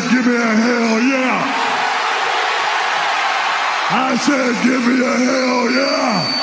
Give 0.00 0.24
me 0.24 0.36
a 0.36 0.38
hell 0.38 1.02
yeah. 1.02 1.68
I 3.90 4.16
said, 4.16 4.54
give 4.62 4.86
me 4.86 5.04
a 5.04 5.16
hell 5.26 5.70
yeah. 5.72 6.37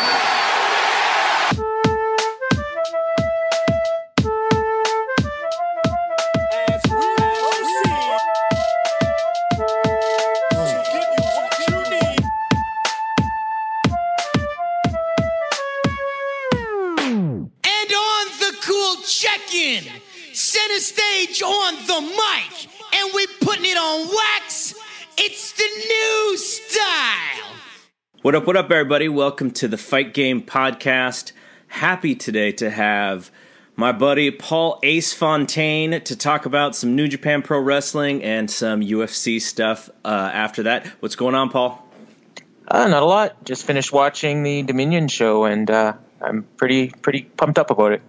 What 28.36 28.42
up, 28.42 28.48
what 28.48 28.58
up, 28.58 28.72
everybody? 28.72 29.08
Welcome 29.08 29.52
to 29.52 29.70
the 29.70 29.78
Fight 29.78 30.14
Game 30.14 30.42
Podcast. 30.42 31.32
Happy 31.70 32.16
today 32.16 32.52
to 32.52 32.70
have 32.70 33.32
my 33.78 33.94
buddy 33.94 34.30
Paul 34.30 34.78
Ace 34.84 35.14
Fontaine 35.14 36.02
to 36.02 36.18
talk 36.18 36.46
about 36.46 36.76
some 36.76 36.98
New 36.98 37.08
Japan 37.08 37.44
Pro 37.44 37.62
Wrestling 37.62 38.22
and 38.26 38.52
some 38.52 38.82
UFC 38.82 39.42
stuff 39.42 39.90
uh, 40.04 40.32
after 40.34 40.64
that. 40.64 40.86
What's 41.00 41.16
going 41.16 41.34
on, 41.34 41.50
Paul? 41.50 41.82
Uh, 42.68 42.86
not 42.90 43.04
a 43.04 43.06
lot. 43.06 43.42
Just 43.46 43.66
finished 43.66 43.94
watching 43.94 44.44
the 44.44 44.64
Dominion 44.64 45.08
show, 45.08 45.46
and 45.46 45.72
uh, 45.72 45.94
I'm 46.20 46.44
pretty 46.58 46.90
pretty 46.90 47.22
pumped 47.22 47.58
up 47.58 47.72
about 47.72 47.94
it. 47.94 48.02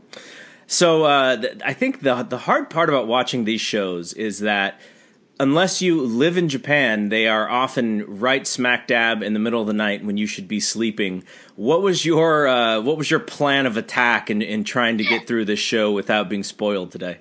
So 0.67 1.05
uh, 1.05 1.37
th- 1.37 1.59
I 1.65 1.73
think 1.73 2.01
the 2.01 2.25
the 2.25 2.39
hard 2.39 2.69
part 2.69 2.89
about 2.89 3.07
watching 3.07 3.45
these 3.45 3.61
shows 3.61 4.13
is 4.13 4.41
that 4.41 4.81
unless 5.39 5.83
you 5.83 6.03
live 6.03 6.37
in 6.37 6.49
Japan, 6.49 7.09
they 7.09 7.29
are 7.29 7.49
often 7.49 8.05
right 8.21 8.47
smack 8.47 8.87
dab 8.87 9.23
in 9.23 9.33
the 9.33 9.39
middle 9.39 9.61
of 9.61 9.67
the 9.67 9.73
night 9.73 10.05
when 10.05 10.17
you 10.17 10.27
should 10.27 10.49
be 10.49 10.61
sleeping. 10.61 11.25
What 11.57 11.83
was 11.83 12.05
your 12.05 12.47
uh, 12.47 12.81
what 12.81 12.97
was 12.97 13.11
your 13.11 13.21
plan 13.21 13.67
of 13.67 13.77
attack 13.77 14.31
in, 14.31 14.43
in 14.43 14.65
trying 14.65 14.99
to 14.99 15.05
get 15.05 15.27
through 15.27 15.45
this 15.45 15.59
show 15.59 15.93
without 15.93 16.29
being 16.29 16.45
spoiled 16.45 16.93
today? 16.93 17.19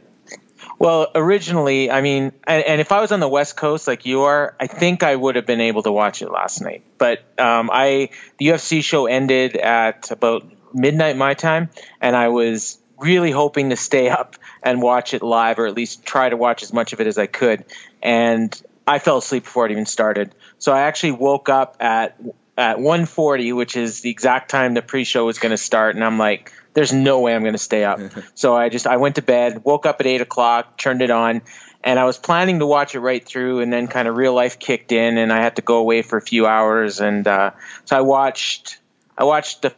Well, 0.79 1.07
originally, 1.15 1.89
I 1.89 2.01
mean, 2.01 2.33
and, 2.45 2.63
and 2.63 2.81
if 2.81 2.91
I 2.91 2.99
was 2.99 3.11
on 3.11 3.19
the 3.19 3.29
West 3.29 3.55
Coast 3.55 3.87
like 3.87 4.05
you 4.05 4.23
are, 4.23 4.55
I 4.59 4.67
think 4.67 5.03
I 5.03 5.15
would 5.15 5.35
have 5.35 5.45
been 5.45 5.61
able 5.61 5.83
to 5.83 5.91
watch 5.91 6.21
it 6.21 6.29
last 6.29 6.61
night. 6.61 6.83
But 6.97 7.19
um, 7.39 7.69
I 7.71 8.09
the 8.37 8.47
UFC 8.47 8.83
show 8.83 9.05
ended 9.05 9.55
at 9.55 10.11
about 10.11 10.45
midnight 10.73 11.17
my 11.17 11.33
time, 11.33 11.69
and 12.01 12.15
I 12.15 12.29
was 12.29 12.77
really 12.97 13.31
hoping 13.31 13.69
to 13.69 13.75
stay 13.75 14.09
up 14.19 14.35
and 14.63 14.81
watch 14.81 15.13
it 15.13 15.21
live, 15.21 15.59
or 15.59 15.67
at 15.67 15.75
least 15.75 16.05
try 16.05 16.29
to 16.29 16.37
watch 16.37 16.63
as 16.63 16.73
much 16.73 16.93
of 16.93 16.99
it 16.99 17.07
as 17.07 17.17
I 17.17 17.27
could. 17.27 17.65
And 18.05 18.61
I 18.87 18.99
fell 18.99 19.17
asleep 19.17 19.45
before 19.45 19.65
it 19.65 19.71
even 19.71 19.87
started. 19.87 20.35
So 20.59 20.71
I 20.71 20.81
actually 20.81 21.13
woke 21.13 21.49
up 21.49 21.77
at 21.79 22.17
at 22.57 22.77
1:40, 22.77 23.53
which 23.53 23.75
is 23.75 24.01
the 24.01 24.09
exact 24.09 24.49
time 24.49 24.75
the 24.75 24.81
pre-show 24.81 25.25
was 25.25 25.39
going 25.39 25.49
to 25.49 25.57
start, 25.57 25.95
and 25.95 26.03
I'm 26.03 26.19
like, 26.19 26.53
"There's 26.73 26.93
no 26.93 27.19
way 27.19 27.35
I'm 27.35 27.41
going 27.41 27.55
to 27.55 27.57
stay 27.57 27.83
up." 27.83 27.99
so 28.35 28.55
I 28.55 28.69
just 28.69 28.85
I 28.85 28.97
went 28.97 29.15
to 29.15 29.23
bed, 29.23 29.63
woke 29.65 29.85
up 29.85 29.99
at 29.99 30.05
eight 30.05 30.21
o'clock, 30.21 30.77
turned 30.77 31.01
it 31.01 31.09
on, 31.09 31.41
and 31.83 31.99
I 31.99 32.05
was 32.05 32.17
planning 32.17 32.59
to 32.59 32.67
watch 32.67 32.93
it 32.93 32.99
right 32.99 33.25
through, 33.25 33.61
and 33.61 33.73
then 33.73 33.87
kind 33.87 34.07
of 34.07 34.15
real 34.15 34.33
life 34.33 34.59
kicked 34.59 34.91
in, 34.91 35.17
and 35.17 35.33
I 35.33 35.41
had 35.41 35.55
to 35.55 35.63
go 35.63 35.77
away 35.77 36.03
for 36.03 36.17
a 36.17 36.21
few 36.21 36.45
hours, 36.45 37.01
and 37.01 37.27
uh, 37.27 37.51
so 37.85 37.97
I 37.97 38.01
watched 38.01 38.77
I 39.17 39.23
watched 39.23 39.63
the 39.63 39.73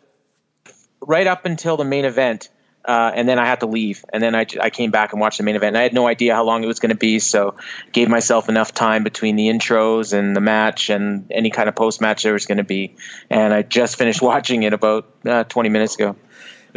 right 0.99 1.27
up 1.27 1.45
until 1.45 1.77
the 1.77 1.85
main 1.85 2.05
event. 2.05 2.49
Uh, 2.87 3.11
and 3.13 3.27
then 3.27 3.37
I 3.37 3.45
had 3.45 3.59
to 3.59 3.65
leave, 3.65 4.05
and 4.13 4.23
then 4.23 4.33
I, 4.33 4.45
I 4.61 4.69
came 4.69 4.91
back 4.91 5.11
and 5.11 5.19
watched 5.19 5.39
the 5.39 5.43
main 5.43 5.57
event. 5.57 5.75
And 5.75 5.77
I 5.77 5.83
had 5.83 5.93
no 5.93 6.07
idea 6.07 6.33
how 6.33 6.45
long 6.45 6.63
it 6.63 6.67
was 6.67 6.79
going 6.79 6.91
to 6.91 6.95
be, 6.95 7.19
so 7.19 7.55
gave 7.91 8.07
myself 8.07 8.47
enough 8.47 8.73
time 8.73 9.03
between 9.03 9.35
the 9.35 9.49
intros 9.49 10.13
and 10.17 10.33
the 10.33 10.39
match 10.39 10.89
and 10.89 11.29
any 11.29 11.49
kind 11.49 11.67
of 11.67 11.75
post 11.75 11.99
match 11.99 12.23
there 12.23 12.31
was 12.31 12.45
going 12.45 12.59
to 12.59 12.63
be. 12.63 12.95
And 13.29 13.53
I 13.53 13.61
just 13.61 13.97
finished 13.97 14.21
watching 14.31 14.63
it 14.63 14.71
about 14.71 15.05
uh, 15.25 15.43
20 15.43 15.67
minutes 15.67 15.95
ago. 15.95 16.15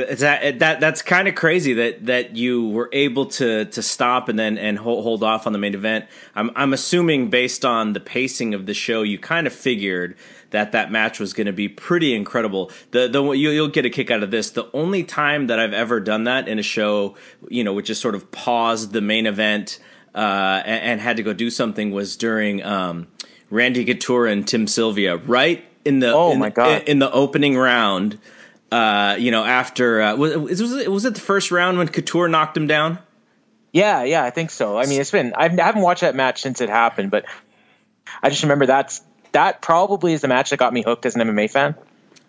That, 0.05 0.59
that 0.59 0.81
that's 0.81 1.03
kind 1.03 1.28
of 1.28 1.34
crazy 1.34 1.75
that 1.75 2.06
that 2.06 2.37
you 2.37 2.69
were 2.69 2.88
able 2.93 3.27
to 3.27 3.65
to 3.66 3.83
stop 3.83 4.28
and 4.28 4.38
then 4.38 4.59
and 4.59 4.78
hold, 4.78 5.03
hold 5.03 5.22
off 5.22 5.47
on 5.47 5.53
the 5.53 5.59
main 5.59 5.75
event. 5.75 6.06
I'm 6.34 6.50
I'm 6.55 6.72
assuming 6.72 7.31
based 7.31 7.65
on 7.65 7.93
the 7.93 8.00
pacing 8.00 8.55
of 8.55 8.66
the 8.66 8.75
show, 8.75 9.03
you 9.03 9.19
kind 9.19 9.47
of 9.47 9.53
figured 9.53 10.16
that 10.50 10.72
that 10.72 10.91
match 10.91 11.21
was 11.21 11.33
going 11.33 11.47
to 11.47 11.53
be 11.53 11.69
pretty 11.69 12.15
incredible. 12.15 12.71
The 12.91 13.09
the 13.09 13.22
you, 13.33 13.50
you'll 13.50 13.69
get 13.69 13.87
a 13.87 13.91
kick 13.91 14.10
out 14.10 14.22
of 14.22 14.31
this. 14.31 14.50
The 14.50 14.69
only 14.72 15.05
time 15.05 15.47
that 15.49 15.59
I've 15.59 15.75
ever 15.75 16.00
done 16.00 16.25
that 16.25 16.49
in 16.49 16.59
a 16.59 16.62
show, 16.62 17.16
you 17.49 17.65
know, 17.65 17.72
which 17.72 17.91
is 17.91 17.99
sort 17.99 18.15
of 18.15 18.31
paused 18.31 18.93
the 18.93 19.00
main 19.00 19.27
event 19.27 19.78
uh, 20.15 20.62
and, 20.65 20.83
and, 20.83 21.00
had 21.00 21.16
to 21.19 21.22
go 21.22 21.33
do 21.33 21.50
something 21.50 21.93
was 21.93 22.16
during 22.16 22.65
um, 22.65 23.06
Randy 23.49 23.84
Couture 23.84 24.27
and 24.27 24.47
Tim 24.47 24.66
Sylvia, 24.66 25.16
right 25.16 25.65
in 25.84 26.00
the 26.00 26.12
oh 26.12 26.33
in, 26.33 26.39
my 26.39 26.50
god 26.50 26.83
in, 26.83 26.89
in 26.89 26.99
the 26.99 27.10
opening 27.12 27.56
round. 27.56 28.19
Uh, 28.70 29.16
you 29.19 29.31
know, 29.31 29.44
after 29.44 30.00
uh, 30.00 30.16
was, 30.16 30.36
was 30.36 30.72
it 30.76 30.91
was 30.91 31.04
it 31.04 31.14
the 31.14 31.20
first 31.20 31.50
round 31.50 31.78
when 31.78 31.88
Couture 31.88 32.28
knocked 32.28 32.56
him 32.56 32.66
down? 32.66 32.98
Yeah, 33.72 34.04
yeah, 34.04 34.25
I 34.25 34.31
think 34.31 34.50
so. 34.50 34.78
I 34.78 34.86
mean, 34.86 35.00
it's 35.00 35.10
been 35.10 35.34
I've, 35.36 35.58
I 35.58 35.62
haven't 35.64 35.82
watched 35.82 36.03
that 36.03 36.14
match 36.14 36.42
since 36.42 36.60
it 36.60 36.69
happened, 36.69 37.10
but 37.10 37.25
I 38.22 38.30
just 38.30 38.42
remember 38.42 38.66
that's 38.66 39.03
that 39.32 39.60
probably 39.60 40.12
is 40.12 40.20
the 40.20 40.28
match 40.28 40.50
that 40.50 40.59
got 40.59 40.72
me 40.72 40.82
hooked 40.82 41.06
as 41.06 41.16
an 41.16 41.22
MMA 41.22 41.50
fan. 41.50 41.75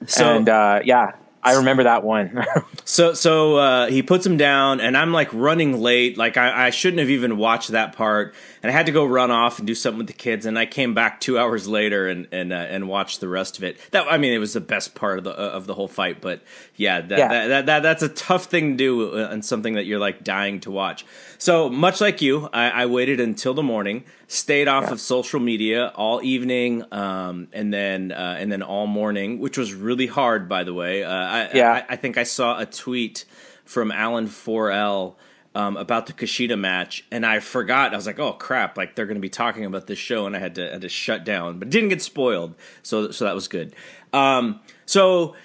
So 0.08 0.36
and 0.36 0.50
uh, 0.50 0.82
yeah, 0.84 1.14
I 1.44 1.56
remember 1.56 1.84
that 1.84 2.04
one. 2.04 2.44
so 2.86 3.14
so 3.14 3.58
uh, 3.58 3.88
he 3.88 4.04
puts 4.04 4.26
him 4.26 4.38
down, 4.38 4.82
and 4.82 4.96
I'm 4.96 5.12
like 5.12 5.34
running 5.34 5.82
late. 5.82 6.18
Like 6.18 6.38
I, 6.38 6.68
I 6.68 6.70
shouldn't 6.70 7.00
have 7.00 7.10
even 7.10 7.38
watched 7.38 7.70
that 7.70 7.96
part, 7.96 8.36
and 8.64 8.70
I 8.72 8.74
had 8.74 8.86
to 8.86 8.92
go 8.92 9.06
run 9.06 9.32
off 9.32 9.58
and 9.60 9.68
do 9.68 9.74
something 9.76 9.98
with 9.98 10.08
the 10.08 10.14
kids. 10.14 10.46
And 10.46 10.58
I 10.60 10.66
came 10.66 10.94
back 10.94 11.20
two 11.20 11.38
hours 11.40 11.68
later 11.68 12.08
and 12.08 12.28
and 12.32 12.54
uh, 12.54 12.56
and 12.56 12.88
watched 12.88 13.20
the 13.20 13.28
rest 13.28 13.58
of 13.58 13.64
it. 13.64 13.78
That 13.92 14.06
I 14.10 14.18
mean, 14.18 14.34
it 14.34 14.38
was 14.40 14.54
the 14.54 14.62
best 14.62 14.96
part 14.96 15.18
of 15.18 15.24
the 15.24 15.32
uh, 15.32 15.50
of 15.52 15.68
the 15.68 15.74
whole 15.74 15.88
fight. 15.88 16.22
But 16.22 16.42
yeah, 16.76 17.02
that, 17.02 17.18
Yeah. 17.20 17.28
That, 17.28 17.48
that, 17.48 17.66
that 17.68 17.84
that's 17.84 18.04
a 18.04 18.10
tough 18.10 18.46
thing 18.46 18.72
to 18.72 18.78
do, 18.78 19.18
uh, 19.20 19.30
and 19.32 19.44
something 19.44 19.74
that 19.74 19.86
you're 19.86 20.00
like 20.00 20.24
dying 20.24 20.60
to 20.62 20.72
watch. 20.72 21.06
So 21.38 21.70
much 21.70 22.02
like 22.02 22.22
you, 22.22 22.50
I, 22.54 22.70
I 22.70 22.86
waited 22.86 23.20
until 23.20 23.54
the 23.54 23.64
morning, 23.64 24.04
stayed 24.28 24.68
off 24.68 24.84
Yeah. 24.86 24.92
of 24.92 25.00
social 25.00 25.40
media 25.40 25.92
all 25.96 26.22
evening, 26.24 26.84
um, 26.94 27.48
and 27.54 27.74
then 27.74 28.12
uh, 28.12 28.36
and 28.40 28.52
then 28.52 28.62
all 28.62 28.86
morning, 28.88 29.40
which 29.40 29.58
was 29.58 29.74
really 29.74 30.08
hard, 30.08 30.48
by 30.48 30.64
the 30.64 30.74
way. 30.74 31.04
Uh, 31.04 31.12
I, 31.12 31.50
Yeah. 31.54 31.72
I, 31.72 31.94
I 31.94 31.96
think 31.96 32.18
I 32.18 32.24
saw 32.24 32.60
a 32.60 32.66
tweet 32.66 33.26
from 33.66 33.92
Alan 33.92 34.28
4L 34.28 35.16
um, 35.54 35.78
about 35.78 36.08
the 36.08 36.14
Kushida 36.14 36.58
match, 36.58 37.06
and 37.12 37.26
I 37.26 37.40
forgot. 37.40 37.94
I 37.94 37.96
was 37.96 38.08
like, 38.08 38.20
"Oh 38.20 38.34
crap!" 38.34 38.78
Like 38.78 38.96
they're 38.96 39.06
going 39.06 39.16
to 39.16 39.22
be 39.22 39.30
talking 39.30 39.66
about 39.66 39.88
this 39.88 40.00
show, 40.00 40.26
and 40.26 40.36
I 40.36 40.40
had 40.40 40.56
to 40.56 40.70
had 40.72 40.82
to 40.82 40.90
shut 40.90 41.24
down, 41.24 41.60
but 41.60 41.70
didn't 41.70 41.90
get 41.90 42.02
spoiled, 42.02 42.56
so 42.84 43.12
so 43.12 43.26
that 43.26 43.36
was 43.36 43.48
good. 43.48 43.76
Um, 44.14 44.62
so 44.86 45.36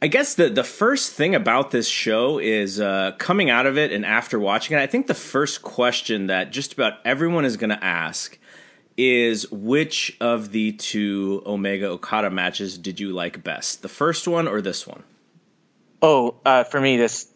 I 0.00 0.06
guess 0.06 0.34
the 0.34 0.48
the 0.48 0.64
first 0.64 1.12
thing 1.12 1.34
about 1.34 1.70
this 1.70 1.88
show 1.88 2.38
is 2.38 2.80
uh, 2.80 3.12
coming 3.18 3.50
out 3.50 3.66
of 3.66 3.76
it 3.76 3.92
and 3.92 4.04
after 4.04 4.38
watching 4.38 4.76
it. 4.76 4.80
I 4.80 4.86
think 4.86 5.06
the 5.06 5.14
first 5.14 5.62
question 5.62 6.26
that 6.26 6.52
just 6.52 6.72
about 6.72 6.94
everyone 7.04 7.44
is 7.44 7.56
going 7.56 7.70
to 7.70 7.84
ask 7.84 8.38
is 8.96 9.50
which 9.50 10.16
of 10.20 10.52
the 10.52 10.72
two 10.72 11.42
Omega 11.46 11.86
Okada 11.88 12.30
matches 12.30 12.76
did 12.76 13.00
you 13.00 13.12
like 13.12 13.42
best? 13.42 13.82
The 13.82 13.88
first 13.88 14.28
one 14.28 14.46
or 14.46 14.60
this 14.60 14.86
one? 14.86 15.04
oh, 16.02 16.36
uh, 16.44 16.64
for 16.64 16.80
me, 16.80 16.96
this 16.96 17.28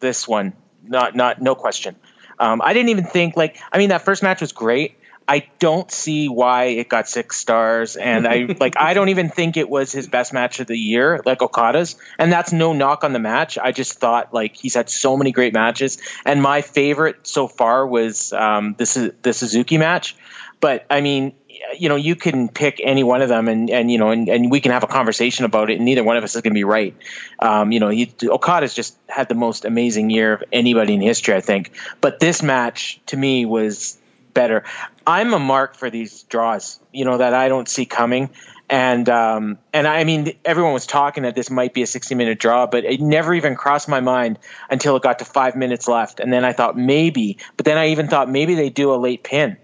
this 0.00 0.28
one, 0.28 0.54
not 0.88 1.14
not 1.14 1.40
no 1.40 1.54
question. 1.54 1.96
Um, 2.38 2.60
I 2.62 2.72
didn't 2.72 2.90
even 2.90 3.04
think 3.04 3.36
like 3.36 3.58
I 3.72 3.78
mean 3.78 3.90
that 3.90 4.02
first 4.02 4.22
match 4.22 4.40
was 4.40 4.52
great. 4.52 4.96
I 5.30 5.46
don't 5.58 5.90
see 5.92 6.28
why 6.28 6.64
it 6.64 6.88
got 6.88 7.06
six 7.06 7.36
stars, 7.36 7.96
and 7.96 8.26
I 8.26 8.56
like 8.60 8.80
I 8.80 8.94
don't 8.94 9.10
even 9.10 9.28
think 9.28 9.58
it 9.58 9.68
was 9.68 9.92
his 9.92 10.08
best 10.08 10.32
match 10.32 10.58
of 10.58 10.66
the 10.66 10.76
year, 10.76 11.20
like 11.26 11.42
Okada's. 11.42 11.96
And 12.18 12.32
that's 12.32 12.50
no 12.50 12.72
knock 12.72 13.04
on 13.04 13.12
the 13.12 13.18
match. 13.18 13.58
I 13.58 13.72
just 13.72 14.00
thought 14.00 14.32
like 14.32 14.56
he's 14.56 14.74
had 14.74 14.88
so 14.88 15.16
many 15.16 15.32
great 15.32 15.52
matches, 15.52 15.98
and 16.24 16.40
my 16.42 16.62
favorite 16.62 17.26
so 17.26 17.46
far 17.46 17.86
was 17.86 18.32
um, 18.32 18.74
this 18.78 18.96
is 18.96 19.12
the 19.22 19.34
Suzuki 19.34 19.76
match. 19.76 20.16
But 20.60 20.86
I 20.90 21.02
mean, 21.02 21.34
you 21.76 21.88
know, 21.88 21.96
you 21.96 22.16
can 22.16 22.48
pick 22.48 22.80
any 22.82 23.02
one 23.02 23.22
of 23.22 23.28
them, 23.28 23.48
and 23.48 23.70
and 23.70 23.90
you 23.90 23.98
know, 23.98 24.10
and, 24.10 24.28
and 24.28 24.50
we 24.50 24.60
can 24.60 24.72
have 24.72 24.82
a 24.82 24.86
conversation 24.86 25.44
about 25.44 25.70
it. 25.70 25.76
And 25.76 25.84
neither 25.84 26.04
one 26.04 26.16
of 26.16 26.24
us 26.24 26.34
is 26.34 26.42
going 26.42 26.52
to 26.52 26.58
be 26.58 26.64
right. 26.64 26.94
Um, 27.38 27.72
you 27.72 27.80
know, 27.80 27.88
he, 27.88 28.12
Okada's 28.24 28.74
just 28.74 28.96
had 29.08 29.28
the 29.28 29.34
most 29.34 29.64
amazing 29.64 30.10
year 30.10 30.34
of 30.34 30.44
anybody 30.52 30.94
in 30.94 31.00
history, 31.00 31.34
I 31.34 31.40
think. 31.40 31.72
But 32.00 32.20
this 32.20 32.42
match 32.42 33.00
to 33.06 33.16
me 33.16 33.46
was 33.46 33.98
better. 34.34 34.64
I'm 35.06 35.32
a 35.34 35.38
mark 35.38 35.74
for 35.74 35.90
these 35.90 36.22
draws, 36.24 36.78
you 36.92 37.04
know, 37.04 37.18
that 37.18 37.34
I 37.34 37.48
don't 37.48 37.68
see 37.68 37.86
coming. 37.86 38.30
And 38.70 39.08
um, 39.08 39.58
and 39.72 39.88
I 39.88 40.04
mean, 40.04 40.32
everyone 40.44 40.74
was 40.74 40.86
talking 40.86 41.22
that 41.22 41.34
this 41.34 41.50
might 41.50 41.72
be 41.72 41.82
a 41.82 41.86
60 41.86 42.14
minute 42.14 42.38
draw, 42.38 42.66
but 42.66 42.84
it 42.84 43.00
never 43.00 43.32
even 43.32 43.56
crossed 43.56 43.88
my 43.88 44.00
mind 44.00 44.38
until 44.70 44.94
it 44.96 45.02
got 45.02 45.20
to 45.20 45.24
five 45.24 45.56
minutes 45.56 45.88
left, 45.88 46.20
and 46.20 46.30
then 46.30 46.44
I 46.44 46.52
thought 46.52 46.76
maybe, 46.76 47.38
but 47.56 47.64
then 47.64 47.78
I 47.78 47.88
even 47.88 48.08
thought 48.08 48.30
maybe 48.30 48.54
they 48.54 48.68
do 48.68 48.92
a 48.92 48.96
late 48.96 49.24
pin, 49.24 49.56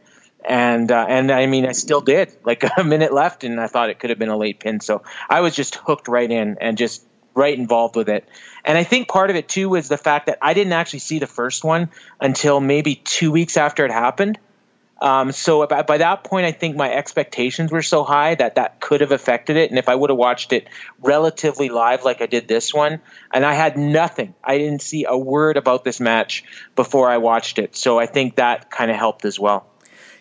and 0.45 0.91
uh, 0.93 1.07
and 1.09 1.31
I 1.31 1.47
mean, 1.47 1.67
I 1.67 1.73
still 1.73 2.01
did 2.01 2.37
like 2.45 2.65
a 2.77 2.85
minute 2.85 3.13
left, 3.13 3.45
and 3.45 3.61
I 3.61 3.67
thought 3.67 3.91
it 3.91 3.99
could 3.99 4.11
have 4.11 4.19
been 4.19 4.29
a 4.29 4.37
late 4.37 4.61
pin, 4.61 4.81
so 4.81 5.03
I 5.29 5.41
was 5.41 5.55
just 5.55 5.77
hooked 5.77 6.09
right 6.09 6.31
in 6.31 6.59
and 6.61 6.77
just 6.77 7.05
right 7.35 7.57
involved 7.57 7.97
with 7.97 8.09
it. 8.09 8.29
And 8.65 8.79
I 8.79 8.85
think 8.85 9.09
part 9.09 9.31
of 9.31 9.37
it 9.37 9.49
too 9.49 9.69
was 9.69 9.89
the 9.89 9.99
fact 9.99 10.27
that 10.27 10.39
I 10.41 10.55
didn't 10.55 10.73
actually 10.73 11.01
see 11.01 11.19
the 11.19 11.27
first 11.27 11.65
one 11.65 11.91
until 12.21 12.61
maybe 12.61 12.95
two 12.95 13.33
weeks 13.33 13.57
after 13.57 13.85
it 13.85 13.91
happened. 13.91 14.39
Um, 15.01 15.33
so 15.33 15.67
by, 15.67 15.83
by 15.83 15.99
that 15.99 16.25
point, 16.25 16.47
I 16.47 16.53
think 16.53 16.77
my 16.77 16.91
expectations 16.91 17.73
were 17.73 17.83
so 17.83 18.05
high 18.05 18.37
that 18.37 18.55
that 18.55 18.81
could 18.81 19.01
have 19.01 19.13
affected 19.13 19.57
it. 19.57 19.71
And 19.71 19.79
if 19.79 19.89
I 19.89 19.95
would 19.95 20.11
have 20.11 20.17
watched 20.17 20.53
it 20.53 20.69
relatively 21.01 21.69
live 21.69 22.05
like 22.05 22.23
I 22.23 22.27
did 22.27 22.47
this 22.49 22.73
one, 22.73 23.01
and 23.33 23.45
I 23.45 23.55
had 23.55 23.77
nothing, 23.77 24.35
I 24.43 24.57
didn't 24.57 24.81
see 24.81 25.05
a 25.07 25.19
word 25.19 25.57
about 25.57 25.85
this 25.85 26.01
match 26.01 26.45
before 26.77 27.11
I 27.11 27.19
watched 27.19 27.59
it. 27.59 27.77
So 27.77 27.99
I 27.99 28.07
think 28.07 28.37
that 28.37 28.71
kind 28.71 28.91
of 28.91 28.97
helped 28.97 29.25
as 29.25 29.39
well. 29.39 29.67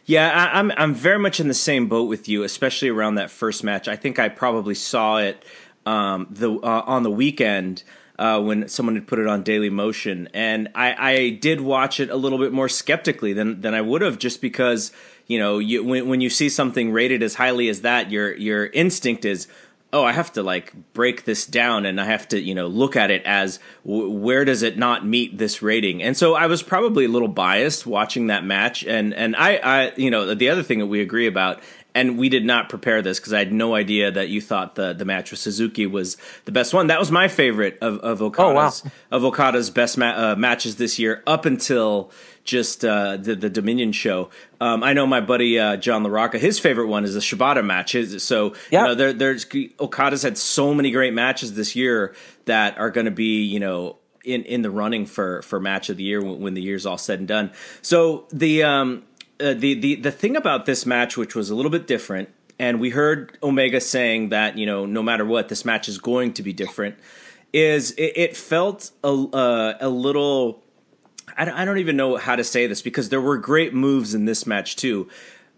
Yeah, 0.06 0.30
I, 0.30 0.60
I'm 0.60 0.72
I'm 0.76 0.94
very 0.94 1.20
much 1.20 1.40
in 1.40 1.48
the 1.48 1.54
same 1.54 1.88
boat 1.88 2.10
with 2.10 2.28
you, 2.28 2.44
especially 2.44 2.90
around 2.90 3.16
that 3.16 3.32
first 3.32 3.64
match. 3.64 3.88
I 3.88 3.96
think 3.96 4.20
I 4.20 4.30
probably 4.30 4.76
saw 4.76 5.20
it 5.20 5.44
um, 5.86 6.28
the 6.30 6.52
uh, 6.52 6.84
on 6.86 7.04
the 7.04 7.12
weekend 7.12 7.84
uh, 8.20 8.42
when 8.42 8.68
someone 8.68 8.96
had 8.96 9.08
put 9.08 9.20
it 9.20 9.28
on 9.28 9.44
Daily 9.44 9.70
Motion, 9.70 10.30
and 10.34 10.70
I, 10.76 11.12
I 11.12 11.30
did 11.30 11.62
watch 11.62 12.00
it 12.00 12.10
a 12.10 12.16
little 12.16 12.38
bit 12.38 12.52
more 12.52 12.68
skeptically 12.68 13.34
than 13.34 13.62
than 13.62 13.74
I 13.74 13.82
would 13.82 14.02
have, 14.02 14.20
just 14.20 14.42
because 14.42 14.92
you 15.28 15.40
know 15.40 15.60
you, 15.60 15.84
when 15.84 16.08
when 16.10 16.20
you 16.22 16.30
see 16.30 16.50
something 16.50 16.92
rated 16.92 17.24
as 17.24 17.36
highly 17.36 17.70
as 17.70 17.82
that, 17.82 18.12
your 18.12 18.36
your 18.36 18.68
instinct 18.68 19.26
is. 19.26 19.48
Oh, 19.94 20.04
I 20.04 20.12
have 20.12 20.34
to 20.34 20.44
like 20.44 20.74
break 20.94 21.24
this 21.24 21.46
down, 21.46 21.86
and 21.86 22.02
I 22.02 22.06
have 22.06 22.28
to, 22.30 22.42
you 22.42 22.56
know, 22.56 22.68
look 22.68 22.96
at 22.96 23.12
it 23.12 23.24
as 23.26 23.60
w- 23.86 24.10
where 24.10 24.44
does 24.44 24.64
it 24.64 24.78
not 24.78 25.06
meet 25.06 25.38
this 25.38 25.62
rating? 25.62 26.02
And 26.04 26.18
so 26.18 26.34
I 26.34 26.48
was 26.48 26.64
probably 26.64 27.06
a 27.06 27.10
little 27.10 27.28
biased 27.28 27.86
watching 27.86 28.28
that 28.28 28.44
match, 28.44 28.84
and 28.84 29.14
and 29.14 29.36
I, 29.36 29.56
I, 29.58 29.92
you 29.96 30.10
know, 30.10 30.34
the 30.34 30.50
other 30.50 30.64
thing 30.64 30.80
that 30.80 30.88
we 30.88 31.00
agree 31.00 31.28
about 31.28 31.62
and 31.96 32.18
we 32.18 32.30
did 32.30 32.46
not 32.46 32.70
prepare 32.70 33.02
this 33.02 33.20
because 33.20 33.34
I 33.34 33.40
had 33.40 33.54
no 33.54 33.76
idea 33.76 34.12
that 34.12 34.30
you 34.30 34.42
thought 34.42 34.76
the 34.76 34.94
the 34.94 35.06
match 35.06 35.32
with 35.32 35.40
Suzuki 35.40 35.86
was 35.86 36.18
the 36.46 36.52
best 36.52 36.74
one. 36.74 36.88
That 36.88 37.00
was 37.00 37.12
my 37.12 37.28
favorite 37.28 37.78
of 37.82 38.00
of 38.00 38.22
Okada's 38.22 38.82
oh, 38.84 38.86
wow. 38.86 38.92
of 39.12 39.26
Okada's 39.26 39.70
best 39.70 39.98
ma- 39.98 40.32
uh, 40.32 40.36
matches 40.36 40.78
this 40.78 40.98
year, 41.00 41.24
up 41.28 41.46
until 41.46 42.12
just 42.44 42.84
uh, 42.84 43.18
the 43.18 43.36
the 43.36 43.50
Dominion 43.50 43.92
show. 43.92 44.30
Um, 44.60 44.84
I 44.84 44.94
know 44.94 45.08
my 45.08 45.22
buddy 45.22 45.60
uh, 45.60 45.78
John 45.78 46.04
LaRocca, 46.04 46.40
his 46.40 46.60
favorite 46.60 46.88
one 46.88 47.04
is 47.04 47.14
the 47.14 47.20
Shibata 47.20 47.66
match. 47.66 47.94
His, 47.94 48.24
so 48.24 48.48
yep. 48.48 48.56
you 48.72 48.80
know, 48.80 48.96
there, 48.96 49.14
there's 49.14 49.46
Okada's 49.46 50.24
had 50.24 50.38
so 50.38 50.74
many 50.74 50.92
great 50.92 51.14
matches 51.14 51.54
this 51.54 51.76
year 51.76 52.16
that 52.46 52.78
are 52.78 52.90
going 52.90 53.06
to 53.06 53.12
be 53.12 53.44
you 53.44 53.60
know 53.60 53.98
in 54.24 54.44
in 54.44 54.62
the 54.62 54.72
running 54.72 55.06
for 55.06 55.42
for 55.42 55.60
match 55.60 55.90
of 55.90 55.98
the 55.98 56.04
year 56.04 56.22
when, 56.22 56.40
when 56.40 56.54
the 56.54 56.62
year's 56.62 56.86
all 56.86 56.98
said 56.98 57.20
and 57.20 57.28
done. 57.28 57.52
So 57.82 58.28
the 58.32 58.64
um, 58.64 59.04
uh, 59.40 59.54
the 59.54 59.74
the 59.76 59.96
the 59.96 60.12
thing 60.12 60.36
about 60.36 60.66
this 60.66 60.86
match, 60.86 61.18
which 61.18 61.36
was 61.36 61.50
a 61.50 61.56
little 61.56 61.72
bit 61.72 61.88
different, 61.88 62.30
and 62.60 62.80
we 62.80 62.90
heard 62.90 63.38
Omega 63.44 63.82
saying 63.82 64.30
that 64.30 64.58
you 64.58 64.66
know 64.66 64.86
no 64.86 65.04
matter 65.04 65.26
what, 65.26 65.50
this 65.50 65.66
match 65.66 65.88
is 65.90 65.98
going 65.98 66.34
to 66.34 66.44
be 66.44 66.54
different. 66.54 66.96
Is 67.52 67.92
it, 67.92 68.14
it 68.16 68.38
felt 68.38 68.92
a 69.04 69.08
uh, 69.08 69.78
a 69.80 69.90
little. 69.90 70.63
I, 71.38 71.66
don't 71.66 71.80
even 71.80 71.98
know 71.98 72.18
how 72.18 72.36
to 72.36 72.44
say 72.44 72.68
this 72.68 72.82
because 72.82 73.10
there 73.10 73.22
were 73.22 73.38
great 73.38 73.74
moves 73.74 74.14
in 74.14 74.26
this 74.26 74.46
match 74.46 74.76
too, 74.76 75.10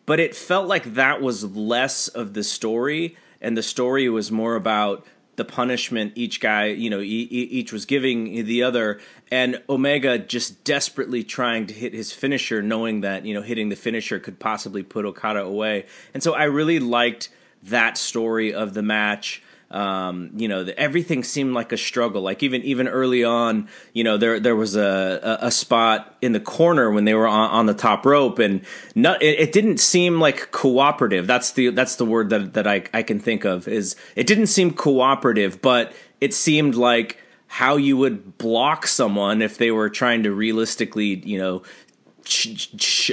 but 0.05 0.19
it 0.19 0.35
felt 0.35 0.67
like 0.67 0.95
that 0.95 1.21
was 1.21 1.43
less 1.55 2.07
of 2.07 2.33
the 2.33 2.43
story, 2.43 3.17
and 3.41 3.57
the 3.57 3.63
story 3.63 4.09
was 4.09 4.31
more 4.31 4.55
about 4.55 5.05
the 5.35 5.45
punishment 5.45 6.13
each 6.15 6.39
guy, 6.39 6.67
you 6.67 6.89
know, 6.89 7.01
each 7.01 7.73
was 7.73 7.85
giving 7.85 8.45
the 8.45 8.63
other, 8.63 9.01
and 9.31 9.61
Omega 9.69 10.17
just 10.17 10.63
desperately 10.63 11.23
trying 11.23 11.67
to 11.67 11.73
hit 11.73 11.93
his 11.93 12.13
finisher, 12.13 12.61
knowing 12.61 13.01
that 13.01 13.25
you 13.25 13.33
know 13.33 13.41
hitting 13.41 13.69
the 13.69 13.75
finisher 13.75 14.19
could 14.19 14.39
possibly 14.39 14.83
put 14.83 15.05
Okada 15.05 15.41
away. 15.41 15.85
And 16.13 16.23
so 16.23 16.33
I 16.33 16.45
really 16.45 16.79
liked 16.79 17.29
that 17.63 17.97
story 17.97 18.53
of 18.53 18.73
the 18.73 18.83
match. 18.83 19.41
Um, 19.75 20.31
you 20.37 20.47
know, 20.47 20.63
the, 20.63 20.79
everything 20.79 21.25
seemed 21.25 21.53
like 21.53 21.73
a 21.73 21.77
struggle. 21.77 22.21
Like 22.21 22.41
even 22.43 22.61
even 22.63 22.87
early 22.87 23.25
on, 23.25 23.67
you 23.91 24.05
know, 24.05 24.15
there 24.15 24.39
there 24.39 24.55
was 24.55 24.77
a 24.77 25.39
a, 25.41 25.47
a 25.47 25.51
spot 25.51 26.15
in 26.21 26.31
the 26.31 26.39
corner 26.39 26.89
when 26.91 27.03
they 27.03 27.13
were 27.13 27.27
on, 27.27 27.49
on 27.49 27.65
the 27.65 27.73
top 27.73 28.05
rope, 28.05 28.39
and 28.39 28.61
not, 28.95 29.21
it, 29.21 29.37
it, 29.37 29.51
didn't 29.51 29.79
seem 29.79 30.21
like 30.21 30.51
cooperative. 30.51 31.27
That's 31.27 31.51
the 31.51 31.71
that's 31.71 31.97
the 31.97 32.05
word 32.05 32.29
that 32.29 32.53
that 32.53 32.67
I 32.67 32.83
I 32.93 33.03
can 33.03 33.19
think 33.19 33.43
of 33.43 33.67
is 33.67 33.97
it 34.15 34.27
didn't 34.27 34.47
seem 34.47 34.71
cooperative, 34.71 35.61
but 35.61 35.91
it 36.21 36.33
seemed 36.33 36.75
like 36.75 37.17
how 37.47 37.75
you 37.75 37.97
would 37.97 38.37
block 38.37 38.87
someone 38.87 39.41
if 39.41 39.57
they 39.57 39.71
were 39.71 39.89
trying 39.89 40.23
to 40.23 40.31
realistically, 40.31 41.15
you 41.25 41.37
know, 41.37 41.63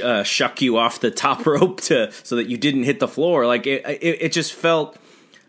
uh, 0.01 0.23
shuck 0.23 0.61
you 0.61 0.77
off 0.77 1.01
the 1.01 1.11
top 1.11 1.45
rope 1.45 1.81
to 1.81 2.09
so 2.23 2.37
that 2.37 2.47
you 2.47 2.57
didn't 2.57 2.83
hit 2.83 3.01
the 3.01 3.07
floor. 3.07 3.45
Like 3.45 3.67
it, 3.67 3.85
it, 3.85 4.21
it 4.21 4.31
just 4.31 4.53
felt 4.53 4.97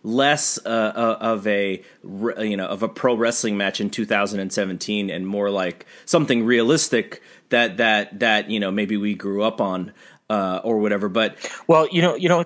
less 0.07 0.59
uh, 0.67 0.69
uh 0.69 1.19
of 1.21 1.47
a 1.47 1.83
you 2.05 2.57
know 2.57 2.67
of 2.67 2.83
a 2.83 2.89
pro 2.89 3.15
wrestling 3.15 3.57
match 3.57 3.81
in 3.81 3.89
2017 3.89 5.09
and 5.09 5.27
more 5.27 5.51
like 5.51 5.87
something 6.05 6.45
realistic 6.45 7.23
that 7.49 7.79
that 7.79 8.21
that 8.21 8.51
you 8.51 8.61
know 8.61 8.71
maybe 8.71 8.97
we 8.97 9.15
grew 9.15 9.43
up 9.43 9.61
on 9.61 9.93
uh, 10.31 10.61
or 10.63 10.79
whatever. 10.79 11.09
But 11.09 11.37
well, 11.67 11.89
you 11.89 12.03
know, 12.03 12.17
you 12.17 12.29
know. 12.29 12.45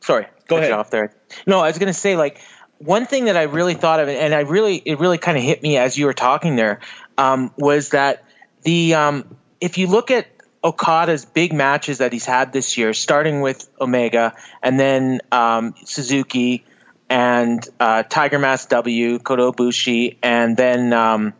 Sorry, 0.00 0.26
go 0.48 0.56
ahead. 0.56 0.72
Off 0.72 0.90
there. 0.90 1.14
No, 1.46 1.60
I 1.60 1.68
was 1.68 1.78
going 1.78 1.88
to 1.88 1.98
say 1.98 2.16
like 2.16 2.40
one 2.78 3.06
thing 3.06 3.26
that 3.26 3.36
I 3.36 3.42
really 3.42 3.74
thought 3.74 4.00
of, 4.00 4.08
and 4.08 4.34
I 4.34 4.40
really 4.40 4.76
it 4.76 4.98
really 4.98 5.18
kind 5.18 5.36
of 5.36 5.44
hit 5.44 5.62
me 5.62 5.76
as 5.76 5.96
you 5.96 6.06
were 6.06 6.14
talking 6.14 6.56
there, 6.56 6.80
um, 7.18 7.52
was 7.56 7.90
that 7.90 8.24
the 8.62 8.94
um, 8.94 9.36
if 9.60 9.78
you 9.78 9.86
look 9.86 10.10
at 10.10 10.26
Okada's 10.62 11.24
big 11.24 11.52
matches 11.52 11.98
that 11.98 12.12
he's 12.12 12.26
had 12.26 12.52
this 12.52 12.76
year, 12.76 12.92
starting 12.92 13.40
with 13.40 13.68
Omega 13.80 14.34
and 14.62 14.78
then 14.78 15.20
um, 15.32 15.74
Suzuki 15.84 16.64
and 17.08 17.66
uh, 17.80 18.02
Tiger 18.02 18.38
Mask 18.38 18.68
W, 18.68 19.18
Kota 19.18 19.42
Ibushi, 19.42 20.18
and 20.22 20.56
then 20.56 20.92
um, 20.92 21.32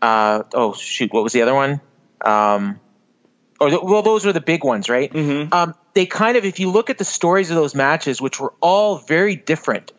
uh, 0.00 0.42
oh 0.54 0.72
shoot, 0.74 1.12
what 1.12 1.22
was 1.22 1.32
the 1.32 1.42
other 1.42 1.54
one? 1.54 1.80
Um, 2.24 2.80
or 3.60 3.70
the, 3.70 3.80
well, 3.80 4.02
those 4.02 4.24
were 4.24 4.32
the 4.32 4.40
big 4.40 4.64
ones, 4.64 4.88
right? 4.88 5.12
Mm-hmm. 5.12 5.54
Um, 5.54 5.74
they 5.94 6.06
kind 6.06 6.36
of, 6.36 6.44
if 6.44 6.58
you 6.58 6.70
look 6.70 6.90
at 6.90 6.98
the 6.98 7.04
stories 7.04 7.50
of 7.50 7.56
those 7.56 7.74
matches, 7.74 8.20
which 8.20 8.40
were 8.40 8.52
all 8.60 8.98
very 8.98 9.36
different, 9.36 9.92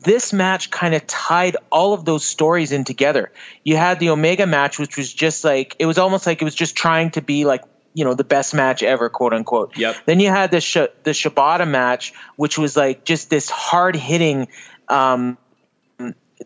this 0.00 0.32
match 0.32 0.70
kind 0.70 0.94
of 0.94 1.06
tied 1.06 1.56
all 1.70 1.92
of 1.92 2.04
those 2.04 2.24
stories 2.24 2.72
in 2.72 2.84
together. 2.84 3.32
You 3.64 3.76
had 3.76 3.98
the 3.98 4.10
Omega 4.10 4.46
match, 4.46 4.78
which 4.78 4.96
was 4.96 5.12
just 5.12 5.44
like 5.44 5.76
it 5.78 5.86
was 5.86 5.98
almost 5.98 6.26
like 6.26 6.40
it 6.40 6.44
was 6.44 6.54
just 6.54 6.76
trying 6.76 7.10
to 7.12 7.22
be 7.22 7.44
like 7.44 7.62
you 7.94 8.04
know 8.04 8.14
the 8.14 8.24
best 8.24 8.54
match 8.54 8.82
ever, 8.82 9.08
quote 9.08 9.32
unquote. 9.32 9.76
Yep. 9.76 9.96
Then 10.06 10.20
you 10.20 10.28
had 10.28 10.50
the 10.50 10.60
Sh- 10.60 10.92
the 11.02 11.10
Shibata 11.10 11.68
match, 11.68 12.12
which 12.36 12.58
was 12.58 12.76
like 12.76 13.04
just 13.04 13.30
this 13.30 13.50
hard 13.50 13.96
hitting. 13.96 14.48
Um, 14.88 15.38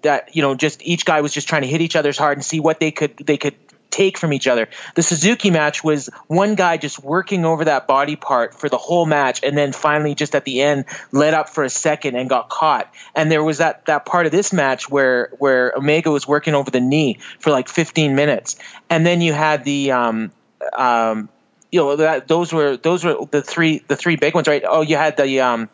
that 0.02 0.34
you 0.34 0.42
know, 0.42 0.54
just 0.54 0.82
each 0.82 1.04
guy 1.04 1.20
was 1.20 1.32
just 1.32 1.48
trying 1.48 1.62
to 1.62 1.68
hit 1.68 1.82
each 1.82 1.96
other's 1.96 2.16
hard 2.16 2.38
and 2.38 2.44
see 2.44 2.60
what 2.60 2.80
they 2.80 2.90
could 2.90 3.16
they 3.18 3.36
could 3.36 3.54
take 3.92 4.18
from 4.18 4.32
each 4.32 4.48
other. 4.48 4.68
The 4.96 5.02
Suzuki 5.02 5.50
match 5.50 5.84
was 5.84 6.10
one 6.26 6.56
guy 6.56 6.78
just 6.78 6.98
working 6.98 7.44
over 7.44 7.66
that 7.66 7.86
body 7.86 8.16
part 8.16 8.54
for 8.58 8.68
the 8.68 8.78
whole 8.78 9.06
match 9.06 9.44
and 9.44 9.56
then 9.56 9.72
finally 9.72 10.14
just 10.14 10.34
at 10.34 10.44
the 10.44 10.62
end 10.62 10.86
let 11.12 11.34
up 11.34 11.50
for 11.50 11.62
a 11.62 11.70
second 11.70 12.16
and 12.16 12.28
got 12.28 12.48
caught. 12.48 12.92
And 13.14 13.30
there 13.30 13.44
was 13.44 13.58
that, 13.58 13.86
that 13.86 14.06
part 14.06 14.26
of 14.26 14.32
this 14.32 14.52
match 14.52 14.90
where, 14.90 15.30
where 15.38 15.72
Omega 15.76 16.10
was 16.10 16.26
working 16.26 16.54
over 16.54 16.70
the 16.70 16.80
knee 16.80 17.18
for 17.38 17.50
like 17.50 17.68
15 17.68 18.16
minutes. 18.16 18.56
And 18.90 19.06
then 19.06 19.20
you 19.20 19.32
had 19.32 19.64
the, 19.64 19.92
um, 19.92 20.32
um, 20.72 21.28
you 21.70 21.80
know, 21.80 21.96
that, 21.96 22.26
those 22.26 22.52
were, 22.52 22.76
those 22.76 23.04
were 23.04 23.26
the 23.30 23.42
three, 23.42 23.82
the 23.86 23.96
three 23.96 24.16
big 24.16 24.34
ones, 24.34 24.48
right? 24.48 24.64
Oh, 24.66 24.80
you 24.80 24.96
had 24.96 25.16
the, 25.16 25.40
um, 25.40 25.68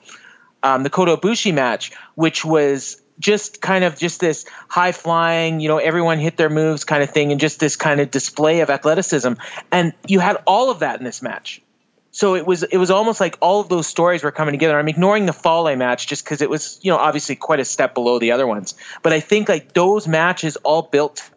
um, 0.62 0.82
the 0.82 0.90
Kota 0.90 1.16
Ibushi 1.16 1.54
match, 1.54 1.92
which 2.14 2.44
was 2.44 3.00
just 3.18 3.60
kind 3.60 3.84
of 3.84 3.96
just 3.96 4.20
this 4.20 4.46
high 4.68 4.92
flying, 4.92 5.60
you 5.60 5.68
know, 5.68 5.78
everyone 5.78 6.18
hit 6.18 6.36
their 6.36 6.50
moves 6.50 6.84
kind 6.84 7.02
of 7.02 7.10
thing, 7.10 7.32
and 7.32 7.40
just 7.40 7.60
this 7.60 7.76
kind 7.76 8.00
of 8.00 8.10
display 8.10 8.60
of 8.60 8.70
athleticism. 8.70 9.34
And 9.72 9.92
you 10.06 10.20
had 10.20 10.36
all 10.46 10.70
of 10.70 10.80
that 10.80 10.98
in 10.98 11.04
this 11.04 11.22
match. 11.22 11.62
So 12.10 12.34
it 12.34 12.46
was 12.46 12.62
it 12.62 12.78
was 12.78 12.90
almost 12.90 13.20
like 13.20 13.36
all 13.40 13.60
of 13.60 13.68
those 13.68 13.86
stories 13.86 14.24
were 14.24 14.32
coming 14.32 14.52
together. 14.52 14.78
I'm 14.78 14.88
ignoring 14.88 15.26
the 15.26 15.32
Fale 15.32 15.76
match 15.76 16.06
just 16.06 16.24
because 16.24 16.42
it 16.42 16.50
was 16.50 16.80
you 16.82 16.90
know 16.90 16.96
obviously 16.96 17.36
quite 17.36 17.60
a 17.60 17.64
step 17.64 17.94
below 17.94 18.18
the 18.18 18.32
other 18.32 18.46
ones. 18.46 18.74
But 19.02 19.12
I 19.12 19.20
think 19.20 19.48
like 19.48 19.72
those 19.72 20.08
matches 20.08 20.56
all 20.56 20.82
built 20.82 21.30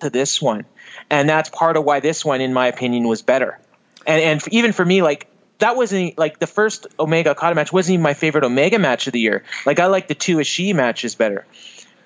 to 0.00 0.10
this 0.10 0.40
one, 0.40 0.64
and 1.10 1.28
that's 1.28 1.50
part 1.50 1.76
of 1.76 1.84
why 1.84 2.00
this 2.00 2.24
one, 2.24 2.40
in 2.40 2.52
my 2.52 2.68
opinion, 2.68 3.08
was 3.08 3.22
better. 3.22 3.58
And 4.06 4.22
and 4.22 4.52
even 4.52 4.72
for 4.72 4.84
me, 4.84 5.02
like 5.02 5.28
that 5.58 5.76
wasn't 5.76 6.18
like 6.18 6.38
the 6.38 6.46
first 6.46 6.86
Omega 6.98 7.30
Okada 7.30 7.54
match 7.54 7.72
wasn't 7.72 7.94
even 7.94 8.02
my 8.02 8.14
favorite 8.14 8.44
Omega 8.44 8.78
match 8.78 9.06
of 9.06 9.12
the 9.12 9.20
year. 9.20 9.44
Like 9.64 9.78
I 9.78 9.86
like 9.86 10.08
the 10.08 10.14
two 10.14 10.36
Ishii 10.36 10.74
matches 10.74 11.14
better, 11.14 11.46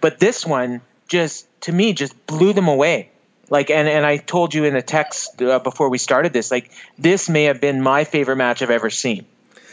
but 0.00 0.18
this 0.18 0.44
one 0.46 0.80
just 1.08 1.46
to 1.62 1.72
me 1.72 1.92
just 1.92 2.26
blew 2.26 2.52
them 2.52 2.68
away. 2.68 3.10
Like 3.50 3.70
and 3.70 3.88
and 3.88 4.04
I 4.04 4.18
told 4.18 4.54
you 4.54 4.64
in 4.64 4.76
a 4.76 4.82
text 4.82 5.40
uh, 5.40 5.58
before 5.58 5.88
we 5.88 5.98
started 5.98 6.32
this, 6.32 6.50
like 6.50 6.70
this 6.98 7.28
may 7.28 7.44
have 7.44 7.60
been 7.60 7.80
my 7.80 8.04
favorite 8.04 8.36
match 8.36 8.62
I've 8.62 8.70
ever 8.70 8.90
seen 8.90 9.26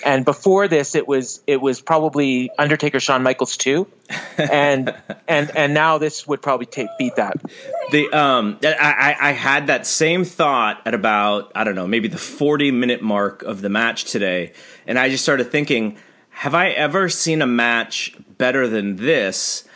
and 0.06 0.24
before 0.24 0.68
this 0.68 0.96
it 0.96 1.08
was 1.08 1.42
it 1.48 1.60
was 1.60 1.82
probably 1.82 2.50
Undertaker 2.58 3.00
Shawn 3.00 3.24
Michaels 3.24 3.58
too, 3.58 3.88
and 4.38 4.96
and 5.28 5.52
and 5.56 5.74
now 5.74 5.98
this 5.98 6.28
would 6.28 6.42
probably 6.42 6.68
take 6.68 6.88
beat 6.98 7.16
that. 7.16 7.42
The 7.92 8.10
um 8.18 8.60
I 8.64 9.16
I 9.20 9.32
had 9.32 9.68
that 9.68 9.86
same 9.86 10.24
thought 10.24 10.82
at 10.86 10.94
about 10.94 11.52
I 11.56 11.64
don't 11.64 11.76
know 11.76 11.88
maybe 11.88 12.08
the 12.08 12.18
forty 12.18 12.72
minute 12.72 13.02
mark 13.02 13.44
of 13.44 13.62
the 13.62 13.70
match 13.70 14.06
today, 14.06 14.54
and 14.88 14.98
I 15.00 15.10
just 15.10 15.24
started 15.24 15.52
thinking, 15.52 15.98
have 16.30 16.54
I 16.54 16.70
ever 16.70 17.10
seen 17.10 17.42
a 17.42 17.48
match 17.48 18.16
better 18.38 18.68
than 18.68 18.98
this? 18.98 19.68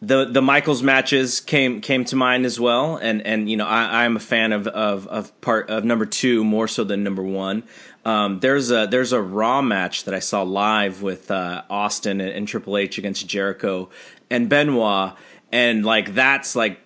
the 0.00 0.26
the 0.26 0.42
Michaels 0.42 0.82
matches 0.82 1.40
came 1.40 1.80
came 1.80 2.04
to 2.04 2.16
mind 2.16 2.46
as 2.46 2.60
well, 2.60 2.96
and 2.96 3.20
and 3.26 3.50
you 3.50 3.56
know 3.56 3.66
I 3.66 4.04
I'm 4.04 4.16
a 4.16 4.20
fan 4.20 4.52
of 4.52 4.68
of 4.68 5.08
of 5.08 5.40
part 5.40 5.70
of 5.70 5.84
number 5.84 6.06
two 6.06 6.44
more 6.44 6.68
so 6.68 6.84
than 6.84 7.02
number 7.02 7.22
one. 7.22 7.64
Um, 8.04 8.40
there's 8.40 8.70
a 8.70 8.86
there's 8.90 9.12
a 9.12 9.20
Raw 9.20 9.60
match 9.60 10.04
that 10.04 10.14
I 10.14 10.20
saw 10.20 10.42
live 10.42 11.02
with 11.02 11.30
uh, 11.30 11.62
Austin 11.68 12.20
and, 12.20 12.30
and 12.30 12.48
Triple 12.48 12.76
H 12.76 12.98
against 12.98 13.26
Jericho 13.26 13.90
and 14.30 14.48
Benoit, 14.48 15.14
and 15.52 15.84
like 15.84 16.14
that's 16.14 16.56
like 16.56 16.80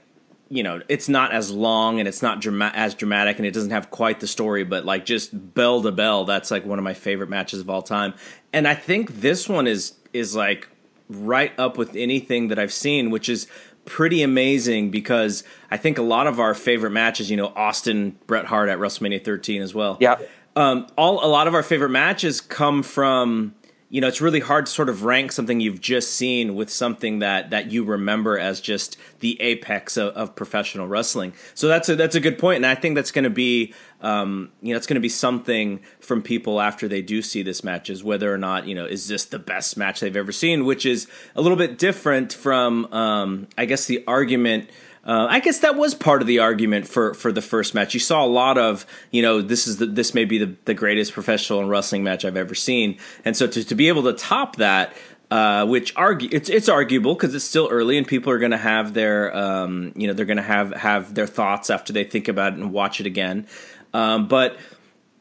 you 0.52 0.62
know 0.62 0.82
it's 0.88 1.08
not 1.08 1.32
as 1.32 1.50
long 1.50 1.98
and 1.98 2.06
it's 2.06 2.20
not 2.20 2.40
drama- 2.40 2.72
as 2.74 2.94
dramatic 2.94 3.38
and 3.38 3.46
it 3.46 3.52
doesn't 3.52 3.70
have 3.70 3.90
quite 3.90 4.20
the 4.20 4.26
story 4.26 4.64
but 4.64 4.84
like 4.84 5.06
just 5.06 5.30
bell 5.54 5.80
to 5.80 5.90
bell 5.90 6.26
that's 6.26 6.50
like 6.50 6.66
one 6.66 6.78
of 6.78 6.84
my 6.84 6.92
favorite 6.92 7.30
matches 7.30 7.60
of 7.60 7.70
all 7.70 7.82
time. 7.82 8.12
And 8.52 8.68
i 8.68 8.74
think 8.74 9.20
this 9.20 9.48
one 9.48 9.66
is 9.66 9.94
is 10.12 10.36
like 10.36 10.68
right 11.08 11.58
up 11.58 11.78
with 11.78 11.96
anything 11.96 12.48
that 12.48 12.58
i've 12.58 12.72
seen 12.72 13.10
which 13.10 13.30
is 13.30 13.46
pretty 13.86 14.22
amazing 14.22 14.90
because 14.90 15.42
i 15.70 15.76
think 15.78 15.96
a 15.96 16.02
lot 16.02 16.26
of 16.26 16.38
our 16.38 16.54
favorite 16.54 16.90
matches 16.90 17.30
you 17.30 17.36
know 17.36 17.52
austin 17.56 18.16
bret 18.26 18.44
hart 18.44 18.68
at 18.68 18.78
wrestlemania 18.78 19.24
13 19.24 19.62
as 19.62 19.74
well. 19.74 19.96
Yeah. 20.00 20.18
Um, 20.56 20.86
all 20.96 21.24
a 21.24 21.28
lot 21.28 21.48
of 21.48 21.54
our 21.54 21.62
favorite 21.62 21.90
matches 21.90 22.40
come 22.40 22.82
from 22.82 23.54
you 23.92 24.00
know 24.00 24.08
it's 24.08 24.22
really 24.22 24.40
hard 24.40 24.64
to 24.64 24.72
sort 24.72 24.88
of 24.88 25.04
rank 25.04 25.32
something 25.32 25.60
you've 25.60 25.80
just 25.80 26.14
seen 26.14 26.54
with 26.54 26.70
something 26.70 27.18
that 27.18 27.50
that 27.50 27.70
you 27.70 27.84
remember 27.84 28.38
as 28.38 28.58
just 28.60 28.96
the 29.20 29.40
apex 29.40 29.98
of, 29.98 30.14
of 30.14 30.34
professional 30.34 30.88
wrestling. 30.88 31.34
So 31.54 31.68
that's 31.68 31.90
a 31.90 31.96
that's 31.96 32.14
a 32.14 32.20
good 32.20 32.38
point, 32.38 32.56
and 32.56 32.66
I 32.66 32.74
think 32.74 32.94
that's 32.94 33.12
going 33.12 33.24
to 33.24 33.30
be 33.30 33.74
um, 34.00 34.50
you 34.62 34.72
know 34.72 34.78
it's 34.78 34.86
going 34.86 34.94
to 34.94 35.00
be 35.00 35.10
something 35.10 35.80
from 36.00 36.22
people 36.22 36.58
after 36.58 36.88
they 36.88 37.02
do 37.02 37.20
see 37.20 37.42
this 37.42 37.62
match 37.62 37.90
is 37.90 38.02
whether 38.02 38.32
or 38.32 38.38
not 38.38 38.66
you 38.66 38.74
know 38.74 38.86
is 38.86 39.08
this 39.08 39.26
the 39.26 39.38
best 39.38 39.76
match 39.76 40.00
they've 40.00 40.16
ever 40.16 40.32
seen, 40.32 40.64
which 40.64 40.86
is 40.86 41.06
a 41.36 41.42
little 41.42 41.58
bit 41.58 41.78
different 41.78 42.32
from 42.32 42.90
um, 42.94 43.46
I 43.58 43.66
guess 43.66 43.84
the 43.84 44.02
argument. 44.06 44.70
Uh, 45.04 45.26
I 45.28 45.40
guess 45.40 45.58
that 45.60 45.76
was 45.76 45.94
part 45.94 46.22
of 46.22 46.28
the 46.28 46.38
argument 46.38 46.86
for, 46.86 47.12
for 47.14 47.32
the 47.32 47.42
first 47.42 47.74
match. 47.74 47.92
You 47.92 48.00
saw 48.00 48.24
a 48.24 48.26
lot 48.26 48.56
of, 48.56 48.86
you 49.10 49.20
know, 49.20 49.42
this 49.42 49.66
is 49.66 49.78
the, 49.78 49.86
this 49.86 50.14
may 50.14 50.24
be 50.24 50.38
the, 50.38 50.54
the 50.64 50.74
greatest 50.74 51.12
professional 51.12 51.58
and 51.58 51.68
wrestling 51.68 52.04
match 52.04 52.24
I've 52.24 52.36
ever 52.36 52.54
seen, 52.54 52.98
and 53.24 53.36
so 53.36 53.48
to, 53.48 53.64
to 53.64 53.74
be 53.74 53.88
able 53.88 54.04
to 54.04 54.12
top 54.12 54.56
that, 54.56 54.94
uh, 55.32 55.66
which 55.66 55.92
argue 55.96 56.28
it's 56.30 56.48
it's 56.48 56.68
arguable 56.68 57.14
because 57.14 57.34
it's 57.34 57.44
still 57.44 57.68
early 57.70 57.98
and 57.98 58.06
people 58.06 58.32
are 58.32 58.38
going 58.38 58.52
to 58.52 58.56
have 58.56 58.94
their, 58.94 59.34
um, 59.36 59.92
you 59.96 60.06
know, 60.06 60.12
they're 60.12 60.26
going 60.26 60.36
to 60.36 60.42
have 60.42 60.72
have 60.74 61.14
their 61.14 61.26
thoughts 61.26 61.68
after 61.68 61.92
they 61.92 62.04
think 62.04 62.28
about 62.28 62.52
it 62.52 62.60
and 62.60 62.72
watch 62.72 63.00
it 63.00 63.06
again, 63.06 63.48
um, 63.94 64.28
but 64.28 64.56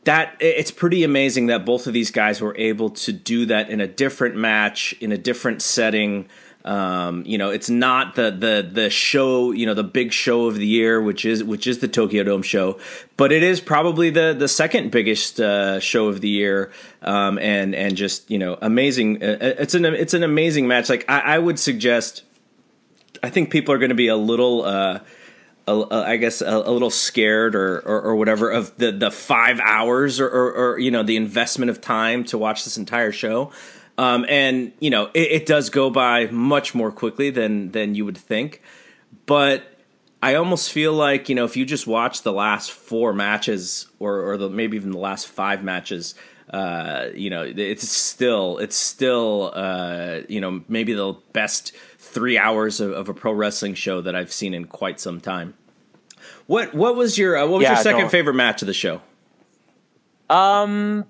that 0.03 0.35
it's 0.39 0.71
pretty 0.71 1.03
amazing 1.03 1.47
that 1.47 1.65
both 1.65 1.87
of 1.87 1.93
these 1.93 2.11
guys 2.11 2.41
were 2.41 2.55
able 2.57 2.89
to 2.89 3.11
do 3.11 3.45
that 3.47 3.69
in 3.69 3.81
a 3.81 3.87
different 3.87 4.35
match 4.35 4.93
in 5.01 5.11
a 5.11 5.17
different 5.17 5.61
setting. 5.63 6.27
Um, 6.63 7.23
you 7.25 7.37
know, 7.37 7.49
it's 7.49 7.69
not 7.69 8.15
the 8.15 8.29
the 8.31 8.69
the 8.71 8.89
show, 8.89 9.51
you 9.51 9.65
know, 9.65 9.73
the 9.73 9.83
big 9.83 10.13
show 10.13 10.45
of 10.45 10.55
the 10.55 10.67
year, 10.67 11.01
which 11.01 11.25
is 11.25 11.43
which 11.43 11.65
is 11.65 11.79
the 11.79 11.87
Tokyo 11.87 12.23
Dome 12.23 12.43
show, 12.43 12.79
but 13.17 13.31
it 13.31 13.41
is 13.41 13.59
probably 13.59 14.11
the 14.11 14.35
the 14.37 14.47
second 14.47 14.91
biggest 14.91 15.39
uh, 15.39 15.79
show 15.79 16.07
of 16.07 16.21
the 16.21 16.29
year, 16.29 16.71
um, 17.01 17.39
and 17.39 17.73
and 17.73 17.95
just 17.95 18.29
you 18.29 18.37
know, 18.37 18.57
amazing. 18.61 19.23
Uh, 19.23 19.37
it's 19.41 19.73
an 19.73 19.85
it's 19.85 20.13
an 20.13 20.23
amazing 20.23 20.67
match. 20.67 20.87
Like 20.87 21.05
I, 21.09 21.19
I 21.19 21.39
would 21.39 21.57
suggest, 21.57 22.23
I 23.23 23.29
think 23.29 23.49
people 23.49 23.73
are 23.73 23.79
going 23.79 23.89
to 23.89 23.95
be 23.95 24.07
a 24.07 24.17
little. 24.17 24.63
Uh, 24.63 24.99
I 25.67 26.17
guess 26.17 26.41
a, 26.41 26.49
a, 26.49 26.71
little 26.71 26.89
scared 26.89 27.55
or, 27.55 27.79
or, 27.79 28.01
or 28.01 28.15
whatever 28.15 28.49
of 28.49 28.75
the 28.77 28.91
the 28.91 29.11
five 29.11 29.59
hours 29.59 30.19
or, 30.19 30.27
or, 30.27 30.51
or 30.53 30.79
you 30.79 30.91
know 30.91 31.03
the 31.03 31.15
investment 31.15 31.69
of 31.69 31.79
time 31.79 32.25
to 32.25 32.37
watch 32.37 32.65
this 32.65 32.77
entire 32.77 33.11
show. 33.11 33.51
Um, 33.97 34.25
and 34.29 34.71
you 34.79 34.89
know 34.89 35.09
it, 35.13 35.31
it, 35.31 35.45
does 35.45 35.69
go 35.69 35.89
by 35.89 36.27
much 36.27 36.73
more 36.73 36.91
quickly 36.91 37.29
than 37.29 37.71
than 37.71 37.93
you 37.93 38.05
would 38.05 38.17
think, 38.17 38.61
but 39.25 39.63
I 40.23 40.35
almost 40.35 40.71
feel 40.71 40.93
like 40.93 41.29
you 41.29 41.35
know 41.35 41.45
if 41.45 41.57
you 41.57 41.65
just 41.65 41.87
watch 41.87 42.21
the 42.21 42.31
last 42.31 42.71
four 42.71 43.13
matches 43.13 43.87
or 43.99 44.31
or 44.31 44.37
the, 44.37 44.49
maybe 44.49 44.77
even 44.77 44.91
the 44.91 44.97
last 44.97 45.27
five 45.27 45.63
matches, 45.63 46.15
uh, 46.51 47.07
you 47.13 47.29
know 47.29 47.43
it's 47.43 47.87
still 47.87 48.57
it's 48.59 48.75
still 48.75 49.51
uh, 49.53 50.21
you 50.29 50.39
know 50.39 50.61
maybe 50.67 50.93
the 50.93 51.15
best 51.33 51.73
three 51.97 52.37
hours 52.37 52.79
of, 52.79 52.91
of, 52.91 53.07
a 53.09 53.13
pro 53.13 53.31
wrestling 53.31 53.73
show 53.73 54.01
that 54.01 54.15
I've 54.15 54.33
seen 54.33 54.53
in 54.53 54.65
quite 54.65 54.99
some 54.99 55.21
time. 55.21 55.53
What 56.47 56.73
what 56.73 56.95
was 56.95 57.17
your 57.17 57.37
uh, 57.37 57.47
what 57.47 57.59
was 57.59 57.63
Yeah, 57.63 57.73
your 57.73 57.83
second 57.83 58.09
favorite 58.09 58.35
match 58.35 58.61
of 58.61 58.67
the 58.67 58.73
show? 58.73 59.01
Um, 60.29 61.05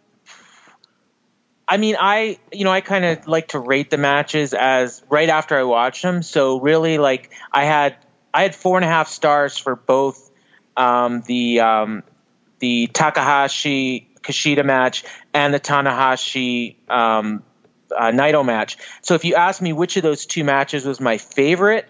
I 1.71 1.77
mean, 1.77 1.95
I 1.97 2.37
you 2.51 2.65
know 2.65 2.71
I 2.71 2.81
kind 2.81 3.05
of 3.05 3.29
like 3.29 3.47
to 3.49 3.59
rate 3.59 3.89
the 3.89 3.97
matches 3.97 4.53
as 4.53 5.01
right 5.09 5.29
after 5.29 5.57
I 5.57 5.63
watch 5.63 6.01
them. 6.01 6.21
So 6.21 6.59
really, 6.59 6.97
like 6.97 7.31
I 7.49 7.63
had 7.63 7.95
I 8.33 8.41
had 8.41 8.53
four 8.53 8.77
and 8.77 8.83
a 8.83 8.89
half 8.89 9.07
stars 9.07 9.57
for 9.57 9.77
both 9.77 10.29
um, 10.75 11.21
the 11.21 11.61
um, 11.61 12.03
the 12.59 12.87
Takahashi 12.87 14.09
Kushida 14.21 14.65
match 14.65 15.05
and 15.33 15.53
the 15.53 15.61
Tanahashi 15.61 16.75
um, 16.89 17.41
uh, 17.97 18.11
Naito 18.11 18.45
match. 18.45 18.75
So 19.01 19.13
if 19.15 19.23
you 19.23 19.35
ask 19.35 19.61
me 19.61 19.71
which 19.71 19.95
of 19.95 20.03
those 20.03 20.25
two 20.25 20.43
matches 20.43 20.85
was 20.85 20.99
my 20.99 21.19
favorite, 21.19 21.87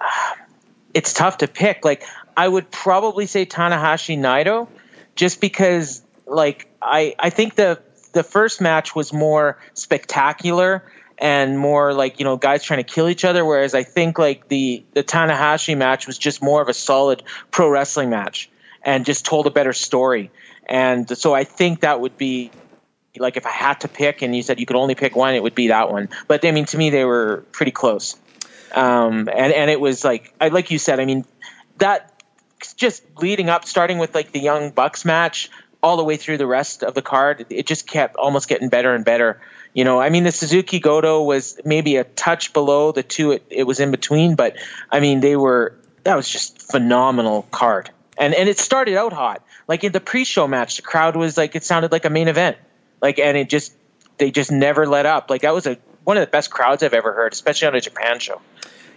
it's 0.94 1.12
tough 1.12 1.36
to 1.38 1.48
pick. 1.48 1.84
Like 1.84 2.02
I 2.34 2.48
would 2.48 2.70
probably 2.70 3.26
say 3.26 3.44
Tanahashi 3.44 4.18
Naito, 4.18 4.68
just 5.16 5.38
because 5.38 6.00
like 6.26 6.66
I 6.80 7.14
I 7.18 7.28
think 7.28 7.56
the 7.56 7.82
the 8.16 8.22
first 8.22 8.62
match 8.62 8.94
was 8.94 9.12
more 9.12 9.58
spectacular 9.74 10.82
and 11.18 11.58
more 11.58 11.92
like 11.92 12.18
you 12.18 12.24
know 12.24 12.38
guys 12.38 12.64
trying 12.64 12.82
to 12.82 12.94
kill 12.94 13.10
each 13.10 13.26
other, 13.26 13.44
whereas 13.44 13.74
I 13.74 13.82
think 13.82 14.18
like 14.18 14.48
the 14.48 14.82
the 14.94 15.04
Tanahashi 15.04 15.76
match 15.76 16.06
was 16.06 16.16
just 16.16 16.42
more 16.42 16.62
of 16.62 16.68
a 16.68 16.74
solid 16.74 17.22
pro 17.50 17.68
wrestling 17.68 18.08
match 18.08 18.48
and 18.82 19.04
just 19.04 19.26
told 19.26 19.46
a 19.46 19.50
better 19.50 19.74
story. 19.74 20.30
And 20.64 21.06
so 21.16 21.34
I 21.34 21.44
think 21.44 21.80
that 21.80 22.00
would 22.00 22.16
be 22.16 22.50
like 23.18 23.36
if 23.36 23.44
I 23.44 23.50
had 23.50 23.80
to 23.80 23.88
pick, 23.88 24.22
and 24.22 24.34
you 24.34 24.42
said 24.42 24.60
you 24.60 24.66
could 24.66 24.76
only 24.76 24.94
pick 24.94 25.14
one, 25.14 25.34
it 25.34 25.42
would 25.42 25.54
be 25.54 25.68
that 25.68 25.92
one. 25.92 26.08
But 26.26 26.42
I 26.46 26.52
mean, 26.52 26.64
to 26.66 26.78
me, 26.78 26.88
they 26.88 27.04
were 27.04 27.44
pretty 27.52 27.72
close. 27.72 28.16
Um, 28.72 29.28
and 29.28 29.52
and 29.52 29.70
it 29.70 29.78
was 29.78 30.04
like 30.04 30.32
I 30.40 30.48
like 30.48 30.70
you 30.70 30.78
said. 30.78 31.00
I 31.00 31.04
mean, 31.04 31.26
that 31.76 32.16
just 32.76 33.02
leading 33.20 33.50
up, 33.50 33.66
starting 33.66 33.98
with 33.98 34.14
like 34.14 34.32
the 34.32 34.40
Young 34.40 34.70
Bucks 34.70 35.04
match, 35.04 35.50
all 35.82 35.96
the 35.96 36.04
way 36.04 36.16
through 36.16 36.38
the 36.38 36.46
rest 36.46 36.82
of 36.82 36.94
the 36.94 37.02
card, 37.02 37.46
it 37.50 37.66
just 37.66 37.86
kept 37.86 38.16
almost 38.16 38.48
getting 38.48 38.68
better 38.68 38.94
and 38.94 39.04
better. 39.04 39.40
You 39.72 39.84
know, 39.84 40.00
I 40.00 40.08
mean, 40.08 40.24
the 40.24 40.32
Suzuki 40.32 40.80
Goto 40.80 41.22
was 41.22 41.60
maybe 41.64 41.96
a 41.96 42.04
touch 42.04 42.52
below 42.52 42.92
the 42.92 43.02
two 43.02 43.32
it, 43.32 43.44
it 43.50 43.64
was 43.64 43.78
in 43.78 43.90
between, 43.90 44.34
but 44.34 44.56
I 44.90 45.00
mean, 45.00 45.20
they 45.20 45.36
were 45.36 45.76
that 46.04 46.16
was 46.16 46.28
just 46.28 46.62
phenomenal 46.62 47.42
card. 47.50 47.90
And 48.16 48.34
and 48.34 48.48
it 48.48 48.58
started 48.58 48.96
out 48.96 49.12
hot. 49.12 49.44
Like 49.68 49.84
in 49.84 49.92
the 49.92 50.00
pre-show 50.00 50.48
match, 50.48 50.76
the 50.76 50.82
crowd 50.82 51.16
was 51.16 51.36
like 51.36 51.54
it 51.56 51.64
sounded 51.64 51.92
like 51.92 52.04
a 52.04 52.10
main 52.10 52.28
event. 52.28 52.56
Like 53.02 53.18
and 53.18 53.36
it 53.36 53.50
just 53.50 53.74
they 54.18 54.30
just 54.30 54.50
never 54.50 54.86
let 54.86 55.04
up. 55.04 55.28
Like 55.28 55.42
that 55.42 55.52
was 55.52 55.66
a 55.66 55.76
one 56.04 56.16
of 56.16 56.22
the 56.22 56.30
best 56.30 56.50
crowds 56.50 56.82
I've 56.82 56.94
ever 56.94 57.12
heard, 57.12 57.32
especially 57.32 57.68
on 57.68 57.74
a 57.74 57.80
Japan 57.80 58.20
show. 58.20 58.40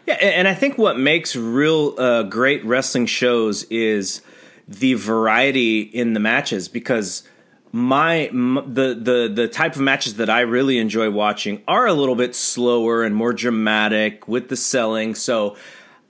Yeah, 0.05 0.13
and 0.13 0.47
I 0.47 0.53
think 0.53 0.77
what 0.77 0.97
makes 0.97 1.35
real 1.35 1.93
uh, 1.99 2.23
great 2.23 2.63
wrestling 2.63 3.05
shows 3.05 3.63
is 3.65 4.21
the 4.69 4.93
variety 4.93 5.81
in 5.81 6.13
the 6.13 6.19
matches 6.19 6.67
because 6.67 7.23
my 7.71 8.29
the 8.31 8.93
the 8.93 9.31
the 9.33 9.47
type 9.47 9.75
of 9.75 9.81
matches 9.81 10.15
that 10.15 10.29
I 10.29 10.41
really 10.41 10.77
enjoy 10.77 11.09
watching 11.09 11.63
are 11.67 11.87
a 11.87 11.93
little 11.93 12.15
bit 12.15 12.35
slower 12.35 13.03
and 13.03 13.15
more 13.15 13.33
dramatic 13.33 14.27
with 14.27 14.47
the 14.49 14.55
selling. 14.55 15.15
So 15.15 15.57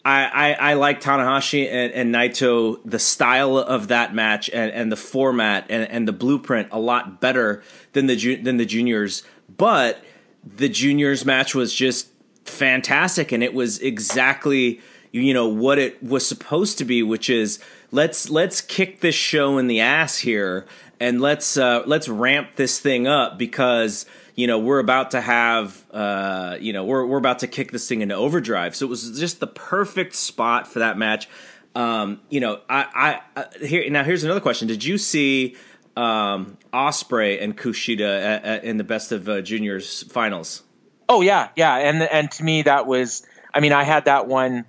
I, 0.04 0.24
I, 0.24 0.72
I 0.72 0.74
like 0.74 1.02
Tanahashi 1.02 1.70
and, 1.70 1.92
and 1.94 2.16
Naito, 2.16 2.80
the 2.86 3.00
style 3.00 3.58
of 3.58 3.90
that 3.90 4.14
match 4.14 4.50
and, 4.50 4.72
and 4.72 4.92
the 4.92 4.96
format 4.96 5.66
and, 5.70 5.90
and 5.90 6.08
the 6.08 6.14
blueprint 6.14 6.70
a 6.72 6.80
lot 6.80 7.20
better 7.20 7.64
than 7.94 8.08
the 8.08 8.36
than 8.36 8.58
the 8.58 8.66
juniors. 8.66 9.24
But 9.58 10.04
the 10.44 10.70
juniors 10.70 11.26
match 11.26 11.56
was 11.56 11.74
just 11.74 12.10
fantastic, 12.44 13.32
and 13.32 13.42
it 13.42 13.54
was 13.54 13.80
exactly 13.80 14.82
you 15.12 15.34
know 15.34 15.48
what 15.48 15.80
it 15.80 16.02
was 16.04 16.28
supposed 16.28 16.78
to 16.78 16.86
be, 16.86 17.04
which 17.04 17.30
is 17.30 17.60
let's 17.92 18.30
let's 18.30 18.62
kick 18.62 19.02
this 19.02 19.16
show 19.16 19.58
in 19.58 19.68
the 19.68 19.80
ass 19.82 20.18
here 20.18 20.66
and 21.00 21.22
let's 21.22 21.58
uh, 21.58 21.84
let's 21.86 22.08
ramp 22.10 22.56
this 22.56 22.80
thing 22.80 23.08
up 23.08 23.38
because 23.38 24.06
you 24.36 24.48
know 24.48 24.60
we're 24.60 24.80
about 24.80 25.12
to 25.12 25.22
have 25.22 25.84
uh, 25.92 26.58
you 26.60 26.74
know 26.74 26.84
we're 26.84 27.06
we're 27.06 27.18
about 27.18 27.40
to 27.40 27.48
kick 27.48 27.72
this 27.72 27.88
thing 27.88 28.02
into 28.02 28.16
overdrive. 28.16 28.76
So 28.76 28.86
it 28.86 28.90
was 28.90 29.20
just 29.20 29.40
the 29.40 29.48
perfect 29.48 30.16
spot 30.16 30.68
for 30.68 30.80
that 30.80 30.98
match. 30.98 31.30
Um, 31.76 32.20
you 32.30 32.40
know, 32.40 32.62
I, 32.70 33.22
I, 33.36 33.42
I 33.42 33.66
here 33.66 33.90
now 33.90 34.04
here's 34.04 34.24
another 34.24 34.42
question: 34.42 34.68
Did 34.68 34.84
you 34.84 34.98
see 34.98 35.56
um, 35.96 36.58
Ospreay 36.74 37.42
and 37.42 37.58
Kushida 37.58 38.22
at, 38.22 38.44
at, 38.44 38.64
in 38.64 38.78
the 38.78 38.84
best 38.84 39.12
of 39.12 39.30
uh, 39.30 39.42
juniors 39.42 40.04
finals? 40.04 40.64
Oh 41.08 41.22
yeah, 41.22 41.50
yeah, 41.56 41.76
and 41.78 42.02
and 42.04 42.30
to 42.32 42.44
me 42.44 42.64
that 42.64 42.88
was, 42.88 43.26
I 43.54 43.62
mean, 43.62 43.72
I 43.72 43.84
had 43.84 44.06
that 44.06 44.28
one 44.28 44.66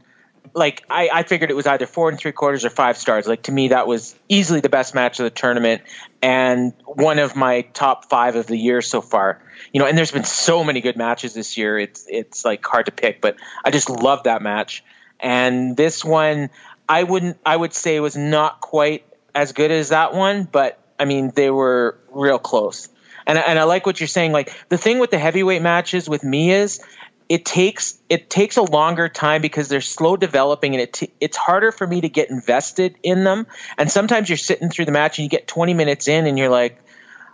like 0.54 0.84
I, 0.90 1.08
I 1.12 1.22
figured 1.22 1.50
it 1.50 1.54
was 1.54 1.66
either 1.66 1.86
four 1.86 2.08
and 2.08 2.18
three 2.18 2.32
quarters 2.32 2.64
or 2.64 2.70
five 2.70 2.96
stars. 2.96 3.26
Like 3.26 3.42
to 3.44 3.52
me, 3.52 3.68
that 3.68 3.86
was 3.86 4.14
easily 4.28 4.60
the 4.60 4.68
best 4.68 4.94
match 4.94 5.20
of 5.20 5.24
the 5.24 5.30
tournament 5.30 5.82
and 6.22 6.72
one 6.84 7.18
of 7.18 7.36
my 7.36 7.62
top 7.62 8.08
five 8.08 8.36
of 8.36 8.46
the 8.46 8.56
year 8.56 8.82
so 8.82 9.00
far. 9.00 9.40
You 9.72 9.80
know, 9.80 9.86
and 9.86 9.96
there's 9.96 10.12
been 10.12 10.24
so 10.24 10.64
many 10.64 10.80
good 10.80 10.96
matches 10.96 11.34
this 11.34 11.56
year. 11.56 11.78
It's 11.78 12.06
it's 12.08 12.44
like 12.44 12.64
hard 12.64 12.86
to 12.86 12.92
pick, 12.92 13.20
but 13.20 13.36
I 13.64 13.70
just 13.70 13.90
love 13.90 14.24
that 14.24 14.42
match. 14.42 14.84
And 15.18 15.76
this 15.76 16.04
one, 16.04 16.50
I 16.88 17.04
wouldn't. 17.04 17.38
I 17.44 17.56
would 17.56 17.72
say 17.72 18.00
was 18.00 18.16
not 18.16 18.60
quite 18.60 19.04
as 19.34 19.52
good 19.52 19.70
as 19.70 19.90
that 19.90 20.14
one, 20.14 20.44
but 20.44 20.78
I 20.98 21.04
mean 21.04 21.32
they 21.34 21.50
were 21.50 21.98
real 22.10 22.38
close. 22.38 22.88
And 23.26 23.38
and 23.38 23.58
I 23.58 23.64
like 23.64 23.86
what 23.86 24.00
you're 24.00 24.08
saying. 24.08 24.32
Like 24.32 24.52
the 24.68 24.78
thing 24.78 24.98
with 24.98 25.10
the 25.10 25.18
heavyweight 25.18 25.62
matches 25.62 26.08
with 26.08 26.24
me 26.24 26.50
is 26.52 26.80
it 27.30 27.44
takes 27.44 27.96
it 28.08 28.28
takes 28.28 28.56
a 28.56 28.62
longer 28.62 29.08
time 29.08 29.40
because 29.40 29.68
they're 29.68 29.80
slow 29.80 30.16
developing 30.16 30.74
and 30.74 30.82
it 30.82 30.92
t- 30.92 31.12
it's 31.20 31.36
harder 31.36 31.70
for 31.70 31.86
me 31.86 32.00
to 32.00 32.08
get 32.08 32.28
invested 32.28 32.96
in 33.04 33.22
them. 33.22 33.46
And 33.78 33.88
sometimes 33.88 34.28
you're 34.28 34.36
sitting 34.36 34.68
through 34.68 34.86
the 34.86 34.92
match 34.92 35.16
and 35.16 35.22
you 35.22 35.30
get 35.30 35.46
20 35.46 35.72
minutes 35.72 36.08
in 36.08 36.26
and 36.26 36.36
you're 36.36 36.50
like 36.50 36.82